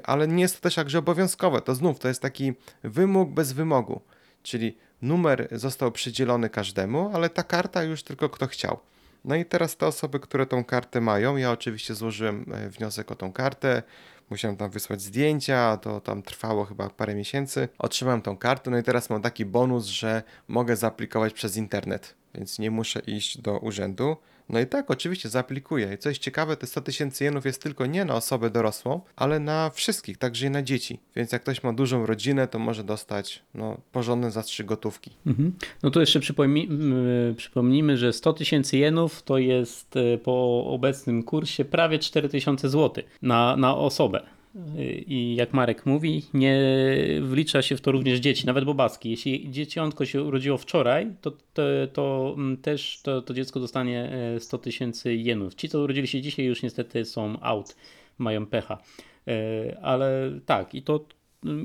ale 0.04 0.28
nie 0.28 0.42
jest 0.42 0.56
to 0.56 0.62
też 0.62 0.76
także 0.76 1.00
obowiązkowe. 1.00 1.62
To 1.62 1.76
znów 1.76 2.00
to 2.00 2.08
jest 2.08 2.22
taki 2.22 2.54
wymóg 2.84 3.30
bez 3.30 3.54
wymogu, 3.54 4.02
czyli 4.44 4.78
numer 5.02 5.48
został 5.52 5.92
przydzielony 5.92 6.50
każdemu, 6.50 7.12
ale 7.14 7.30
ta 7.30 7.44
karta 7.44 7.84
już 7.84 8.04
tylko 8.04 8.30
kto 8.30 8.48
chciał. 8.48 8.80
No 9.26 9.36
i 9.36 9.46
teraz 9.46 9.78
te 9.78 9.88
osoby, 9.88 10.20
które 10.20 10.46
tą 10.46 10.64
kartę 10.64 11.02
mają, 11.02 11.38
ja 11.38 11.52
oczywiście 11.52 11.96
złożyłem 11.96 12.46
e, 12.54 12.70
wniosek 12.70 13.12
o 13.12 13.16
tą 13.16 13.34
kartę, 13.34 13.84
musiałem 14.30 14.58
tam 14.58 14.70
wysłać 14.70 15.02
zdjęcia, 15.02 15.78
to 15.78 16.02
tam 16.02 16.24
trwało 16.24 16.66
chyba 16.66 16.90
parę 16.90 17.16
miesięcy. 17.16 17.68
Otrzymałem 17.78 18.22
tą 18.22 18.38
kartę, 18.38 18.72
no 18.72 18.78
i 18.78 18.84
teraz 18.84 19.10
mam 19.10 19.22
taki 19.22 19.46
bonus, 19.46 19.86
że 19.86 20.24
mogę 20.48 20.76
zaaplikować 20.76 21.34
przez 21.34 21.58
internet, 21.58 22.16
więc 22.36 22.60
nie 22.60 22.72
muszę 22.72 23.00
iść 23.00 23.38
do 23.38 23.60
urzędu. 23.60 24.18
No 24.54 24.60
i 24.60 24.68
tak, 24.68 24.92
oczywiście 24.92 25.30
zaaplikuję. 25.30 25.94
I 25.94 25.98
co 25.98 26.10
jest 26.10 26.22
ciekawe, 26.22 26.58
te 26.58 26.68
100 26.68 26.82
tysięcy 26.82 27.24
jenów 27.24 27.46
jest 27.46 27.64
tylko 27.64 27.86
nie 27.86 28.06
na 28.06 28.16
osobę 28.16 28.50
dorosłą, 28.50 29.02
ale 29.16 29.40
na 29.40 29.70
wszystkich, 29.70 30.18
także 30.18 30.48
i 30.48 30.50
na 30.50 30.62
dzieci. 30.62 31.00
Więc 31.16 31.32
jak 31.32 31.42
ktoś 31.42 31.64
ma 31.64 31.74
dużą 31.74 32.06
rodzinę, 32.06 32.48
to 32.48 32.60
może 32.60 32.84
dostać 32.84 33.44
no, 33.54 33.78
porządne 33.92 34.32
zastrzyk 34.32 34.68
gotówki. 34.68 35.12
Mhm. 35.28 35.54
No 35.84 35.92
to 35.92 36.00
jeszcze 36.00 36.20
przypomnij, 36.20 36.70
przypomnijmy, 37.38 37.98
że 37.98 38.14
100 38.14 38.34
tysięcy 38.34 38.78
jenów 38.78 39.24
to 39.24 39.38
jest 39.38 39.96
e, 39.96 40.18
po 40.18 40.66
obecnym 40.66 41.24
kursie 41.24 41.66
prawie 41.66 42.00
4000 42.00 42.70
zł 42.70 43.04
na, 43.22 43.58
na 43.58 43.78
osobę. 43.78 44.24
I 45.08 45.36
jak 45.36 45.54
Marek 45.54 45.86
mówi, 45.86 46.26
nie 46.34 46.62
wlicza 47.22 47.62
się 47.62 47.78
w 47.78 47.82
to 47.82 47.92
również 47.92 48.20
dzieci, 48.20 48.46
nawet 48.46 48.66
bobaski. 48.66 49.10
Jeśli 49.10 49.52
dzieciątko 49.52 50.06
się 50.06 50.24
urodziło 50.24 50.58
wczoraj, 50.58 51.08
to, 51.22 51.32
to, 51.32 51.64
to 51.94 52.34
mm, 52.38 52.58
też 52.58 53.02
to, 53.04 53.22
to, 53.22 53.34
dziecko 53.34 53.60
dostanie 53.60 54.12
100 54.40 54.58
e, 54.58 54.60
tysięcy 54.60 55.16
jenów. 55.16 55.56
Ci, 55.56 55.70
co 55.70 55.80
urodzili 55.80 56.08
się 56.08 56.22
dzisiaj, 56.22 56.46
już 56.46 56.64
niestety 56.64 57.06
są 57.06 57.38
out. 57.42 57.76
mają 58.18 58.46
pecha. 58.46 58.78
Ale 59.82 60.32
tak, 60.46 60.76
i 60.76 60.82
to 60.82 61.06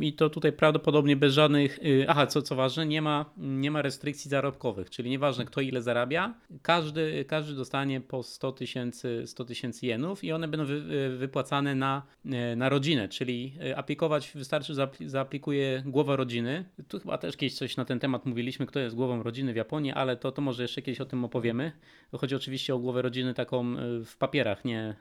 i 0.00 0.12
to 0.12 0.30
tutaj 0.30 0.52
prawdopodobnie 0.52 1.16
bez 1.16 1.34
żadnych. 1.34 1.78
y, 1.78 2.04
Aha, 2.08 2.26
co, 2.26 2.42
co 2.42 2.56
ważne, 2.56 2.86
nie 2.86 3.02
ma, 3.02 3.24
nie 3.36 3.70
ma 3.70 3.82
restrykcji 3.82 4.28
zarobkowych, 4.30 4.90
czyli 4.90 5.10
nieważne 5.10 5.44
kto 5.44 5.60
ile 5.60 5.82
zarabia, 5.82 6.34
każdy, 6.62 7.24
każdy 7.24 7.54
dostanie 7.54 8.00
po 8.00 8.22
100 8.22 8.52
tysięcy 8.52 9.22
100 9.26 9.44
tysięcy 9.44 9.86
jenów 9.86 10.24
i 10.24 10.32
one 10.32 10.48
będą 10.48 10.66
wy, 10.66 10.74
y, 10.74 11.16
wypłacane 11.16 11.74
na, 11.74 12.02
y, 12.26 12.56
na 12.56 12.68
rodzinę, 12.68 13.08
czyli 13.08 13.52
aplikować 13.76 14.32
wystarczy, 14.34 14.74
zaaplikuje 15.00 15.82
głowa 15.86 16.16
rodziny. 16.16 16.64
Tu 16.88 17.00
chyba 17.00 17.18
też 17.18 17.36
kiedyś 17.36 17.54
coś 17.54 17.76
na 17.76 17.84
ten 17.84 17.98
temat 17.98 18.26
mówiliśmy, 18.26 18.66
kto 18.66 18.80
jest 18.80 18.96
głową 18.96 19.22
rodziny 19.22 19.52
w 19.52 19.56
Japonii, 19.56 19.92
ale 19.92 20.16
to, 20.16 20.32
to 20.32 20.42
może 20.42 20.62
jeszcze 20.62 20.82
kiedyś 20.82 21.00
o 21.00 21.04
tym 21.04 21.24
opowiemy. 21.24 21.72
Chodzi 22.12 22.34
oczywiście 22.34 22.74
o 22.74 22.78
głowę 22.78 23.02
rodziny 23.02 23.34
taką 23.34 23.74
w 24.04 24.16
papierach, 24.18 24.64
nie, 24.64 24.94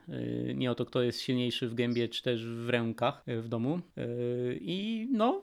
nie 0.54 0.70
o 0.70 0.74
to, 0.74 0.84
kto 0.84 1.02
jest 1.02 1.20
silniejszy 1.20 1.68
w 1.68 1.74
gębie 1.74 2.08
czy 2.08 2.22
też 2.22 2.46
w 2.46 2.68
rękach 2.68 3.22
w 3.26 3.48
domu. 3.48 3.80
I 4.70 5.08
no, 5.12 5.42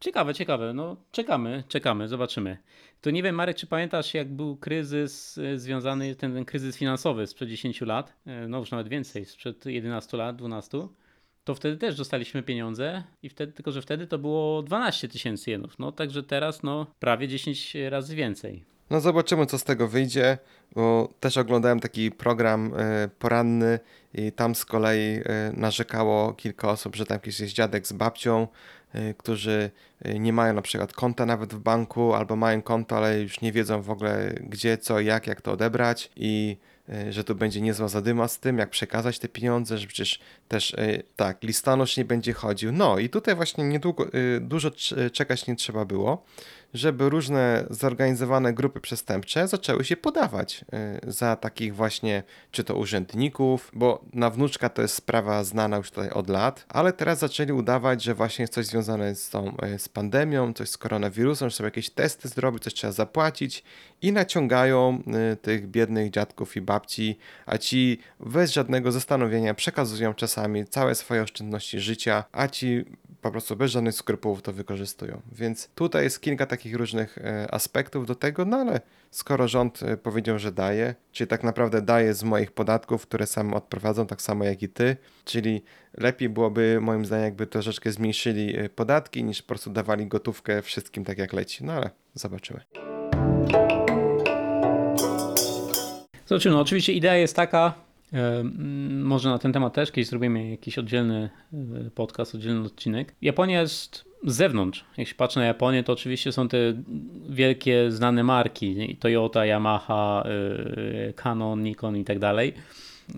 ciekawe, 0.00 0.34
ciekawe. 0.34 0.72
No, 0.72 0.96
czekamy, 1.10 1.64
czekamy, 1.68 2.08
zobaczymy. 2.08 2.58
To 3.00 3.10
nie 3.10 3.22
wiem, 3.22 3.34
Marek, 3.34 3.56
czy 3.56 3.66
pamiętasz, 3.66 4.14
jak 4.14 4.28
był 4.28 4.56
kryzys 4.56 5.38
y, 5.38 5.58
związany, 5.58 6.14
ten, 6.14 6.34
ten 6.34 6.44
kryzys 6.44 6.76
finansowy 6.76 7.26
sprzed 7.26 7.48
10 7.48 7.80
lat, 7.80 8.14
y, 8.26 8.48
no 8.48 8.58
już 8.58 8.70
nawet 8.70 8.88
więcej, 8.88 9.24
sprzed 9.24 9.66
11 9.66 10.16
lat, 10.16 10.36
12 10.36 10.88
to 11.44 11.54
wtedy 11.54 11.76
też 11.76 11.96
dostaliśmy 11.96 12.42
pieniądze 12.42 13.02
i 13.22 13.28
wtedy, 13.28 13.52
tylko 13.52 13.72
że 13.72 13.82
wtedy 13.82 14.06
to 14.06 14.18
było 14.18 14.62
12 14.62 15.08
tysięcy 15.08 15.50
jenów. 15.50 15.78
No 15.78 15.92
także 15.92 16.22
teraz 16.22 16.62
no 16.62 16.86
prawie 16.98 17.28
10 17.28 17.76
razy 17.90 18.16
więcej. 18.16 18.64
No 18.90 19.00
zobaczymy, 19.00 19.46
co 19.46 19.58
z 19.58 19.64
tego 19.64 19.88
wyjdzie, 19.88 20.38
bo 20.74 21.14
też 21.20 21.36
oglądałem 21.36 21.80
taki 21.80 22.10
program 22.10 22.72
e, 22.76 23.08
poranny 23.18 23.78
i 24.14 24.32
tam 24.32 24.54
z 24.54 24.64
kolei 24.64 25.20
e, 25.24 25.52
narzekało 25.52 26.32
kilka 26.32 26.70
osób, 26.70 26.96
że 26.96 27.06
tam 27.06 27.14
jakiś 27.14 27.40
jest 27.40 27.52
dziadek 27.52 27.86
z 27.86 27.92
babcią, 27.92 28.48
e, 28.92 29.14
którzy 29.14 29.70
e, 30.02 30.18
nie 30.18 30.32
mają 30.32 30.54
na 30.54 30.62
przykład 30.62 30.92
konta 30.92 31.26
nawet 31.26 31.54
w 31.54 31.58
banku, 31.58 32.14
albo 32.14 32.36
mają 32.36 32.62
konto, 32.62 32.96
ale 32.96 33.20
już 33.20 33.40
nie 33.40 33.52
wiedzą 33.52 33.82
w 33.82 33.90
ogóle 33.90 34.34
gdzie, 34.40 34.78
co, 34.78 35.00
jak, 35.00 35.26
jak 35.26 35.40
to 35.40 35.52
odebrać 35.52 36.10
i 36.16 36.56
że 37.10 37.24
tu 37.24 37.34
będzie 37.34 37.60
niezła 37.60 37.88
zadyma 37.88 38.28
z 38.28 38.38
tym, 38.38 38.58
jak 38.58 38.70
przekazać 38.70 39.18
te 39.18 39.28
pieniądze, 39.28 39.78
że 39.78 39.86
przecież 39.86 40.20
też 40.48 40.76
tak, 41.16 41.42
listonosz 41.42 41.96
nie 41.96 42.04
będzie 42.04 42.32
chodził. 42.32 42.72
No 42.72 42.98
i 42.98 43.08
tutaj 43.08 43.34
właśnie 43.34 43.64
niedługo, 43.64 44.06
dużo 44.40 44.68
cz- 44.68 45.10
czekać 45.10 45.46
nie 45.46 45.56
trzeba 45.56 45.84
było, 45.84 46.24
żeby 46.74 47.08
różne 47.08 47.66
zorganizowane 47.70 48.52
grupy 48.52 48.80
przestępcze 48.80 49.48
zaczęły 49.48 49.84
się 49.84 49.96
podawać 49.96 50.64
y, 51.06 51.12
za 51.12 51.36
takich 51.36 51.74
właśnie, 51.74 52.22
czy 52.50 52.64
to 52.64 52.74
urzędników, 52.74 53.70
bo 53.74 54.04
na 54.12 54.30
wnuczka 54.30 54.68
to 54.68 54.82
jest 54.82 54.94
sprawa 54.94 55.44
znana 55.44 55.76
już 55.76 55.90
tutaj 55.90 56.10
od 56.10 56.28
lat, 56.28 56.64
ale 56.68 56.92
teraz 56.92 57.18
zaczęli 57.18 57.52
udawać, 57.52 58.02
że 58.02 58.14
właśnie 58.14 58.42
jest 58.42 58.52
coś 58.52 58.66
związane 58.66 59.14
z 59.14 59.30
tą, 59.30 59.56
y, 59.74 59.78
z 59.78 59.88
pandemią, 59.88 60.52
coś 60.52 60.68
z 60.68 60.78
koronawirusem, 60.78 61.50
że 61.50 61.56
sobie 61.56 61.66
jakieś 61.66 61.90
testy 61.90 62.28
zrobić, 62.28 62.62
coś 62.62 62.74
trzeba 62.74 62.92
zapłacić 62.92 63.64
i 64.02 64.12
naciągają 64.12 65.02
y, 65.32 65.36
tych 65.36 65.68
biednych 65.68 66.10
dziadków 66.10 66.56
i 66.56 66.60
babci, 66.60 67.18
a 67.46 67.58
ci 67.58 67.98
bez 68.20 68.52
żadnego 68.52 68.92
zastanowienia 68.92 69.54
przekazują 69.54 70.14
czasami 70.14 70.66
całe 70.66 70.94
swoje 70.94 71.22
oszczędności 71.22 71.80
życia, 71.80 72.24
a 72.32 72.48
ci 72.48 72.84
po 73.22 73.30
prostu 73.30 73.56
bez 73.56 73.70
żadnych 73.70 73.94
skrupułów 73.94 74.42
to 74.42 74.52
wykorzystują. 74.52 75.20
Więc 75.32 75.68
tutaj 75.74 76.04
jest 76.04 76.20
kilka 76.20 76.46
takich 76.46 76.61
różnych 76.66 77.18
e, 77.18 77.54
aspektów 77.54 78.06
do 78.06 78.14
tego, 78.14 78.44
no 78.44 78.56
ale 78.56 78.80
skoro 79.10 79.48
rząd 79.48 79.82
e, 79.82 79.96
powiedział, 79.96 80.38
że 80.38 80.52
daje, 80.52 80.94
czyli 81.12 81.28
tak 81.28 81.44
naprawdę 81.44 81.82
daje 81.82 82.14
z 82.14 82.22
moich 82.22 82.52
podatków, 82.52 83.06
które 83.06 83.26
sam 83.26 83.54
odprowadzą, 83.54 84.06
tak 84.06 84.22
samo 84.22 84.44
jak 84.44 84.62
i 84.62 84.68
ty, 84.68 84.96
czyli 85.24 85.62
lepiej 85.98 86.28
byłoby 86.28 86.78
moim 86.80 87.04
zdaniem 87.04 87.24
jakby 87.24 87.46
troszeczkę 87.46 87.92
zmniejszyli 87.92 88.56
e, 88.56 88.68
podatki, 88.68 89.24
niż 89.24 89.42
po 89.42 89.48
prostu 89.48 89.70
dawali 89.70 90.06
gotówkę 90.06 90.62
wszystkim 90.62 91.04
tak 91.04 91.18
jak 91.18 91.32
leci. 91.32 91.64
No 91.64 91.72
ale 91.72 91.90
zobaczymy. 92.14 92.60
Zobaczymy, 96.26 96.54
no 96.54 96.60
oczywiście 96.60 96.92
idea 96.92 97.16
jest 97.16 97.36
taka, 97.36 97.74
może 98.90 99.28
na 99.30 99.38
ten 99.38 99.52
temat 99.52 99.74
też 99.74 99.92
kiedyś 99.92 100.08
zrobimy 100.08 100.50
jakiś 100.50 100.78
oddzielny 100.78 101.30
e, 101.52 101.90
podcast, 101.90 102.34
oddzielny 102.34 102.66
odcinek. 102.66 103.14
Japonia 103.22 103.60
jest 103.60 104.04
z 104.24 104.34
zewnątrz. 104.34 104.84
Jeśli 104.98 105.14
patrzę 105.14 105.40
na 105.40 105.46
Japonię, 105.46 105.84
to 105.84 105.92
oczywiście 105.92 106.32
są 106.32 106.48
te 106.48 106.56
wielkie 107.28 107.90
znane 107.90 108.24
marki? 108.24 108.96
Toyota, 109.00 109.46
Yamaha, 109.46 110.24
e, 110.26 111.12
Canon, 111.12 111.62
Nikon 111.62 111.96
i 111.96 112.04
tak 112.04 112.18
dalej. 112.18 112.54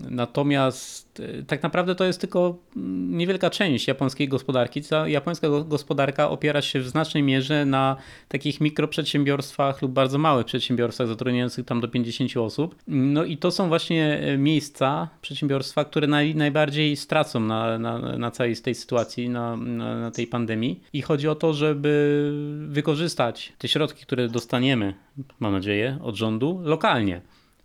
Natomiast 0.09 1.19
e, 1.19 1.43
tak 1.43 1.63
naprawdę 1.63 1.95
to 1.95 2.05
jest 2.05 2.21
tylko 2.21 2.57
mm, 2.75 3.17
niewielka 3.17 3.49
część 3.49 3.87
japońskiej 3.87 4.27
gospodarki. 4.27 4.81
Ta 4.81 5.07
japońska 5.07 5.49
go- 5.49 5.63
gospodarka 5.63 6.29
opiera 6.29 6.61
się 6.61 6.79
w 6.79 6.87
znacznej 6.87 7.23
mierze 7.23 7.65
na 7.65 7.95
takich 8.27 8.61
mikroprzedsiębiorstwach 8.61 9.81
lub 9.81 9.91
bardzo 9.91 10.17
małych 10.17 10.45
przedsiębiorstwach 10.45 11.07
zatrudniających 11.07 11.65
tam 11.65 11.81
do 11.81 11.87
50 11.87 12.37
osób. 12.37 12.75
No 12.87 13.23
i 13.23 13.37
to 13.37 13.51
są 13.51 13.67
właśnie 13.67 14.19
e, 14.19 14.37
miejsca, 14.37 15.09
przedsiębiorstwa, 15.21 15.85
które 15.85 16.07
naj, 16.07 16.35
najbardziej 16.35 16.95
stracą 16.95 17.39
na, 17.39 17.79
na, 17.79 18.17
na 18.17 18.31
całej 18.31 18.55
tej 18.57 18.75
sytuacji, 18.75 19.29
na, 19.29 19.57
na, 19.57 19.99
na 19.99 20.11
tej 20.11 20.27
pandemii. 20.27 20.81
I 20.93 21.01
chodzi 21.01 21.27
o 21.27 21.35
to, 21.35 21.53
żeby 21.53 22.31
wykorzystać 22.67 23.53
te 23.57 23.67
środki, 23.67 24.05
które 24.05 24.29
dostaniemy, 24.29 24.93
mam 25.39 25.53
nadzieję, 25.53 25.99
od 26.03 26.15
rządu 26.15 26.61
lokalnie 26.63 27.21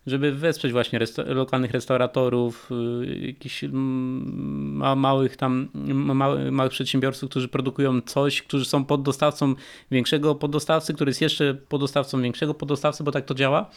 żeby 0.07 0.33
wesprzeć 0.33 0.73
właśnie 0.73 0.99
lokalnych 1.27 1.71
restauratorów, 1.71 2.71
y, 3.03 3.27
jakichś 3.27 3.65
mm, 3.65 4.77
ma- 4.77 4.95
małych 4.97 5.37
tam 5.37 5.69
ma- 5.75 6.35
małych, 6.51 6.73
przedsiębiorców, 6.73 7.31
którzy 7.31 7.49
produkują 7.49 8.01
coś, 8.01 8.43
którzy 8.43 8.65
są 8.65 8.85
poddostawcą 8.85 9.55
większego 9.91 10.35
poddostawcy, 10.35 10.95
który 10.95 11.11
jest 11.11 11.21
jeszcze 11.21 11.55
poddostawcą 11.55 12.23
większego 12.23 12.55
poddostawcy, 12.55 13.05
bo 13.05 13.13
tak 13.13 13.25
to 13.25 13.35
działa. 13.35 13.71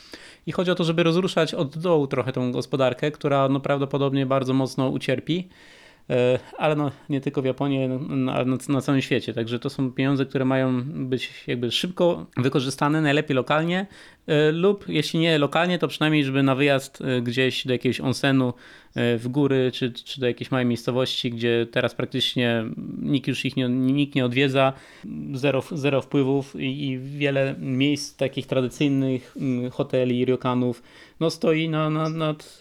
I 0.46 0.52
chodzi 0.52 0.72
o 0.72 0.76
to, 0.76 0.84
żeby 0.84 1.04
rozruszać 1.04 1.54
od 1.54 1.78
dołu 1.78 2.08
trochę 2.08 2.32
tą 2.32 2.52
gospodarkę, 2.52 3.12
która 3.12 3.50
no 3.50 3.60
prawdopodobnie 3.60 4.26
bardzo 4.26 4.54
mocno 4.54 4.90
ucierpi. 4.90 5.50
E, 6.10 6.40
Ale 6.58 6.76
no, 6.76 6.92
nie 7.10 7.22
tylko 7.22 7.42
w 7.42 7.46
Japonii, 7.46 7.84
ale 7.84 8.46
na, 8.46 8.58
na 8.70 8.82
całym 8.82 9.02
świecie. 9.02 9.34
Także 9.34 9.60
to 9.60 9.70
są 9.70 9.92
pieniądze, 9.92 10.26
które 10.26 10.46
mają 10.46 10.84
być 10.84 11.44
jakby 11.48 11.72
szybko 11.72 12.26
wykorzystane, 12.38 13.02
najlepiej 13.02 13.36
lokalnie, 13.36 13.88
lub 14.54 14.86
jeśli 14.90 15.20
nie 15.20 15.38
lokalnie, 15.38 15.80
to 15.80 15.88
przynajmniej, 15.88 16.24
żeby 16.24 16.44
na 16.44 16.56
wyjazd 16.56 17.02
e, 17.02 17.22
gdzieś 17.22 17.68
do 17.68 17.74
jakiegoś 17.74 18.02
onsenu 18.02 18.54
e, 18.96 19.18
w 19.18 19.28
góry, 19.28 19.72
czy, 19.74 19.92
czy 19.92 20.22
do 20.22 20.28
jakiejś 20.28 20.52
małej 20.52 20.66
miejscowości, 20.66 21.32
gdzie 21.32 21.68
teraz 21.72 21.96
praktycznie 21.96 22.66
nikt 23.02 23.28
już 23.28 23.46
ich 23.46 23.56
nie, 23.56 23.70
nikt 23.70 24.16
nie 24.16 24.26
odwiedza, 24.26 24.74
zero, 25.34 25.64
zero 25.72 26.02
wpływów 26.02 26.56
i, 26.56 26.88
i 26.88 27.00
wiele 27.00 27.56
miejsc 27.60 28.16
takich 28.16 28.48
tradycyjnych, 28.48 29.36
hoteli, 29.72 30.26
ryokanów, 30.26 30.84
no 31.20 31.30
stoi 31.30 31.70
na, 31.70 31.90
na, 31.90 32.10
nad, 32.10 32.60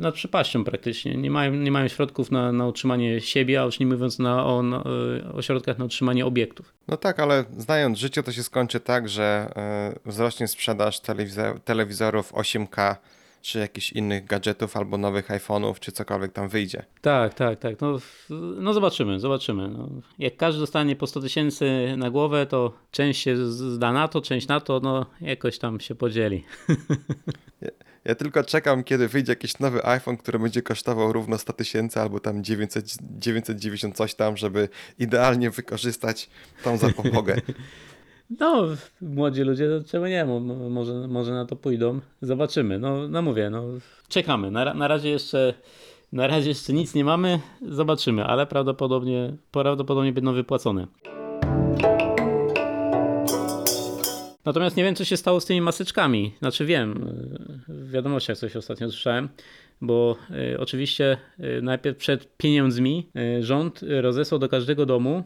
nad 0.00 0.14
przepaścią 0.14 0.64
praktycznie. 0.64 1.16
Nie 1.16 1.30
mają, 1.30 1.54
nie 1.54 1.70
mają 1.70 1.88
środków 1.88 2.30
na, 2.30 2.52
na 2.52 2.66
utrzymanie 2.66 3.20
siebie, 3.20 3.60
a 3.62 3.64
już 3.64 3.80
nie 3.80 3.86
mówiąc 3.86 4.18
na, 4.18 4.46
o, 4.46 4.62
na, 4.62 4.84
o 5.34 5.42
środkach 5.42 5.78
na 5.78 5.84
utrzymanie 5.84 6.26
obiektów. 6.26 6.74
No 6.88 6.96
tak, 6.96 7.20
ale 7.20 7.44
znając 7.58 7.98
życie, 7.98 8.22
to 8.22 8.32
się 8.32 8.42
skończy 8.42 8.80
tak, 8.80 9.08
że 9.08 9.52
e, 9.56 10.10
wzrośnie 10.10 10.48
sprzedaż 10.48 10.91
telewizor- 11.00 11.60
telewizorów 11.60 12.32
8K, 12.32 12.96
czy 13.42 13.58
jakichś 13.58 13.92
innych 13.92 14.24
gadżetów, 14.24 14.76
albo 14.76 14.98
nowych 14.98 15.28
iPhone'ów, 15.28 15.78
czy 15.78 15.92
cokolwiek 15.92 16.32
tam 16.32 16.48
wyjdzie. 16.48 16.84
Tak, 17.00 17.34
tak, 17.34 17.58
tak. 17.58 17.80
No, 17.80 17.98
no 18.56 18.74
zobaczymy, 18.74 19.20
zobaczymy. 19.20 19.68
No, 19.68 19.88
jak 20.18 20.36
każdy 20.36 20.60
dostanie 20.60 20.96
po 20.96 21.06
100 21.06 21.20
tysięcy 21.20 21.94
na 21.96 22.10
głowę, 22.10 22.46
to 22.46 22.72
część 22.90 23.22
się 23.22 23.46
zda 23.46 23.92
na 23.92 24.08
to, 24.08 24.20
część 24.20 24.48
na 24.48 24.60
to, 24.60 24.80
no 24.80 25.06
jakoś 25.20 25.58
tam 25.58 25.80
się 25.80 25.94
podzieli. 25.94 26.44
Ja 28.04 28.14
tylko 28.14 28.44
czekam, 28.44 28.84
kiedy 28.84 29.08
wyjdzie 29.08 29.32
jakiś 29.32 29.58
nowy 29.58 29.86
iPhone, 29.86 30.16
który 30.16 30.38
będzie 30.38 30.62
kosztował 30.62 31.12
równo 31.12 31.38
100 31.38 31.52
tysięcy, 31.52 32.00
albo 32.00 32.20
tam 32.20 32.44
900, 32.44 32.96
990 33.02 33.96
coś 33.96 34.14
tam, 34.14 34.36
żeby 34.36 34.68
idealnie 34.98 35.50
wykorzystać 35.50 36.30
tą 36.64 36.76
zapomogę. 36.78 37.36
No, 38.40 38.66
młodzi 39.00 39.42
ludzie, 39.42 39.68
to 39.68 39.88
czemu 39.88 40.06
nie, 40.06 40.24
Mo- 40.24 40.40
mo- 40.40 40.68
może, 40.70 41.08
może 41.08 41.32
na 41.32 41.44
to 41.46 41.56
pójdą. 41.56 42.00
Zobaczymy. 42.22 42.78
No, 42.78 43.08
no 43.08 43.22
mówię, 43.22 43.50
no, 43.50 43.64
czekamy. 44.08 44.50
Na, 44.50 44.74
na 44.74 44.88
razie 44.88 45.08
jeszcze 45.08 45.54
na 46.12 46.26
razie 46.26 46.48
jeszcze 46.48 46.72
nic 46.72 46.94
nie 46.94 47.04
mamy, 47.04 47.40
zobaczymy, 47.68 48.24
ale 48.24 48.46
prawdopodobnie, 48.46 49.32
prawdopodobnie 49.50 50.12
będą 50.12 50.32
wypłacone. 50.32 50.86
Natomiast 54.44 54.76
nie 54.76 54.84
wiem, 54.84 54.94
co 54.94 55.04
się 55.04 55.16
stało 55.16 55.40
z 55.40 55.44
tymi 55.44 55.60
maseczkami. 55.60 56.34
Znaczy 56.38 56.66
wiem, 56.66 57.08
w 57.68 57.90
wiadomościach 57.90 58.38
coś 58.38 58.56
ostatnio 58.56 58.90
słyszałem, 58.90 59.28
bo 59.82 60.16
e, 60.30 60.60
oczywiście 60.60 61.16
e, 61.38 61.60
najpierw 61.60 61.96
przed 61.96 62.36
pieniędzmi 62.36 63.10
e, 63.16 63.42
rząd 63.42 63.80
rozesłał 64.00 64.38
do 64.38 64.48
każdego 64.48 64.86
domu 64.86 65.24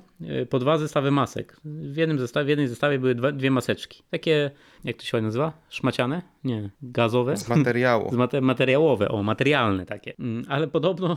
po 0.51 0.59
dwa 0.59 0.79
zestawy 0.79 1.11
masek. 1.11 1.57
W 1.65 1.97
jednym 1.97 2.19
zestawie, 2.19 2.47
w 2.47 2.49
jednej 2.49 2.69
zestawie 2.69 2.99
były 2.99 3.15
dwa, 3.15 3.33
dwie 3.33 3.51
maseczki. 3.51 4.03
Takie, 4.11 4.51
jak 4.85 4.97
to 4.97 5.05
się 5.05 5.21
nazywa? 5.21 5.53
Szmaciane? 5.69 6.23
Nie, 6.45 6.71
gazowe? 6.83 7.37
Z 7.37 7.49
materiału. 7.49 8.11
Z 8.15 8.17
mate- 8.17 8.43
materiałowe, 8.43 9.09
o, 9.09 9.23
materialne 9.23 9.87
takie. 9.87 10.15
Mm, 10.19 10.45
Ale 10.49 10.69
podobno 10.69 11.17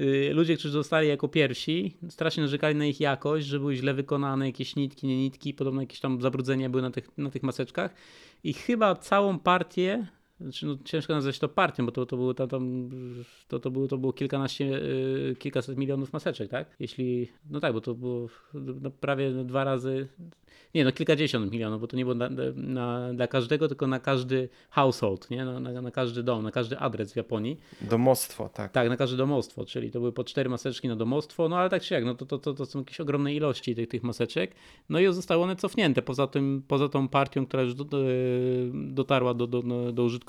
y, 0.00 0.30
ludzie, 0.32 0.56
którzy 0.56 0.72
zostali 0.72 1.08
jako 1.08 1.28
pierwsi, 1.28 1.96
strasznie 2.08 2.42
narzekali 2.42 2.76
na 2.76 2.86
ich 2.86 3.00
jakość, 3.00 3.46
że 3.46 3.58
były 3.58 3.76
źle 3.76 3.94
wykonane, 3.94 4.46
jakieś 4.46 4.76
nitki, 4.76 5.06
nie 5.06 5.16
nitki, 5.16 5.54
podobno 5.54 5.80
jakieś 5.80 6.00
tam 6.00 6.20
zabrudzenia 6.20 6.70
były 6.70 6.82
na 6.82 6.90
tych, 6.90 7.18
na 7.18 7.30
tych 7.30 7.42
maseczkach. 7.42 7.94
I 8.44 8.52
chyba 8.52 8.94
całą 8.94 9.38
partię, 9.38 10.06
znaczy 10.40 10.66
no, 10.66 10.76
ciężko 10.84 11.12
nazwać 11.12 11.38
to 11.38 11.48
partią, 11.48 11.86
bo 11.86 11.92
to, 11.92 12.06
to, 12.06 12.16
było, 12.16 12.34
tam, 12.34 12.48
tam, 12.48 12.90
to, 13.48 13.58
to, 13.58 13.70
było, 13.70 13.88
to 13.88 13.98
było 13.98 14.12
kilkanaście, 14.12 14.64
y, 14.64 15.36
kilkaset 15.38 15.78
milionów 15.78 16.12
maseczek, 16.12 16.50
tak? 16.50 16.76
Jeśli, 16.80 17.28
no 17.50 17.60
tak, 17.60 17.72
bo 17.72 17.80
to 17.80 17.94
było 17.94 18.28
no, 18.54 18.90
prawie 18.90 19.30
dwa 19.30 19.64
razy, 19.64 20.08
nie 20.74 20.84
no 20.84 20.92
kilkadziesiąt 20.92 21.52
milionów, 21.52 21.80
bo 21.80 21.86
to 21.86 21.96
nie 21.96 22.04
było 22.04 22.14
na, 22.14 22.28
na, 22.54 23.14
dla 23.14 23.26
każdego, 23.26 23.68
tylko 23.68 23.86
na 23.86 24.00
każdy 24.00 24.48
household, 24.70 25.30
nie? 25.30 25.44
Na, 25.44 25.60
na, 25.60 25.82
na 25.82 25.90
każdy 25.90 26.22
dom, 26.22 26.42
na 26.42 26.50
każdy 26.50 26.78
adres 26.78 27.12
w 27.12 27.16
Japonii. 27.16 27.60
Domostwo, 27.80 28.48
tak. 28.48 28.72
Tak, 28.72 28.88
na 28.88 28.96
każde 28.96 29.16
domostwo, 29.16 29.64
czyli 29.64 29.90
to 29.90 29.98
były 29.98 30.12
po 30.12 30.24
cztery 30.24 30.50
maseczki 30.50 30.88
na 30.88 30.96
domostwo, 30.96 31.48
no 31.48 31.56
ale 31.56 31.70
tak 31.70 31.82
czy 31.82 31.94
jak, 31.94 32.04
no 32.04 32.14
to, 32.14 32.26
to, 32.26 32.38
to, 32.38 32.54
to 32.54 32.66
są 32.66 32.78
jakieś 32.78 33.00
ogromne 33.00 33.34
ilości 33.34 33.74
tych, 33.74 33.88
tych 33.88 34.02
maseczek, 34.02 34.54
no 34.88 35.00
i 35.00 35.12
zostały 35.12 35.42
one 35.42 35.56
cofnięte 35.56 36.02
poza, 36.02 36.26
tym, 36.26 36.62
poza 36.68 36.88
tą 36.88 37.08
partią, 37.08 37.46
która 37.46 37.62
już 37.62 37.74
do, 37.74 37.84
do, 37.84 37.98
dotarła 38.72 39.34
do, 39.34 39.46
do, 39.46 39.62
do 39.92 40.04
użytkowników. 40.04 40.24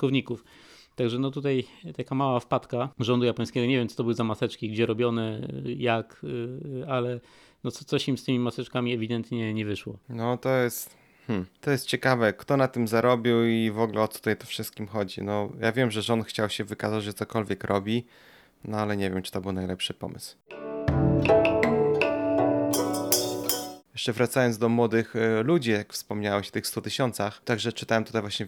Także 0.96 1.18
no 1.18 1.30
tutaj 1.30 1.64
taka 1.96 2.14
mała 2.14 2.40
wpadka 2.40 2.88
rządu 2.98 3.26
japońskiego, 3.26 3.66
nie 3.66 3.78
wiem 3.78 3.88
co 3.88 3.96
to 3.96 4.02
były 4.02 4.14
za 4.14 4.24
maseczki, 4.24 4.70
gdzie 4.70 4.86
robione, 4.86 5.48
jak, 5.64 6.24
y, 6.24 6.86
ale 6.88 7.20
no 7.64 7.70
co, 7.70 7.84
coś 7.84 8.08
im 8.08 8.18
z 8.18 8.24
tymi 8.24 8.38
maseczkami 8.38 8.92
ewidentnie 8.94 9.54
nie 9.54 9.64
wyszło. 9.64 9.98
No 10.08 10.36
to 10.36 10.56
jest. 10.56 10.96
Hmm, 11.26 11.46
to 11.60 11.70
jest 11.70 11.86
ciekawe, 11.86 12.32
kto 12.32 12.56
na 12.56 12.68
tym 12.68 12.88
zarobił 12.88 13.44
i 13.44 13.70
w 13.70 13.78
ogóle 13.80 14.02
o 14.02 14.08
co 14.08 14.18
tutaj 14.18 14.36
to 14.36 14.46
wszystkim 14.46 14.86
chodzi. 14.86 15.22
No, 15.22 15.48
ja 15.60 15.72
wiem, 15.72 15.90
że 15.90 16.02
rząd 16.02 16.26
chciał 16.26 16.48
się 16.48 16.64
wykazać, 16.64 17.04
że 17.04 17.12
cokolwiek 17.12 17.64
robi, 17.64 18.06
no 18.64 18.78
ale 18.78 18.96
nie 18.96 19.10
wiem, 19.10 19.22
czy 19.22 19.32
to 19.32 19.40
był 19.40 19.52
najlepszy 19.52 19.94
pomysł. 19.94 20.36
Jeszcze 23.96 24.12
wracając 24.12 24.58
do 24.58 24.68
młodych 24.68 25.16
e, 25.16 25.42
ludzi, 25.42 25.70
jak 25.70 25.92
wspomniałeś, 25.92 26.50
tych 26.50 26.66
100 26.66 26.80
tysiącach, 26.80 27.42
także 27.44 27.72
czytałem 27.72 28.04
tutaj 28.04 28.20
właśnie 28.20 28.46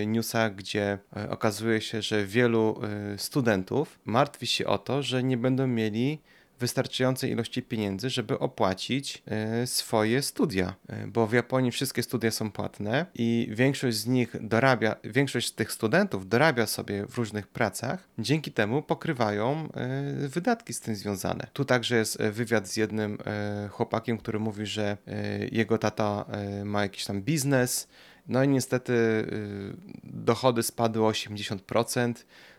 e, 0.00 0.06
newsach, 0.06 0.54
gdzie 0.54 0.98
e, 1.16 1.30
okazuje 1.30 1.80
się, 1.80 2.02
że 2.02 2.26
wielu 2.26 2.80
studentów 3.16 3.98
martwi 4.04 4.46
się 4.46 4.66
o 4.66 4.78
to, 4.78 5.02
że 5.02 5.22
nie 5.22 5.36
będą 5.36 5.66
mieli 5.66 6.18
wystarczającej 6.60 7.30
ilości 7.30 7.62
pieniędzy, 7.62 8.10
żeby 8.10 8.38
opłacić 8.38 9.22
e, 9.26 9.66
swoje 9.66 10.22
studia, 10.22 10.74
E, 10.90 11.06
bo 11.06 11.26
w 11.26 11.32
Japonii 11.32 11.70
wszystkie 11.70 12.02
studia 12.02 12.30
są 12.30 12.50
płatne 12.50 13.06
i 13.14 13.48
większość 13.50 13.96
z 13.96 14.06
nich 14.06 14.36
dorabia, 14.40 14.96
większość 15.04 15.48
z 15.48 15.54
tych 15.54 15.72
studentów 15.72 16.28
dorabia 16.28 16.66
sobie 16.66 17.06
w 17.06 17.18
różnych 17.18 17.48
pracach, 17.48 18.08
dzięki 18.18 18.52
temu 18.52 18.82
pokrywają 18.82 19.68
e, 19.74 20.28
wydatki 20.28 20.74
z 20.74 20.80
tym 20.80 20.96
związane. 20.96 21.46
Tu 21.52 21.64
także 21.64 21.96
jest 21.96 22.22
wywiad 22.22 22.68
z 22.68 22.76
jednym 22.76 23.18
chłopakiem, 23.70 24.18
który 24.18 24.38
mówi, 24.38 24.66
że 24.66 24.96
jego 25.52 25.78
tata 25.78 26.24
ma 26.64 26.82
jakiś 26.82 27.04
tam 27.04 27.22
biznes, 27.22 27.88
no 28.28 28.44
i 28.44 28.48
niestety 28.48 29.26
dochody 30.04 30.62
spadły 30.62 31.06
o 31.06 31.10
80%, 31.10 32.14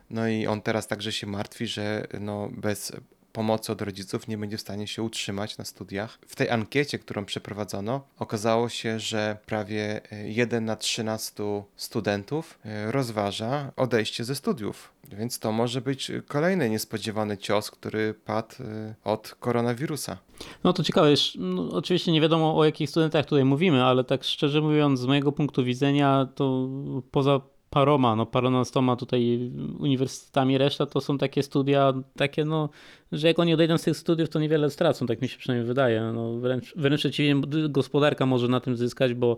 no 0.09 0.27
i 0.27 0.47
on 0.47 0.61
teraz 0.61 0.87
także 0.87 1.11
się 1.11 1.27
martwi, 1.27 1.67
że 1.67 2.07
no 2.19 2.49
bez 2.57 2.91
pomocy 3.33 3.71
od 3.71 3.81
rodziców 3.81 4.27
nie 4.27 4.37
będzie 4.37 4.57
w 4.57 4.61
stanie 4.61 4.87
się 4.87 5.03
utrzymać 5.03 5.57
na 5.57 5.65
studiach. 5.65 6.19
W 6.27 6.35
tej 6.35 6.49
ankiecie, 6.49 6.99
którą 6.99 7.25
przeprowadzono, 7.25 8.01
okazało 8.19 8.69
się, 8.69 8.99
że 8.99 9.37
prawie 9.45 10.01
y, 10.13 10.29
1 10.29 10.65
na 10.65 10.75
13 10.75 11.43
studentów 11.75 12.59
y, 12.65 12.91
rozważa 12.91 13.71
odejście 13.75 14.23
ze 14.23 14.35
studiów. 14.35 14.93
Więc 15.09 15.39
to 15.39 15.51
może 15.51 15.81
być 15.81 16.11
kolejny 16.27 16.69
niespodziewany 16.69 17.37
cios, 17.37 17.71
który 17.71 18.13
padł 18.13 18.55
y, 18.59 18.95
od 19.03 19.35
koronawirusa. 19.39 20.17
No 20.63 20.73
to 20.73 20.83
ciekawe, 20.83 21.07
no, 21.37 21.71
oczywiście 21.71 22.11
nie 22.11 22.21
wiadomo 22.21 22.57
o 22.57 22.65
jakich 22.65 22.89
studentach 22.89 23.25
tutaj 23.25 23.45
mówimy, 23.45 23.83
ale 23.83 24.03
tak 24.03 24.23
szczerze 24.23 24.61
mówiąc, 24.61 24.99
z 24.99 25.05
mojego 25.05 25.31
punktu 25.31 25.63
widzenia, 25.63 26.27
to 26.35 26.69
poza 27.11 27.41
paroma, 27.71 28.15
no 28.15 28.25
paronastoma 28.25 28.95
tutaj 28.95 29.51
uniwersytetami, 29.79 30.57
reszta 30.57 30.85
to 30.85 31.01
są 31.01 31.17
takie 31.17 31.43
studia, 31.43 31.93
takie 32.15 32.45
no, 32.45 32.69
że 33.11 33.27
jak 33.27 33.39
oni 33.39 33.53
odejdą 33.53 33.77
z 33.77 33.83
tych 33.83 33.97
studiów, 33.97 34.29
to 34.29 34.39
niewiele 34.39 34.69
stracą, 34.69 35.05
tak 35.05 35.21
mi 35.21 35.27
się 35.27 35.37
przynajmniej 35.37 35.67
wydaje. 35.67 36.01
No, 36.01 36.33
wręcz, 36.37 36.73
wręcz 36.75 36.99
przeciwnie, 36.99 37.41
gospodarka 37.69 38.25
może 38.25 38.47
na 38.47 38.59
tym 38.59 38.77
zyskać, 38.77 39.13
bo 39.13 39.37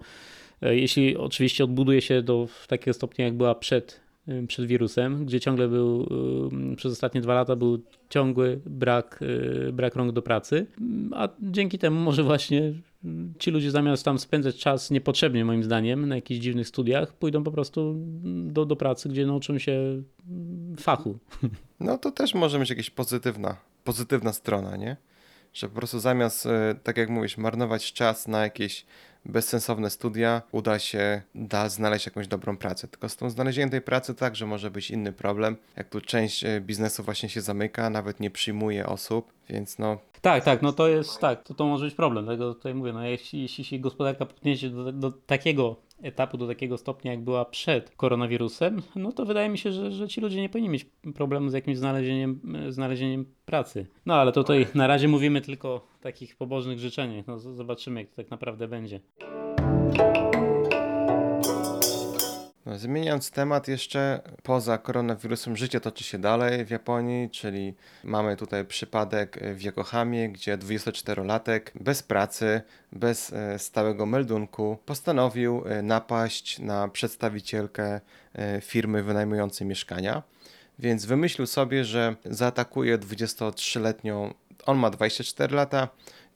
e, 0.62 0.76
jeśli 0.76 1.18
oczywiście 1.18 1.64
odbuduje 1.64 2.02
się 2.02 2.22
do 2.22 2.48
takiego 2.68 2.94
stopnia, 2.94 3.26
jak 3.26 3.38
była 3.38 3.56
przed, 3.56 4.02
przed 4.48 4.66
wirusem, 4.66 5.26
gdzie 5.26 5.40
ciągle 5.40 5.68
był, 5.68 6.10
przez 6.76 6.92
ostatnie 6.92 7.22
dwa 7.22 7.34
lata 7.34 7.56
był 7.56 7.80
ciągły 8.10 8.60
brak, 8.66 9.20
y, 9.22 9.74
brak 9.74 9.96
rąk 9.96 10.12
do 10.12 10.22
pracy, 10.22 10.66
a 11.12 11.30
dzięki 11.42 11.78
temu 11.80 12.00
może 12.00 12.24
właśnie 12.24 12.74
ci 13.40 13.52
ludzie 13.52 13.72
zamiast 13.72 14.06
tam 14.06 14.20
spędzać 14.20 14.56
czas 14.56 14.92
niepotrzebnie 14.92 15.46
moim 15.46 15.64
zdaniem 15.64 16.08
na 16.08 16.16
jakichś 16.16 16.42
dziwnych 16.42 16.68
studiach, 16.68 17.14
pójdą 17.14 17.44
po 17.44 17.52
prostu 17.52 17.96
do, 18.46 18.66
do 18.66 18.76
pracy, 18.76 19.10
gdzie 19.10 19.26
nauczą 19.26 19.58
się 19.58 20.04
fachu. 20.80 21.18
No 21.80 21.98
to 21.98 22.12
też 22.12 22.34
może 22.34 22.60
być 22.60 22.70
jakaś 22.70 22.90
pozytywna, 22.90 23.58
pozytywna 23.84 24.34
strona, 24.34 24.78
nie? 24.78 24.98
Że 25.54 25.70
po 25.70 25.76
prostu 25.76 26.00
zamiast, 26.00 26.46
e, 26.46 26.76
tak 26.84 26.98
jak 26.98 27.10
mówisz, 27.10 27.38
marnować 27.38 27.94
czas 27.94 28.28
na 28.28 28.42
jakieś 28.42 28.86
bezsensowne 29.26 29.90
studia, 29.90 30.42
uda 30.52 30.80
się 30.80 31.22
da 31.36 31.70
znaleźć 31.70 32.06
jakąś 32.06 32.28
dobrą 32.28 32.58
pracę. 32.58 32.88
Tylko 32.88 33.10
z 33.10 33.16
tą 33.16 33.30
znalezieniem 33.30 33.70
tej 33.70 33.82
pracy 33.82 34.16
także 34.16 34.46
może 34.46 34.72
być 34.72 34.92
inny 34.92 35.14
problem. 35.14 35.58
Jak 35.76 35.90
tu 35.90 36.02
część 36.02 36.44
e, 36.44 36.62
biznesu 36.62 37.04
właśnie 37.04 37.30
się 37.30 37.42
zamyka, 37.42 37.90
nawet 37.90 38.20
nie 38.20 38.32
przyjmuje 38.32 38.86
osób, 38.86 39.34
więc 39.50 39.80
no 39.80 40.00
Tak, 40.24 40.44
tak, 40.44 40.62
no 40.62 40.74
to 40.74 40.88
jest 40.88 41.20
tak, 41.20 41.44
to, 41.44 41.54
to 41.54 41.66
może 41.66 41.86
być 41.86 41.96
problem. 41.96 42.26
Dlatego 42.26 42.54
tutaj 42.54 42.74
mówię, 42.74 42.94
no 42.94 43.06
jeśli, 43.06 43.42
jeśli 43.42 43.64
się 43.64 43.80
gospodarka 43.80 44.26
podniesie 44.26 44.70
do, 44.70 44.92
do 44.92 45.12
takiego 45.12 45.76
etapu, 46.02 46.38
do 46.38 46.48
takiego 46.48 46.78
stopnia, 46.78 47.12
jak 47.12 47.24
była 47.24 47.46
przed 47.46 47.90
koronawirusem, 47.96 48.82
no 48.96 49.12
to 49.12 49.26
wydaje 49.26 49.50
mi 49.50 49.58
się, 49.58 49.72
że, 49.72 49.92
że 49.92 50.08
ci 50.08 50.22
ludzie 50.22 50.42
nie 50.42 50.50
powinni 50.50 50.70
mieć 50.70 50.86
problemu 51.16 51.50
z 51.50 51.54
jakimś 51.54 51.78
znalezieniem, 51.78 52.42
znalezieniem 52.70 53.26
pracy. 53.46 53.86
No 54.06 54.16
ale 54.16 54.32
tutaj 54.32 54.68
na 54.76 54.88
razie 54.88 55.08
mówimy 55.08 55.42
tylko 55.42 55.68
o 55.68 55.82
takich 56.02 56.36
pobożnych 56.36 56.80
życzeniach. 56.80 57.28
No 57.28 57.40
zobaczymy, 57.40 58.02
jak 58.02 58.10
to 58.10 58.16
tak 58.16 58.32
naprawdę 58.32 58.68
będzie. 58.68 59.00
No, 62.66 62.78
zmieniając 62.78 63.32
temat 63.32 63.68
jeszcze, 63.68 64.22
poza 64.44 64.78
koronawirusem 64.78 65.58
życie 65.58 65.80
toczy 65.80 66.04
się 66.04 66.18
dalej 66.18 66.66
w 66.66 66.70
Japonii, 66.70 67.30
czyli 67.30 67.74
mamy 68.04 68.38
tutaj 68.38 68.66
przypadek 68.66 69.40
w 69.56 69.62
Yokohamie, 69.62 70.30
gdzie 70.30 70.58
24-latek 70.58 71.62
bez 71.76 72.04
pracy, 72.04 72.62
bez 72.92 73.34
e, 73.34 73.60
stałego 73.60 74.06
meldunku 74.06 74.78
postanowił 74.86 75.64
e, 75.66 75.82
napaść 75.82 76.60
na 76.60 76.88
przedstawicielkę 76.88 78.02
e, 78.36 78.62
firmy 78.62 79.04
wynajmującej 79.04 79.68
mieszkania. 79.68 80.24
Więc 80.80 81.06
wymyślił 81.06 81.48
sobie, 81.48 81.86
że 81.86 82.16
zaatakuje 82.26 82.98
23-letnią, 82.98 84.34
on 84.66 84.78
ma 84.78 84.90
24 84.90 85.56
lata, 85.56 85.88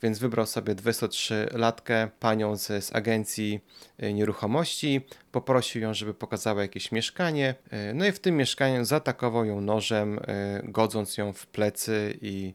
więc 0.04 0.20
wybrał 0.20 0.46
sobie 0.46 0.76
23-latkę, 0.76 2.08
panią 2.20 2.58
z, 2.58 2.86
z 2.86 2.96
agencji 2.96 3.60
y, 4.04 4.14
nieruchomości, 4.14 5.02
poprosił 5.32 5.82
ją, 5.82 5.94
żeby 5.94 6.14
pokazała 6.14 6.62
jakieś 6.62 6.92
mieszkanie. 6.92 7.56
y, 7.74 7.94
No 7.94 8.06
i 8.06 8.12
w 8.12 8.20
tym 8.20 8.38
mieszkaniu 8.38 8.86
zaatakował 8.86 9.46
ją 9.46 9.62
nożem, 9.62 10.18
y, 10.18 10.22
godząc 10.64 11.18
ją 11.18 11.34
w 11.34 11.48
plecy 11.48 12.18
i 12.22 12.54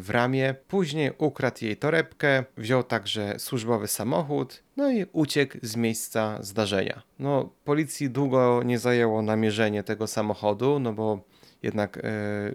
w 0.00 0.10
ramię. 0.10 0.54
Później 0.68 1.10
ukradł 1.18 1.64
jej 1.64 1.76
torebkę, 1.76 2.44
wziął 2.56 2.82
także 2.82 3.38
służbowy 3.38 3.88
samochód, 3.88 4.62
no 4.76 4.90
i 4.90 5.06
uciekł 5.12 5.58
z 5.62 5.76
miejsca 5.76 6.38
zdarzenia. 6.40 7.02
No, 7.18 7.50
policji 7.64 8.10
długo 8.10 8.62
nie 8.64 8.78
zajęło 8.78 9.22
namierzenie 9.22 9.82
tego 9.82 10.06
samochodu, 10.06 10.78
no 10.78 10.92
bo 10.92 11.24
jednak 11.62 11.98
e, 11.98 12.02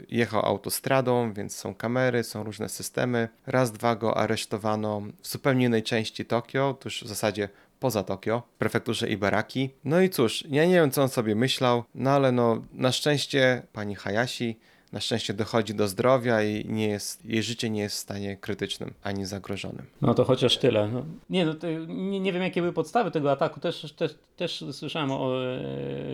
jechał 0.10 0.46
autostradą, 0.46 1.34
więc 1.34 1.56
są 1.56 1.76
kamery, 1.76 2.24
są 2.24 2.44
różne 2.44 2.70
systemy. 2.70 3.30
Raz, 3.48 3.72
dwa 3.72 3.96
go 3.96 4.18
aresztowano 4.18 5.02
w 5.22 5.28
zupełnie 5.28 5.66
innej 5.66 5.84
części 5.84 6.26
Tokio, 6.26 6.78
tuż 6.80 7.04
w 7.04 7.08
zasadzie 7.08 7.50
poza 7.80 8.04
Tokio, 8.04 8.44
w 8.56 8.58
prefekturze 8.58 9.10
Ibaraki. 9.10 9.70
No 9.84 10.02
i 10.02 10.10
cóż, 10.10 10.44
ja 10.50 10.66
nie 10.66 10.74
wiem, 10.74 10.92
co 10.92 11.02
on 11.02 11.10
sobie 11.10 11.36
myślał, 11.36 11.84
no 11.96 12.12
ale 12.12 12.32
no, 12.32 12.62
na 12.74 12.92
szczęście 12.92 13.62
pani 13.74 13.96
Hayashi 13.96 14.60
na 14.92 15.00
szczęście 15.00 15.34
dochodzi 15.34 15.74
do 15.76 15.88
zdrowia 15.88 16.44
i 16.44 16.66
nie 16.66 16.88
jest, 16.88 17.26
jej 17.26 17.44
życie 17.44 17.70
nie 17.70 17.82
jest 17.82 17.96
w 17.96 18.00
stanie 18.00 18.38
krytycznym 18.38 18.94
ani 19.04 19.26
zagrożonym. 19.26 19.86
No 20.02 20.14
to 20.14 20.24
chociaż 20.24 20.58
tyle. 20.58 20.88
No, 20.88 21.06
nie, 21.30 21.46
no 21.46 21.54
nie, 21.88 22.20
nie 22.20 22.34
wiem 22.34 22.44
jakie 22.44 22.62
były 22.62 22.74
podstawy 22.74 23.12
tego 23.12 23.32
ataku, 23.32 23.60
też, 23.60 23.94
też, 23.94 24.16
też 24.36 24.64
słyszałem 24.72 25.12
o, 25.12 25.46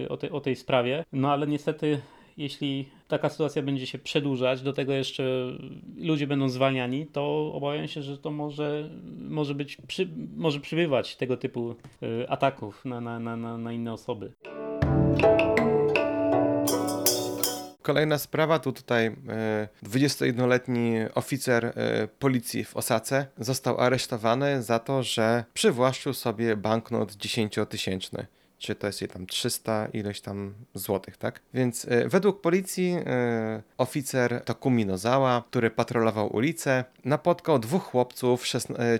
e, 0.03 0.09
o, 0.09 0.17
tej, 0.17 0.29
o 0.29 0.41
tej 0.41 0.55
sprawie, 0.55 1.05
no 1.13 1.31
ale 1.31 1.47
niestety 1.47 2.01
jeśli 2.37 2.89
taka 3.07 3.29
sytuacja 3.29 3.61
będzie 3.61 3.87
się 3.87 3.97
przedłużać, 3.97 4.61
do 4.61 4.73
tego 4.73 4.93
jeszcze 4.93 5.23
ludzie 5.97 6.27
będą 6.27 6.49
zwalniani, 6.49 7.05
to 7.05 7.53
obawiam 7.53 7.87
się, 7.87 8.01
że 8.01 8.17
to 8.17 8.31
może, 8.31 8.89
może 9.19 9.55
być, 9.55 9.77
przy, 9.87 10.09
może 10.35 10.59
przybywać 10.59 11.15
tego 11.15 11.37
typu 11.37 11.75
y, 12.03 12.29
ataków 12.29 12.85
na, 12.85 13.01
na, 13.01 13.19
na, 13.19 13.57
na 13.57 13.73
inne 13.73 13.93
osoby. 13.93 14.33
Kolejna 17.83 18.17
sprawa 18.17 18.59
to 18.59 18.71
tutaj 18.71 19.05
e, 19.05 19.67
21-letni 19.83 20.95
oficer 21.15 21.65
e, 21.65 22.07
policji 22.19 22.63
w 22.63 22.77
Osace 22.77 23.27
został 23.37 23.81
aresztowany 23.81 24.63
za 24.63 24.79
to, 24.79 25.03
że 25.03 25.43
przywłaszczył 25.53 26.13
sobie 26.13 26.57
banknot 26.57 27.11
10-tysięczny 27.11 28.25
czy 28.63 28.75
to 28.75 28.87
jest 28.87 29.01
je 29.01 29.07
tam 29.07 29.27
300 29.27 29.87
ileś 29.93 30.21
tam 30.21 30.53
złotych, 30.73 31.17
tak? 31.17 31.41
Więc 31.53 31.85
e, 31.85 32.09
według 32.09 32.41
policji 32.41 32.95
e, 33.05 33.63
oficer 33.77 34.41
Takumi 34.45 34.85
Nozawa, 34.85 35.43
który 35.49 35.69
patrolował 35.69 36.35
ulicę, 36.35 36.83
napotkał 37.05 37.59
dwóch 37.59 37.83
chłopców 37.83 38.43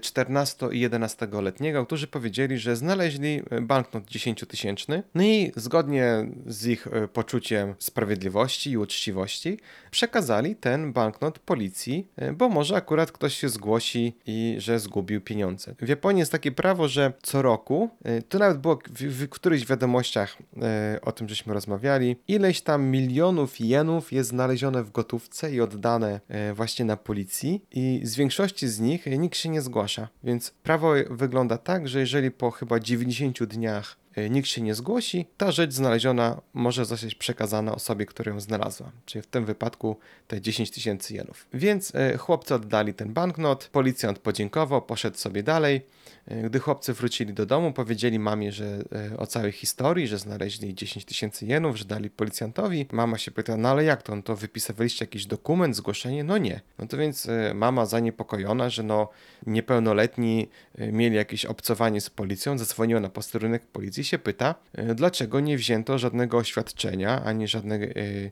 14 0.02 0.68
i 0.72 0.80
11 0.80 1.28
letniego, 1.42 1.86
którzy 1.86 2.08
powiedzieli, 2.08 2.58
że 2.58 2.76
znaleźli 2.76 3.42
e, 3.50 3.62
banknot 3.62 4.06
10 4.06 4.46
tysięczny. 4.48 5.04
No 5.16 5.24
i 5.24 5.52
zgodnie 5.56 6.26
z 6.46 6.68
ich 6.68 6.88
e, 6.88 7.08
poczuciem 7.08 7.76
sprawiedliwości 7.80 8.72
i 8.72 8.78
uczciwości 8.78 9.60
przekazali 9.92 10.56
ten 10.56 10.94
banknot 10.94 11.40
policji, 11.40 12.08
e, 12.16 12.34
bo 12.34 12.50
może 12.50 12.76
akurat 12.76 13.12
ktoś 13.12 13.38
się 13.38 13.50
zgłosi 13.50 14.16
i 14.26 14.56
że 14.60 14.80
zgubił 14.80 15.22
pieniądze. 15.22 15.76
W 15.82 15.88
Japonii 15.88 16.20
jest 16.20 16.32
takie 16.32 16.52
prawo, 16.52 16.88
że 16.88 17.14
co 17.22 17.42
roku, 17.42 17.90
e, 18.04 18.22
to 18.22 18.40
nawet 18.40 18.58
było 18.58 18.80
w, 18.90 19.24
w 19.24 19.24
którychś 19.54 19.70
wiadomościach 19.70 20.38
e, 20.62 21.00
o 21.02 21.12
tym, 21.12 21.30
żeśmy 21.30 21.54
rozmawiali, 21.54 22.16
ileś 22.28 22.62
tam 22.62 22.84
milionów 22.84 23.60
jenów 23.60 24.12
jest 24.12 24.30
znalezione 24.30 24.84
w 24.84 24.92
gotówce 24.92 25.52
i 25.52 25.62
oddane 25.62 26.20
e, 26.28 26.54
właśnie 26.54 26.86
na 26.86 26.98
policji 26.98 27.66
i 27.72 28.02
z 28.04 28.16
większości 28.16 28.68
z 28.68 28.80
nich 28.80 29.06
nikt 29.06 29.38
się 29.38 29.50
nie 29.50 29.62
zgłasza. 29.62 30.08
Więc 30.24 30.52
prawo 30.52 30.94
wygląda 31.10 31.58
tak, 31.58 31.88
że 31.88 32.00
jeżeli 32.00 32.32
po 32.32 32.52
chyba 32.52 32.80
90 32.80 33.44
dniach 33.44 34.03
nikt 34.30 34.48
się 34.48 34.62
nie 34.62 34.76
zgłosi, 34.76 35.26
ta 35.38 35.52
rzecz 35.52 35.72
znaleziona 35.72 36.42
może 36.54 36.86
zostać 36.86 37.16
przekazana 37.16 37.76
osobie, 37.76 38.06
która 38.06 38.32
ją 38.32 38.40
znalazła. 38.40 38.92
Czyli 39.06 39.22
w 39.22 39.28
tym 39.28 39.46
wypadku 39.46 39.98
te 40.28 40.42
10 40.42 40.72
tysięcy 40.72 41.14
jenów. 41.14 41.48
Więc 41.54 41.96
e, 41.96 42.18
chłopcy 42.18 42.56
oddali 42.56 42.94
ten 42.94 43.14
banknot, 43.14 43.70
policjant 43.72 44.20
podziękował, 44.20 44.82
poszedł 44.82 45.18
sobie 45.18 45.44
dalej. 45.44 45.82
E, 46.28 46.44
Gdy 46.44 46.60
chłopcy 46.60 46.94
wrócili 46.94 47.34
do 47.34 47.46
domu, 47.46 47.74
powiedzieli 47.74 48.20
mamie, 48.20 48.52
że 48.52 48.84
e, 49.14 49.18
o 49.18 49.28
całej 49.28 49.52
historii, 49.52 50.08
że 50.08 50.18
znaleźli 50.18 50.76
10 50.76 51.06
tysięcy 51.06 51.46
jenów, 51.46 51.78
że 51.78 51.86
dali 51.86 52.10
policjantowi. 52.10 52.86
Mama 52.92 53.18
się 53.18 53.32
pyta, 53.32 53.58
no 53.58 53.70
ale 53.70 53.84
jak 53.84 54.04
to? 54.04 54.16
No 54.16 54.22
to 54.22 54.36
wypisywaliście 54.36 55.06
jakiś 55.06 55.26
dokument, 55.26 55.76
zgłoszenie? 55.76 56.24
No 56.24 56.38
nie. 56.38 56.62
No 56.80 56.88
to 56.88 56.98
więc 56.98 57.26
e, 57.26 57.54
mama 57.54 57.86
zaniepokojona, 57.86 58.70
że 58.70 58.84
no 58.84 59.10
niepełnoletni 59.48 60.48
e, 60.76 60.92
mieli 60.92 61.16
jakieś 61.16 61.46
obcowanie 61.46 62.02
z 62.02 62.10
policją, 62.10 62.58
zadzwoniła 62.58 63.00
na 63.00 63.10
posterunek 63.10 63.66
policji 63.66 64.03
i 64.04 64.06
się 64.06 64.20
pyta, 64.20 64.56
e, 64.74 64.96
dlaczego 64.96 65.40
nie 65.40 65.58
wzięto 65.58 65.98
żadnego 65.98 66.38
oświadczenia, 66.38 67.24
ani 67.24 67.48
żadnego, 67.48 67.86
e, 67.86 67.90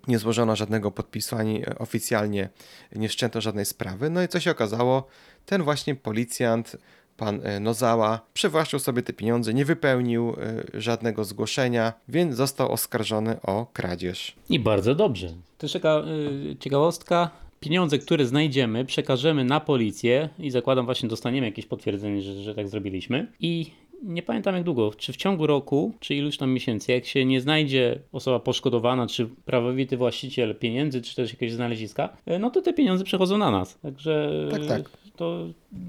nie 0.07 0.19
złożono 0.19 0.55
żadnego 0.55 0.91
podpisu, 0.91 1.35
ani 1.35 1.61
e, 1.61 1.79
oficjalnie 1.79 2.49
nie 2.95 3.09
wszczęto 3.09 3.41
żadnej 3.41 3.65
sprawy. 3.65 4.09
No 4.09 4.23
i 4.23 4.27
co 4.27 4.39
się 4.39 4.51
okazało? 4.51 5.07
Ten 5.45 5.63
właśnie 5.63 5.95
policjant 5.95 6.77
pan 7.17 7.41
Nozała 7.61 8.21
przywłaszczył 8.33 8.79
sobie 8.79 9.01
te 9.01 9.13
pieniądze, 9.13 9.53
nie 9.53 9.65
wypełnił 9.65 10.35
żadnego 10.73 11.23
zgłoszenia, 11.23 11.93
więc 12.07 12.35
został 12.35 12.71
oskarżony 12.71 13.41
o 13.41 13.65
kradzież. 13.73 14.35
I 14.49 14.59
bardzo 14.59 14.95
dobrze. 14.95 15.27
Y, 15.63 16.55
ciekawostka. 16.59 17.29
Pieniądze, 17.59 17.99
które 17.99 18.25
znajdziemy, 18.25 18.85
przekażemy 18.85 19.43
na 19.43 19.59
policję 19.59 20.29
i 20.39 20.51
zakładam 20.51 20.85
właśnie 20.85 21.09
dostaniemy 21.09 21.47
jakieś 21.47 21.65
potwierdzenie, 21.65 22.21
że, 22.21 22.33
że 22.33 22.55
tak 22.55 22.69
zrobiliśmy. 22.69 23.27
I 23.39 23.71
nie 24.03 24.21
pamiętam 24.23 24.55
jak 24.55 24.63
długo, 24.63 24.91
czy 24.97 25.13
w 25.13 25.17
ciągu 25.17 25.47
roku, 25.47 25.93
czy 25.99 26.15
iluś 26.15 26.37
tam 26.37 26.51
miesięcy, 26.51 26.91
jak 26.91 27.05
się 27.05 27.25
nie 27.25 27.41
znajdzie 27.41 27.99
osoba 28.11 28.39
poszkodowana, 28.39 29.07
czy 29.07 29.29
prawowity 29.45 29.97
właściciel 29.97 30.55
pieniędzy, 30.55 31.01
czy 31.01 31.15
też 31.15 31.31
jakieś 31.33 31.51
znaleziska, 31.53 32.09
y, 32.31 32.39
no 32.39 32.49
to 32.49 32.61
te 32.61 32.73
pieniądze 32.73 33.03
przechodzą 33.03 33.37
na 33.37 33.51
nas. 33.51 33.77
Także 33.79 34.31
Tak, 34.51 34.65
tak. 34.65 34.89
to 35.15 35.47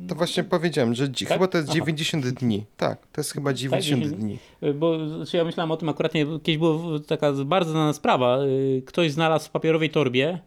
To 0.08 0.14
właśnie 0.14 0.44
powiedziałem, 0.44 0.94
że 0.94 1.08
Tak? 1.08 1.28
chyba 1.28 1.46
to 1.46 1.58
jest 1.58 1.70
Aha. 1.70 1.78
90 1.78 2.28
dni. 2.28 2.64
Tak, 2.76 3.06
to 3.12 3.20
jest 3.20 3.32
chyba 3.32 3.52
90 3.52 4.02
10 4.02 4.20
dni. 4.22 4.38
Y, 4.62 4.74
Bo 4.74 5.08
znaczy 5.08 5.36
ja 5.36 5.44
myślałem 5.44 5.70
o 5.70 5.76
tym 5.76 5.88
akurat, 5.88 6.14
nie, 6.14 6.26
kiedyś 6.26 6.58
była 6.58 6.98
taka 7.06 7.32
bardzo 7.32 7.70
znana 7.70 7.92
sprawa. 7.92 8.38
y, 8.44 8.82
Ktoś 8.86 9.10
znalazł 9.12 9.48
w 9.48 9.50
papierowej 9.50 9.90
torbie 9.90 10.38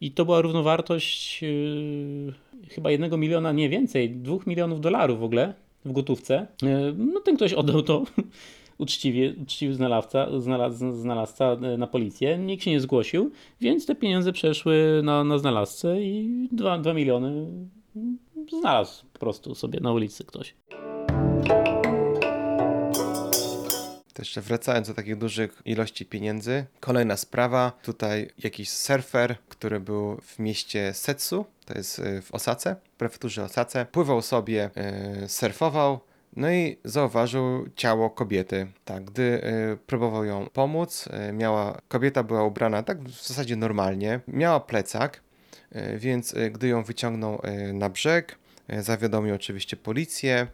i 0.00 0.10
to 0.10 0.24
była 0.24 0.40
równowartość 0.40 1.42
yy, 1.42 2.32
chyba 2.68 2.90
jednego 2.90 3.16
miliona, 3.16 3.52
nie 3.52 3.68
więcej, 3.68 4.10
dwóch 4.10 4.46
milionów 4.46 4.80
dolarów 4.80 5.20
w 5.20 5.24
ogóle 5.24 5.54
w 5.86 5.92
gotówce. 5.92 6.46
Yy, 6.62 6.94
No 6.96 7.20
ten 7.20 7.36
ktoś 7.36 7.52
oddał 7.52 7.82
to 7.82 8.04
uczciwie, 8.78 9.34
uczciwy 9.42 9.74
znalazca, 9.74 10.40
znalaz, 10.40 10.76
znalazca 10.78 11.56
y, 11.74 11.78
na 11.78 11.86
policję. 11.86 12.38
Nikt 12.38 12.64
się 12.64 12.70
nie 12.70 12.80
zgłosił, 12.80 13.30
więc 13.60 13.86
te 13.86 13.94
pieniądze 13.94 14.32
przeszły 14.32 15.00
na, 15.04 15.24
na 15.24 15.38
znalazcę 15.38 16.02
i 16.02 16.48
dwa, 16.52 16.78
dwa 16.78 16.94
miliony 16.94 17.46
znalazł 18.58 19.04
po 19.12 19.18
prostu 19.18 19.54
sobie 19.54 19.80
na 19.80 19.92
ulicy 19.92 20.24
ktoś. 20.24 20.54
To 24.16 24.22
jeszcze 24.22 24.40
wracając 24.40 24.88
do 24.88 24.94
takich 24.94 25.16
dużych 25.16 25.62
ilości 25.64 26.06
pieniędzy. 26.06 26.64
Kolejna 26.80 27.16
sprawa. 27.16 27.72
Tutaj 27.82 28.30
jakiś 28.38 28.70
surfer, 28.70 29.36
który 29.48 29.80
był 29.80 30.16
w 30.16 30.38
mieście 30.38 30.94
Setsu, 30.94 31.44
to 31.64 31.78
jest 31.78 31.98
y, 31.98 32.22
w 32.22 32.34
Osace, 32.34 32.76
w 32.94 32.96
prefekturze 32.96 33.44
Osace, 33.44 33.86
pływał 33.86 34.22
sobie, 34.22 34.70
y, 35.24 35.28
surfował. 35.28 36.00
No 36.36 36.52
i 36.52 36.76
zauważył 36.84 37.68
ciało 37.76 38.10
kobiety. 38.10 38.66
Tak, 38.84 39.04
gdy 39.04 39.22
y, 39.22 39.76
próbował 39.86 40.24
ją 40.24 40.46
pomóc, 40.52 41.08
y, 41.28 41.32
miała, 41.32 41.80
kobieta 41.88 42.22
była 42.22 42.44
ubrana 42.44 42.82
tak 42.82 43.02
w 43.02 43.28
zasadzie 43.28 43.56
normalnie, 43.56 44.20
miała 44.28 44.60
plecak, 44.60 45.20
y, 45.76 45.98
więc 45.98 46.32
y, 46.34 46.50
gdy 46.50 46.68
ją 46.68 46.84
wyciągnął 46.84 47.42
na 47.72 47.90
brzeg, 47.90 48.38
zawiadomił 48.80 49.34
oczywiście 49.34 49.76
policję. 49.76 50.46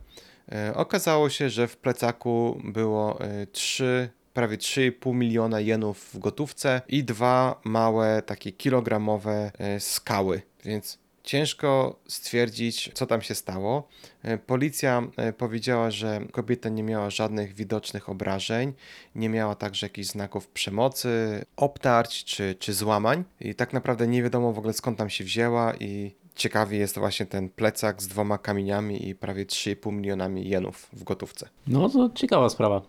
E, 0.52 0.74
Okazało 0.74 1.30
się, 1.30 1.50
że 1.50 1.68
w 1.68 1.76
plecaku 1.76 2.60
było 2.64 3.20
e, 3.20 3.46
3, 3.46 4.10
prawie 4.34 4.56
3,5 4.56 5.14
miliona 5.14 5.60
jenów 5.60 6.14
w 6.14 6.18
gotówce 6.18 6.82
i 6.88 7.04
dwa 7.04 7.60
małe, 7.64 8.22
takie 8.22 8.52
kilogramowe 8.52 9.50
e, 9.58 9.80
skały, 9.80 10.42
więc 10.64 10.98
ciężko 11.22 12.00
stwierdzić, 12.08 12.90
co 12.94 13.06
tam 13.06 13.22
się 13.22 13.34
stało. 13.34 13.88
E, 14.22 14.38
Policja 14.38 15.02
e, 15.16 15.32
powiedziała, 15.32 15.90
że 15.90 16.20
kobieta 16.32 16.68
nie 16.68 16.82
miała 16.82 17.10
żadnych 17.10 17.54
widocznych 17.54 18.08
obrażeń, 18.08 18.72
nie 19.14 19.28
miała 19.28 19.54
także 19.54 19.86
jakichś 19.86 20.08
znaków 20.08 20.48
przemocy, 20.48 21.44
obtarć 21.56 22.24
czy, 22.24 22.54
czy 22.54 22.72
złamań 22.72 23.24
i 23.40 23.54
tak 23.54 23.72
naprawdę 23.72 24.06
nie 24.06 24.22
wiadomo 24.22 24.52
w 24.52 24.58
ogóle 24.58 24.72
skąd 24.72 24.98
tam 24.98 25.10
się 25.10 25.24
wzięła 25.24 25.74
i 25.74 26.21
ciekawy 26.34 26.76
jest 26.76 26.98
właśnie 26.98 27.26
ten 27.26 27.48
plecak 27.48 28.02
z 28.02 28.08
dwoma 28.08 28.38
kamieniami 28.38 29.08
i 29.08 29.14
prawie 29.14 29.46
3,5 29.46 29.92
milionami 29.92 30.48
jenów 30.48 30.88
w 30.92 31.04
gotówce. 31.04 31.48
No 31.66 31.88
to 31.88 32.10
ciekawa 32.14 32.48
sprawa. 32.48 32.82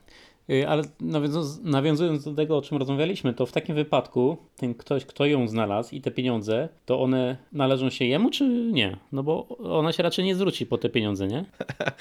Y, 0.50 0.68
Ale 0.68 0.84
nawiązując, 1.00 1.60
nawiązując 1.64 2.24
do 2.24 2.34
tego, 2.34 2.58
o 2.58 2.62
czym 2.62 2.78
rozmawialiśmy, 2.78 3.34
to 3.34 3.46
w 3.46 3.52
takim 3.52 3.76
wypadku 3.76 4.38
ten 4.58 4.74
ktoś, 4.74 5.06
kto 5.06 5.26
ją 5.26 5.48
znalazł 5.48 5.96
i 5.96 6.02
te 6.02 6.12
pieniądze, 6.12 6.70
to 6.86 7.02
one 7.02 7.38
należą 7.52 7.90
się 7.90 8.06
jemu, 8.06 8.30
czy 8.30 8.50
nie? 8.72 8.98
No 9.12 9.24
bo 9.24 9.58
ona 9.58 9.92
się 9.92 10.04
raczej 10.04 10.26
nie 10.26 10.36
zwróci 10.36 10.66
po 10.66 10.78
te 10.78 10.90
pieniądze, 10.90 11.28
nie? 11.28 11.46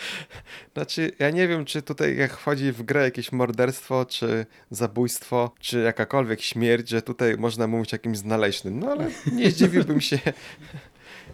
Znaczy, 0.75 1.13
ja 1.19 1.31
nie 1.31 1.49
wiem, 1.49 1.65
czy 1.65 1.83
tutaj 1.83 2.17
jak 2.17 2.37
wchodzi 2.37 2.73
w 2.73 2.83
grę 2.83 3.03
jakieś 3.03 3.33
morderstwo, 3.33 4.05
czy 4.05 4.47
zabójstwo, 4.71 5.51
czy 5.61 5.81
jakakolwiek 5.81 6.41
śmierć, 6.41 6.89
że 6.89 7.03
tutaj 7.03 7.37
można 7.37 7.67
mówić 7.67 7.95
o 7.95 7.97
jakimś 7.97 8.19
znaleźnym. 8.19 8.79
No 8.79 8.91
ale 8.91 9.11
nie 9.33 9.51
zdziwiłbym 9.51 10.01
się. 10.01 10.19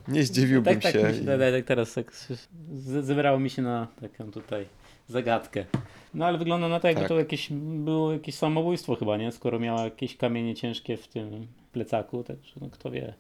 Nie 0.08 0.24
zdziwiłbym 0.24 0.74
Tak, 0.74 0.82
tak, 0.82 0.92
się. 0.92 1.08
mi 1.08 1.14
się, 1.14 1.24
tak, 1.24 1.64
teraz 1.66 1.94
tak 1.94 2.12
zebrało 3.02 3.38
mi 3.38 3.50
się 3.50 3.62
na 3.62 3.86
taką 4.00 4.30
tutaj 4.30 4.66
zagadkę. 5.08 5.64
No 6.14 6.26
ale 6.26 6.38
wygląda 6.38 6.68
na 6.68 6.80
to, 6.80 6.86
jakby 6.88 7.00
Tak. 7.02 7.08
to 7.08 7.18
jakieś, 7.18 7.48
było 7.52 8.12
jakieś 8.12 8.34
samobójstwo 8.34 8.96
chyba, 8.96 9.16
nie? 9.16 9.32
Skoro 9.32 9.58
miała 9.58 9.84
jakieś 9.84 10.16
kamienie 10.16 10.54
ciężkie 10.54 10.96
w 10.96 11.08
tym 11.08 11.46
plecaku, 11.72 12.24
także 12.24 12.52
no 12.60 12.68
kto 12.70 12.90
wie. 12.90 13.14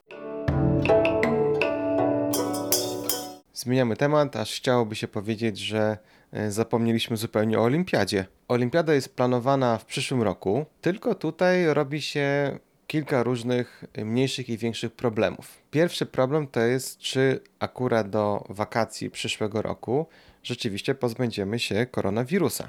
Zmieniamy 3.54 3.96
temat, 3.96 4.36
aż 4.36 4.56
chciałoby 4.56 4.96
się 4.96 5.08
powiedzieć, 5.08 5.58
że 5.58 5.98
e, 6.32 6.50
zapomnieliśmy 6.50 7.16
zupełnie 7.16 7.58
o 7.58 7.62
Olimpiadzie. 7.62 8.24
Olimpiada 8.48 8.94
jest 8.94 9.16
planowana 9.16 9.78
w 9.78 9.84
przyszłym 9.84 10.22
roku, 10.22 10.66
tylko 10.80 11.14
tutaj 11.14 11.66
robi 11.74 12.00
się 12.02 12.58
kilka 12.88 13.22
różnych 13.22 13.84
mniejszych 14.04 14.48
i 14.48 14.58
większych 14.58 14.92
problemów. 14.92 15.58
Pierwszy 15.70 16.06
problem 16.06 16.46
to 16.46 16.60
jest, 16.60 16.98
czy 16.98 17.40
akurat 17.58 18.10
do 18.10 18.44
wakacji 18.48 19.10
przyszłego 19.10 19.62
roku 19.62 20.06
rzeczywiście 20.42 20.94
pozbędziemy 20.94 21.58
się 21.58 21.86
koronawirusa. 21.86 22.68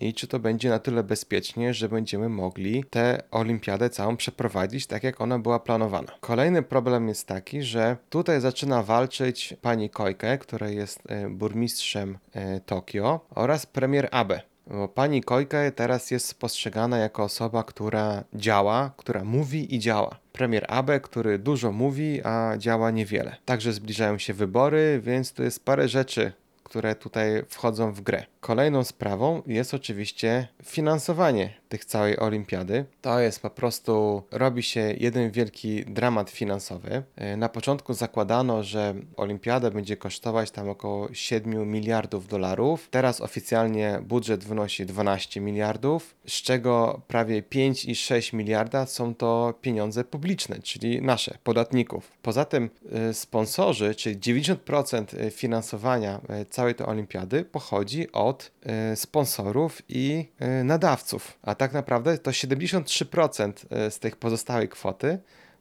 i 0.00 0.14
czy 0.14 0.26
to 0.26 0.38
będzie 0.38 0.68
na 0.68 0.78
tyle 0.78 1.02
bezpiecznie, 1.04 1.74
że 1.74 1.88
będziemy 1.88 2.28
mogli 2.28 2.84
tę 2.90 3.22
olimpiadę 3.30 3.90
całą 3.90 4.16
przeprowadzić 4.16 4.86
tak, 4.86 5.02
jak 5.04 5.20
ona 5.20 5.38
była 5.38 5.60
planowana. 5.60 6.12
Kolejny 6.20 6.62
problem 6.62 7.08
jest 7.08 7.26
taki, 7.26 7.62
że 7.62 7.96
tutaj 8.10 8.40
zaczyna 8.40 8.82
walczyć 8.82 9.54
pani 9.62 9.90
Koike, 9.90 10.38
która 10.38 10.68
jest 10.68 11.02
e, 11.08 11.28
burmistrzem 11.28 12.18
e, 12.32 12.60
Tokio 12.60 13.20
oraz 13.34 13.66
premier 13.66 14.08
Abe. 14.10 14.51
Bo 14.66 14.88
pani 14.88 15.22
Koike 15.22 15.72
teraz 15.72 16.10
jest 16.10 16.40
postrzegana 16.40 16.98
jako 16.98 17.22
osoba, 17.22 17.64
która 17.64 18.24
działa, 18.34 18.90
która 18.96 19.24
mówi 19.24 19.74
i 19.74 19.78
działa. 19.78 20.16
Premier 20.32 20.64
Abe, 20.68 21.00
który 21.00 21.38
dużo 21.38 21.72
mówi, 21.72 22.20
a 22.24 22.54
działa 22.58 22.90
niewiele. 22.90 23.36
Także 23.44 23.72
zbliżają 23.72 24.18
się 24.18 24.34
wybory, 24.34 25.00
więc 25.04 25.32
tu 25.32 25.42
jest 25.42 25.64
parę 25.64 25.88
rzeczy, 25.88 26.32
które 26.72 26.94
tutaj 26.94 27.42
wchodzą 27.48 27.92
w 27.92 28.00
grę. 28.00 28.24
Kolejną 28.40 28.84
sprawą 28.84 29.42
jest 29.46 29.74
oczywiście 29.74 30.48
finansowanie 30.64 31.50
tych 31.68 31.84
całej 31.84 32.18
olimpiady. 32.18 32.84
To 33.02 33.20
jest 33.20 33.42
po 33.42 33.50
prostu, 33.50 34.22
robi 34.30 34.62
się 34.62 34.94
jeden 34.98 35.30
wielki 35.30 35.84
dramat 35.84 36.30
finansowy. 36.30 37.02
E, 37.16 37.36
Na 37.36 37.48
początku 37.48 37.94
zakładano, 37.94 38.62
że 38.62 38.94
olimpiada 39.16 39.70
będzie 39.70 39.96
kosztować 39.96 40.50
tam 40.50 40.68
około 40.68 41.08
7 41.14 41.70
miliardów 41.70 42.28
dolarów. 42.28 42.88
Teraz 42.90 43.20
oficjalnie 43.20 44.00
budżet 44.02 44.44
wynosi 44.44 44.86
12 44.86 45.40
miliardów, 45.40 46.14
z 46.26 46.32
czego 46.32 47.00
prawie 47.08 47.42
5,6 47.42 48.34
miliarda 48.34 48.86
są 48.86 49.14
to 49.14 49.54
pieniądze 49.60 50.04
publiczne, 50.04 50.58
czyli 50.62 51.02
nasze, 51.02 51.38
podatników. 51.44 52.12
Poza 52.22 52.44
tym 52.44 52.70
e, 52.92 53.14
sponsorzy, 53.14 53.94
czyli 53.94 54.16
90% 54.18 55.30
finansowania 55.30 56.20
e, 56.28 56.44
całej 56.62 56.74
tej 56.74 56.86
olimpiady 56.86 57.44
pochodzi 57.44 58.12
od 58.12 58.52
e, 58.62 58.96
sponsorów 58.96 59.82
i 59.88 60.28
e, 60.38 60.64
nadawców, 60.64 61.38
a 61.42 61.54
tak 61.54 61.72
naprawdę 61.72 62.18
to 62.18 62.30
73% 62.30 63.52
e, 63.70 63.90
z 63.90 63.98
tych 63.98 64.16
pozostałej 64.16 64.68
kwoty 64.68 65.18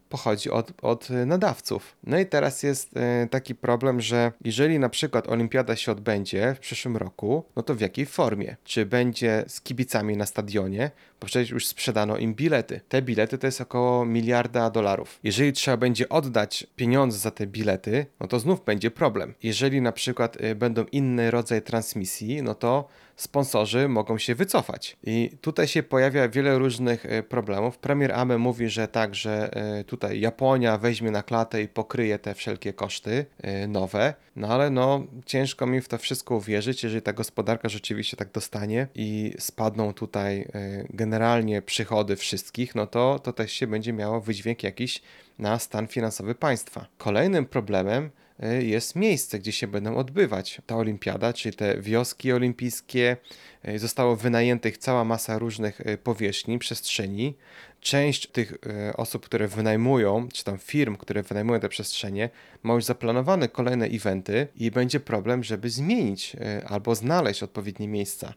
pochodzi 0.09 0.49
od, 0.49 0.71
od 0.81 1.09
nadawców. 1.09 1.95
No 2.03 2.19
i 2.19 2.25
teraz 2.25 2.63
jest 2.63 2.89
taki 3.29 3.55
problem, 3.55 4.01
że 4.01 4.31
jeżeli 4.45 4.79
na 4.79 4.89
przykład 4.89 5.29
olimpiada 5.29 5.75
się 5.75 5.91
odbędzie 5.91 6.55
w 6.55 6.59
przyszłym 6.59 6.97
roku, 6.97 7.45
no 7.55 7.63
to 7.63 7.75
w 7.75 7.81
jakiej 7.81 8.05
formie? 8.05 8.55
Czy 8.63 8.85
będzie 8.85 9.43
z 9.47 9.61
kibicami 9.61 10.17
na 10.17 10.25
stadionie? 10.25 10.91
Bo 11.21 11.27
przecież 11.27 11.49
już 11.49 11.67
sprzedano 11.67 12.17
im 12.17 12.33
bilety. 12.33 12.81
Te 12.89 13.01
bilety 13.01 13.37
to 13.37 13.47
jest 13.47 13.61
około 13.61 14.05
miliarda 14.05 14.69
dolarów. 14.69 15.19
Jeżeli 15.23 15.53
trzeba 15.53 15.77
będzie 15.77 16.09
oddać 16.09 16.67
pieniądze 16.75 17.17
za 17.17 17.31
te 17.31 17.47
bilety, 17.47 18.05
no 18.19 18.27
to 18.27 18.39
znów 18.39 18.65
będzie 18.65 18.91
problem. 18.91 19.33
Jeżeli 19.43 19.81
na 19.81 19.91
przykład 19.91 20.37
e, 20.39 20.55
będą 20.55 20.85
inny 20.91 21.31
rodzaj 21.31 21.61
transmisji, 21.61 22.43
no 22.43 22.55
to 22.55 22.87
sponsorzy 23.15 23.87
mogą 23.87 24.17
się 24.17 24.35
wycofać. 24.35 24.97
I 25.03 25.31
tutaj 25.41 25.67
się 25.67 25.83
pojawia 25.83 26.29
wiele 26.29 26.57
różnych 26.57 27.05
e, 27.05 27.23
problemów. 27.23 27.77
Premier 27.77 28.11
Abe 28.11 28.37
mówi, 28.37 28.69
że 28.69 28.87
tak, 28.87 29.15
że 29.15 29.55
e, 29.55 29.83
tutaj 29.83 30.19
Japonia 30.19 30.77
weźmie 30.77 31.11
na 31.11 31.23
klatę 31.23 31.61
i 31.61 31.67
pokryje 31.67 32.19
te 32.19 32.33
wszelkie 32.33 32.73
koszty 32.73 33.25
nowe, 33.67 34.13
no 34.35 34.47
ale 34.47 34.69
no 34.69 35.03
ciężko 35.25 35.65
mi 35.65 35.81
w 35.81 35.87
to 35.87 35.97
wszystko 35.97 36.35
uwierzyć, 36.35 36.83
jeżeli 36.83 37.01
ta 37.01 37.13
gospodarka 37.13 37.69
rzeczywiście 37.69 38.17
tak 38.17 38.31
dostanie 38.31 38.87
i 38.95 39.33
spadną 39.39 39.93
tutaj 39.93 40.41
e, 40.41 40.85
generalnie 41.11 41.61
przychody 41.61 42.15
wszystkich, 42.15 42.75
no 42.75 42.87
to 42.87 43.19
to 43.19 43.33
też 43.33 43.51
się 43.51 43.67
będzie 43.67 43.93
miało 43.93 44.21
wydźwięk 44.21 44.63
jakiś 44.63 45.01
na 45.39 45.59
stan 45.59 45.87
finansowy 45.87 46.35
państwa. 46.35 46.87
Kolejnym 46.97 47.45
problemem 47.45 48.09
e, 48.39 48.63
jest 48.63 48.95
miejsce, 48.95 49.39
gdzie 49.39 49.51
się 49.51 49.67
będą 49.67 49.95
odbywać 49.95 50.61
ta 50.65 50.75
olimpiada, 50.75 51.33
czyli 51.33 51.55
te 51.55 51.81
wioski 51.81 52.33
olimpijskie. 52.33 53.17
E, 53.63 53.79
Zostało 53.79 54.15
wynajętych 54.15 54.77
cała 54.77 55.03
masa 55.03 55.39
różnych 55.39 55.81
e, 55.81 55.97
powierzchni, 55.97 56.59
przestrzeni. 56.59 57.37
Część 57.81 58.27
tych 58.27 58.53
osób, 58.97 59.25
które 59.25 59.47
wynajmują, 59.47 60.27
czy 60.33 60.43
tam 60.43 60.57
firm, 60.57 60.95
które 60.97 61.23
wynajmują 61.23 61.59
te 61.59 61.69
przestrzenie, 61.69 62.29
ma 62.63 62.73
już 62.73 62.83
zaplanowane 62.83 63.47
kolejne 63.47 63.85
eventy 63.85 64.47
i 64.55 64.71
będzie 64.71 64.99
problem, 64.99 65.43
żeby 65.43 65.69
zmienić 65.69 66.35
albo 66.67 66.95
znaleźć 66.95 67.43
odpowiednie 67.43 67.87
miejsca. 67.87 68.33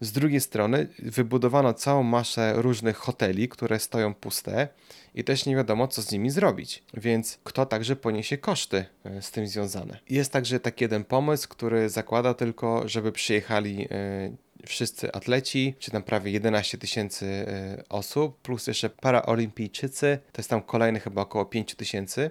Z 0.00 0.12
drugiej 0.12 0.40
strony 0.40 0.88
wybudowano 0.98 1.74
całą 1.74 2.02
masę 2.02 2.52
różnych 2.56 2.96
hoteli, 2.96 3.48
które 3.48 3.78
stoją 3.78 4.14
puste 4.14 4.68
i 5.14 5.24
też 5.24 5.46
nie 5.46 5.56
wiadomo, 5.56 5.88
co 5.88 6.02
z 6.02 6.12
nimi 6.12 6.30
zrobić. 6.30 6.82
Więc 6.94 7.38
kto 7.44 7.66
także 7.66 7.96
poniesie 7.96 8.38
koszty 8.38 8.84
e, 9.04 9.22
z 9.22 9.30
tym 9.30 9.46
związane. 9.46 9.98
Jest 10.10 10.32
także 10.32 10.60
taki 10.60 10.84
jeden 10.84 11.04
pomysł, 11.04 11.48
który 11.48 11.88
zakłada 11.88 12.34
tylko, 12.34 12.88
żeby 12.88 13.12
przyjechali 13.12 13.88
e, 13.90 14.30
wszyscy 14.66 15.12
atleci, 15.12 15.74
czy 15.78 15.90
tam 15.90 16.02
prawie 16.02 16.30
11 16.30 16.78
tysięcy 16.78 17.26
e, 17.26 17.82
osób, 17.88 18.40
plus 18.42 18.66
jeszcze 18.66 18.90
paraolimpijczycy, 18.90 20.18
to 20.32 20.40
jest 20.40 20.50
tam 20.50 20.62
kolejne 20.62 21.00
chyba 21.00 21.22
około 21.22 21.44
5 21.44 21.74
tysięcy. 21.74 22.30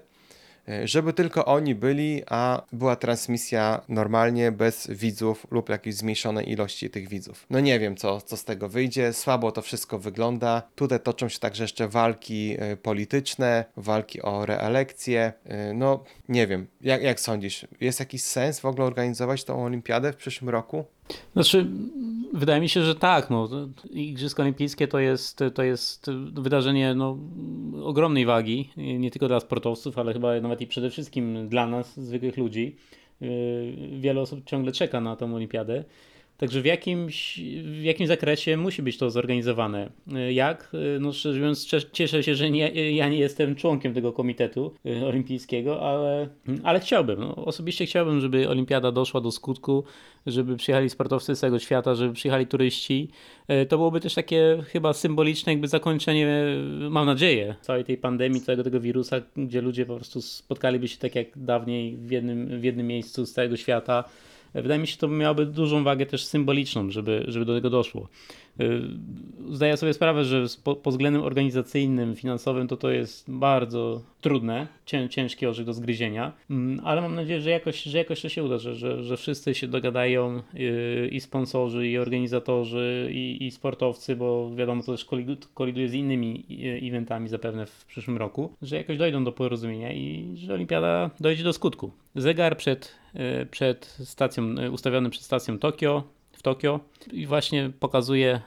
E, 0.70 0.88
żeby 0.88 1.14
tylko 1.14 1.46
oni 1.46 1.76
byli, 1.76 2.24
a 2.30 2.62
była 2.72 2.96
transmisja 2.96 3.82
normalnie, 3.90 4.52
bez 4.52 4.88
widzów 4.92 5.48
lub 5.52 5.70
jakiejś 5.70 5.96
zmniejszonej 5.96 6.52
ilości 6.52 6.90
tych 6.90 7.10
widzów. 7.10 7.46
No 7.50 7.60
nie 7.60 7.80
wiem, 7.80 7.98
co, 7.98 8.22
co 8.22 8.38
z 8.38 8.44
tego 8.44 8.70
wyjdzie, 8.70 9.14
słabo 9.14 9.52
to 9.52 9.62
wszystko 9.62 10.00
wygląda. 10.00 10.62
Tutaj 10.76 11.00
toczą 11.00 11.30
się 11.30 11.40
także 11.40 11.64
jeszcze 11.64 11.88
walki 11.88 12.56
e, 12.60 12.78
polityczne, 12.78 13.66
walki 13.78 14.22
o 14.22 14.46
reelekcję. 14.46 15.34
E, 15.46 15.74
No 15.74 16.04
nie 16.30 16.48
wiem, 16.48 16.68
jak, 16.82 17.02
jak 17.02 17.20
sądzisz, 17.20 17.68
jest 17.82 18.00
jakiś 18.00 18.24
sens 18.24 18.60
w 18.60 18.66
ogóle 18.66 18.88
organizować 18.88 19.44
tą 19.44 19.64
olimpiadę 19.66 20.14
w 20.14 20.16
przyszłym 20.16 20.50
roku? 20.50 20.86
Znaczy, 21.34 21.68
wydaje 22.34 22.62
mi 22.62 22.70
się, 22.70 22.84
że 22.84 22.96
tak. 22.96 23.30
No. 23.30 23.50
Igrzyska 23.90 24.44
Olimpijskie 24.44 24.88
to 24.88 25.00
jest, 25.00 25.44
to 25.54 25.64
jest 25.64 26.12
wydarzenie 26.34 26.96
no, 26.96 27.18
ogromnej 27.84 28.26
wagi, 28.26 28.70
nie 28.78 29.12
tylko 29.12 29.28
dla 29.28 29.40
sportowców, 29.40 29.98
ale 29.98 30.14
chyba 30.14 30.42
nawet 30.42 30.62
i 30.62 30.68
przede 30.68 30.90
wszystkim 30.90 31.50
dla 31.50 31.68
nas, 31.68 32.00
zwykłych 32.00 32.38
ludzi. 32.38 32.76
Yy, 33.22 34.00
Wiele 34.00 34.22
osób 34.22 34.46
ciągle 34.46 34.72
czeka 34.72 35.02
na 35.02 35.16
tą 35.16 35.36
olimpiadę. 35.36 35.84
Także 36.38 36.62
w 36.62 36.66
jakimś, 36.66 37.40
w 37.64 37.84
jakimś 37.84 38.08
zakresie 38.08 38.58
musi 38.58 38.82
być 38.82 38.98
to 38.98 39.10
zorganizowane. 39.12 39.90
Yy, 40.08 40.34
Jak? 40.34 40.70
Yy, 40.74 41.00
No 41.00 41.14
szczerze 41.14 41.40
mówiąc, 41.40 41.68
cieszę 41.92 42.24
się, 42.24 42.36
że 42.36 42.50
nie, 42.52 42.92
ja 42.96 43.10
nie 43.10 43.18
jestem 43.18 43.56
członkiem 43.56 43.94
tego 43.94 44.14
komitetu 44.14 44.74
yy, 44.84 45.06
olimpijskiego, 45.06 45.82
ale, 45.82 46.28
ale 46.64 46.80
chciałbym. 46.80 47.20
No, 47.20 47.36
osobiście 47.36 47.86
chciałbym, 47.86 48.22
żeby 48.22 48.50
olimpiada 48.50 48.92
doszła 48.92 49.22
do 49.22 49.32
skutku, 49.32 49.84
żeby 50.26 50.58
przyjechali 50.58 50.90
sportowcy 50.90 51.36
z 51.36 51.40
całego 51.40 51.60
świata, 51.60 51.96
żeby 51.96 52.14
przyjechali 52.14 52.48
turyści. 52.48 53.10
To 53.70 53.78
byłoby 53.78 54.00
też 54.00 54.14
takie 54.14 54.58
chyba 54.68 54.94
symboliczne 54.94 55.52
jakby 55.52 55.68
zakończenie, 55.68 56.46
mam 56.90 57.06
nadzieję, 57.06 57.56
całej 57.62 57.84
tej 57.86 57.98
pandemii, 57.98 58.42
całego 58.42 58.64
tego 58.64 58.80
wirusa, 58.80 59.22
gdzie 59.38 59.62
ludzie 59.62 59.86
po 59.86 59.96
prostu 59.96 60.22
spotkaliby 60.22 60.88
się 60.88 60.98
tak 60.98 61.16
jak 61.16 61.28
dawniej 61.36 61.98
w 61.98 62.12
jednym, 62.12 62.60
w 62.60 62.64
jednym 62.64 62.88
miejscu 62.88 63.26
z 63.26 63.34
całego 63.34 63.58
świata. 63.58 64.04
Wydaje 64.62 64.82
mi 64.82 64.88
się, 64.88 64.98
to 64.98 65.08
miałoby 65.08 65.46
dużą 65.46 65.84
wagę 65.84 66.06
też 66.06 66.26
symboliczną, 66.26 66.92
żeby, 66.92 67.26
żeby 67.28 67.46
do 67.46 67.56
tego 67.56 67.70
doszło. 67.70 68.08
Y, 68.60 68.82
Zdaję 69.50 69.78
sobie 69.78 69.94
sprawę, 69.94 70.26
że 70.26 70.46
pod 70.64 70.88
względem 70.88 71.22
organizacyjnym, 71.24 72.16
finansowym 72.16 72.68
to 72.68 72.78
to 72.78 72.90
jest 72.90 73.32
bardzo 73.32 74.02
trudne, 74.22 74.68
cię, 74.86 75.10
ciężki 75.10 75.46
orzech 75.46 75.66
do 75.66 75.74
zgryzienia, 75.74 76.32
Mm, 76.50 76.82
ale 76.84 77.02
mam 77.02 77.16
nadzieję, 77.16 77.42
że 77.42 77.50
jakoś, 77.50 77.84
że 77.84 77.98
jakoś 77.98 78.22
to 78.22 78.30
się 78.30 78.44
uda, 78.44 78.58
że, 78.58 79.04
że, 79.04 79.18
wszyscy 79.18 79.56
się 79.56 79.68
dogadają 79.68 80.42
yy, 80.54 81.08
i 81.12 81.20
sponsorzy, 81.20 81.88
i 81.88 81.98
organizatorzy, 81.98 83.10
i, 83.12 83.46
i 83.46 83.52
sportowcy, 83.52 84.16
bo 84.16 84.56
wiadomo, 84.56 84.84
to 84.84 84.92
też 84.92 85.06
kolidu- 85.06 85.48
koliduje 85.54 85.90
z 85.90 85.94
innymi 85.94 86.46
yy, 86.50 86.90
eventami 86.90 87.30
zapewne 87.30 87.66
w 87.66 87.86
przyszłym 87.86 88.18
roku, 88.18 88.54
że 88.62 88.76
jakoś 88.76 88.98
dojdą 88.98 89.24
do 89.24 89.32
porozumienia 89.32 89.94
i 89.94 90.34
że 90.36 90.54
olimpiada 90.54 91.10
dojdzie 91.20 91.44
do 91.44 91.54
skutku. 91.54 91.92
Zegar 92.16 92.58
przed, 92.58 92.96
przed 93.52 93.86
stacją, 93.86 94.70
ustawiony 94.72 95.10
przed 95.10 95.24
stacją 95.24 95.60
Tokio 95.60 96.04
Tokio. 96.48 96.80
I 97.12 97.28
właśnie 97.28 97.72
pokazuje, 97.80 98.42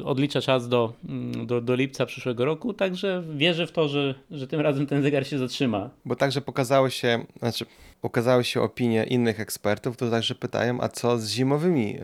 y, 0.00 0.04
odlicza 0.04 0.40
czas 0.40 0.68
do, 0.68 0.92
mm, 1.08 1.46
do, 1.46 1.60
do 1.60 1.74
lipca 1.74 2.06
przyszłego 2.06 2.44
roku, 2.44 2.74
także 2.74 3.22
wierzę 3.36 3.66
w 3.66 3.72
to, 3.72 3.88
że, 3.88 4.14
że 4.30 4.46
tym 4.46 4.60
razem 4.60 4.86
ten 4.86 5.02
zegar 5.02 5.26
się 5.26 5.38
zatrzyma. 5.38 5.90
Bo 6.04 6.16
także 6.16 6.40
pokazały 6.40 6.90
się, 6.90 7.26
znaczy 7.38 7.66
ukazały 8.02 8.44
się 8.44 8.62
opinie 8.62 9.04
innych 9.04 9.40
ekspertów, 9.40 9.96
to 9.96 10.10
także 10.10 10.34
pytają, 10.34 10.80
a 10.80 10.88
co 10.88 11.18
z 11.18 11.30
zimowymi, 11.30 11.98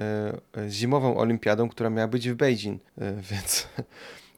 e, 0.56 0.70
z 0.70 0.74
zimową 0.74 1.16
olimpiadą, 1.16 1.68
która 1.68 1.90
miała 1.90 2.08
być 2.08 2.30
w 2.30 2.34
Beijing, 2.34 2.82
e, 2.98 3.12
więc 3.30 3.68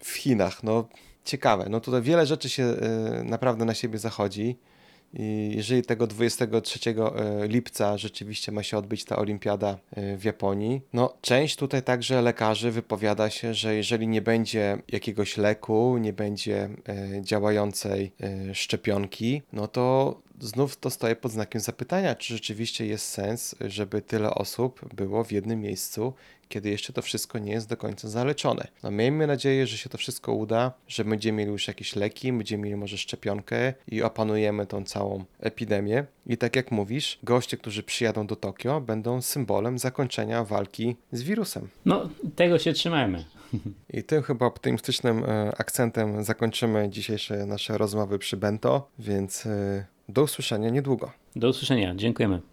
w 0.01 0.11
Chinach, 0.11 0.63
no 0.63 0.89
ciekawe, 1.25 1.67
no 1.71 1.81
tutaj 1.81 2.03
wiele 2.03 2.27
rzeczy 2.27 2.49
się 2.49 2.77
naprawdę 3.25 3.65
na 3.65 3.75
siebie 3.75 3.99
zachodzi 3.99 4.57
i 5.15 5.53
jeżeli 5.57 5.83
tego 5.83 6.07
23 6.07 6.91
e, 6.91 7.49
lipca 7.49 7.99
rzeczywiście 7.99 8.53
ma 8.53 8.63
się 8.63 8.79
odbyć 8.79 9.05
ta 9.05 9.17
olimpiada 9.17 9.79
e, 9.91 10.17
w 10.17 10.25
Japonii, 10.25 10.83
no 10.93 11.15
część 11.21 11.57
tutaj 11.57 11.83
także 11.83 12.23
lekarzy 12.23 12.71
wypowiada 12.71 13.31
się, 13.31 13.55
że 13.55 13.75
jeżeli 13.75 14.09
nie 14.09 14.23
będzie 14.23 14.79
jakiegoś 14.89 15.37
leku, 15.37 15.99
nie 15.99 16.13
będzie 16.13 16.69
e, 16.89 17.23
działającej 17.23 18.13
szczepionki, 18.53 19.43
no 19.53 19.69
to 19.69 20.17
znów 20.41 20.77
to 20.77 20.91
stoję 20.91 21.17
pod 21.17 21.33
znakiem 21.33 21.61
zapytania, 21.61 22.15
czy 22.15 22.35
rzeczywiście 22.35 22.87
jest 22.87 23.09
sens, 23.09 23.55
żeby 23.61 24.03
tyle 24.03 24.35
osób 24.35 24.95
było 24.95 25.25
w 25.25 25.33
jednym 25.33 25.61
miejscu, 25.61 26.15
kiedy 26.53 26.71
jeszcze 26.71 26.93
to 26.93 27.03
wszystko 27.03 27.39
nie 27.39 27.53
jest 27.53 27.69
do 27.69 27.77
końca 27.77 28.09
zaleczone. 28.09 28.69
No 28.83 28.91
miejmy 28.91 29.27
nadzieję, 29.27 29.67
że 29.67 29.77
się 29.77 29.89
to 29.89 29.99
wszystko 29.99 30.33
uda, 30.33 30.73
że 30.89 31.05
będziemy 31.05 31.39
mieli 31.39 31.51
już 31.51 31.69
jakieś 31.69 31.97
leki, 31.97 32.33
będziemy 32.33 32.63
mieli 32.63 32.77
może 32.77 32.99
szczepionkę 32.99 33.75
i 33.89 34.03
opanujemy 34.03 34.67
tą 34.67 34.85
całą 34.85 35.25
epidemię. 35.41 36.05
I 36.27 36.37
tak 36.37 36.57
jak 36.57 36.71
mówisz, 36.71 37.19
goście, 37.23 37.57
którzy 37.57 37.83
przyjadą 37.83 38.27
do 38.27 38.37
Tokio, 38.37 38.81
będą 38.81 39.23
symbolem 39.23 39.79
zakończenia 39.79 40.45
walki 40.45 40.97
z 41.13 41.23
wirusem. 41.23 41.69
No, 41.85 42.09
tego 42.37 42.59
się 42.59 42.73
trzymajmy. 42.73 43.25
I 43.91 44.03
tym 44.03 44.23
chyba 44.23 44.47
optymistycznym 44.47 45.25
e, 45.25 45.53
akcentem 45.59 46.25
zakończymy 46.25 46.91
dzisiejsze 46.91 47.47
nasze 47.47 47.79
rozmowy 47.79 48.19
przy 48.19 48.37
Bento, 48.37 48.89
więc 48.99 49.47
e, 49.47 49.87
do 50.09 50.23
usłyszenia 50.23 50.71
niedługo. 50.71 51.13
Do 51.37 51.49
usłyszenia. 51.49 51.95
Dziękujemy. 51.95 52.52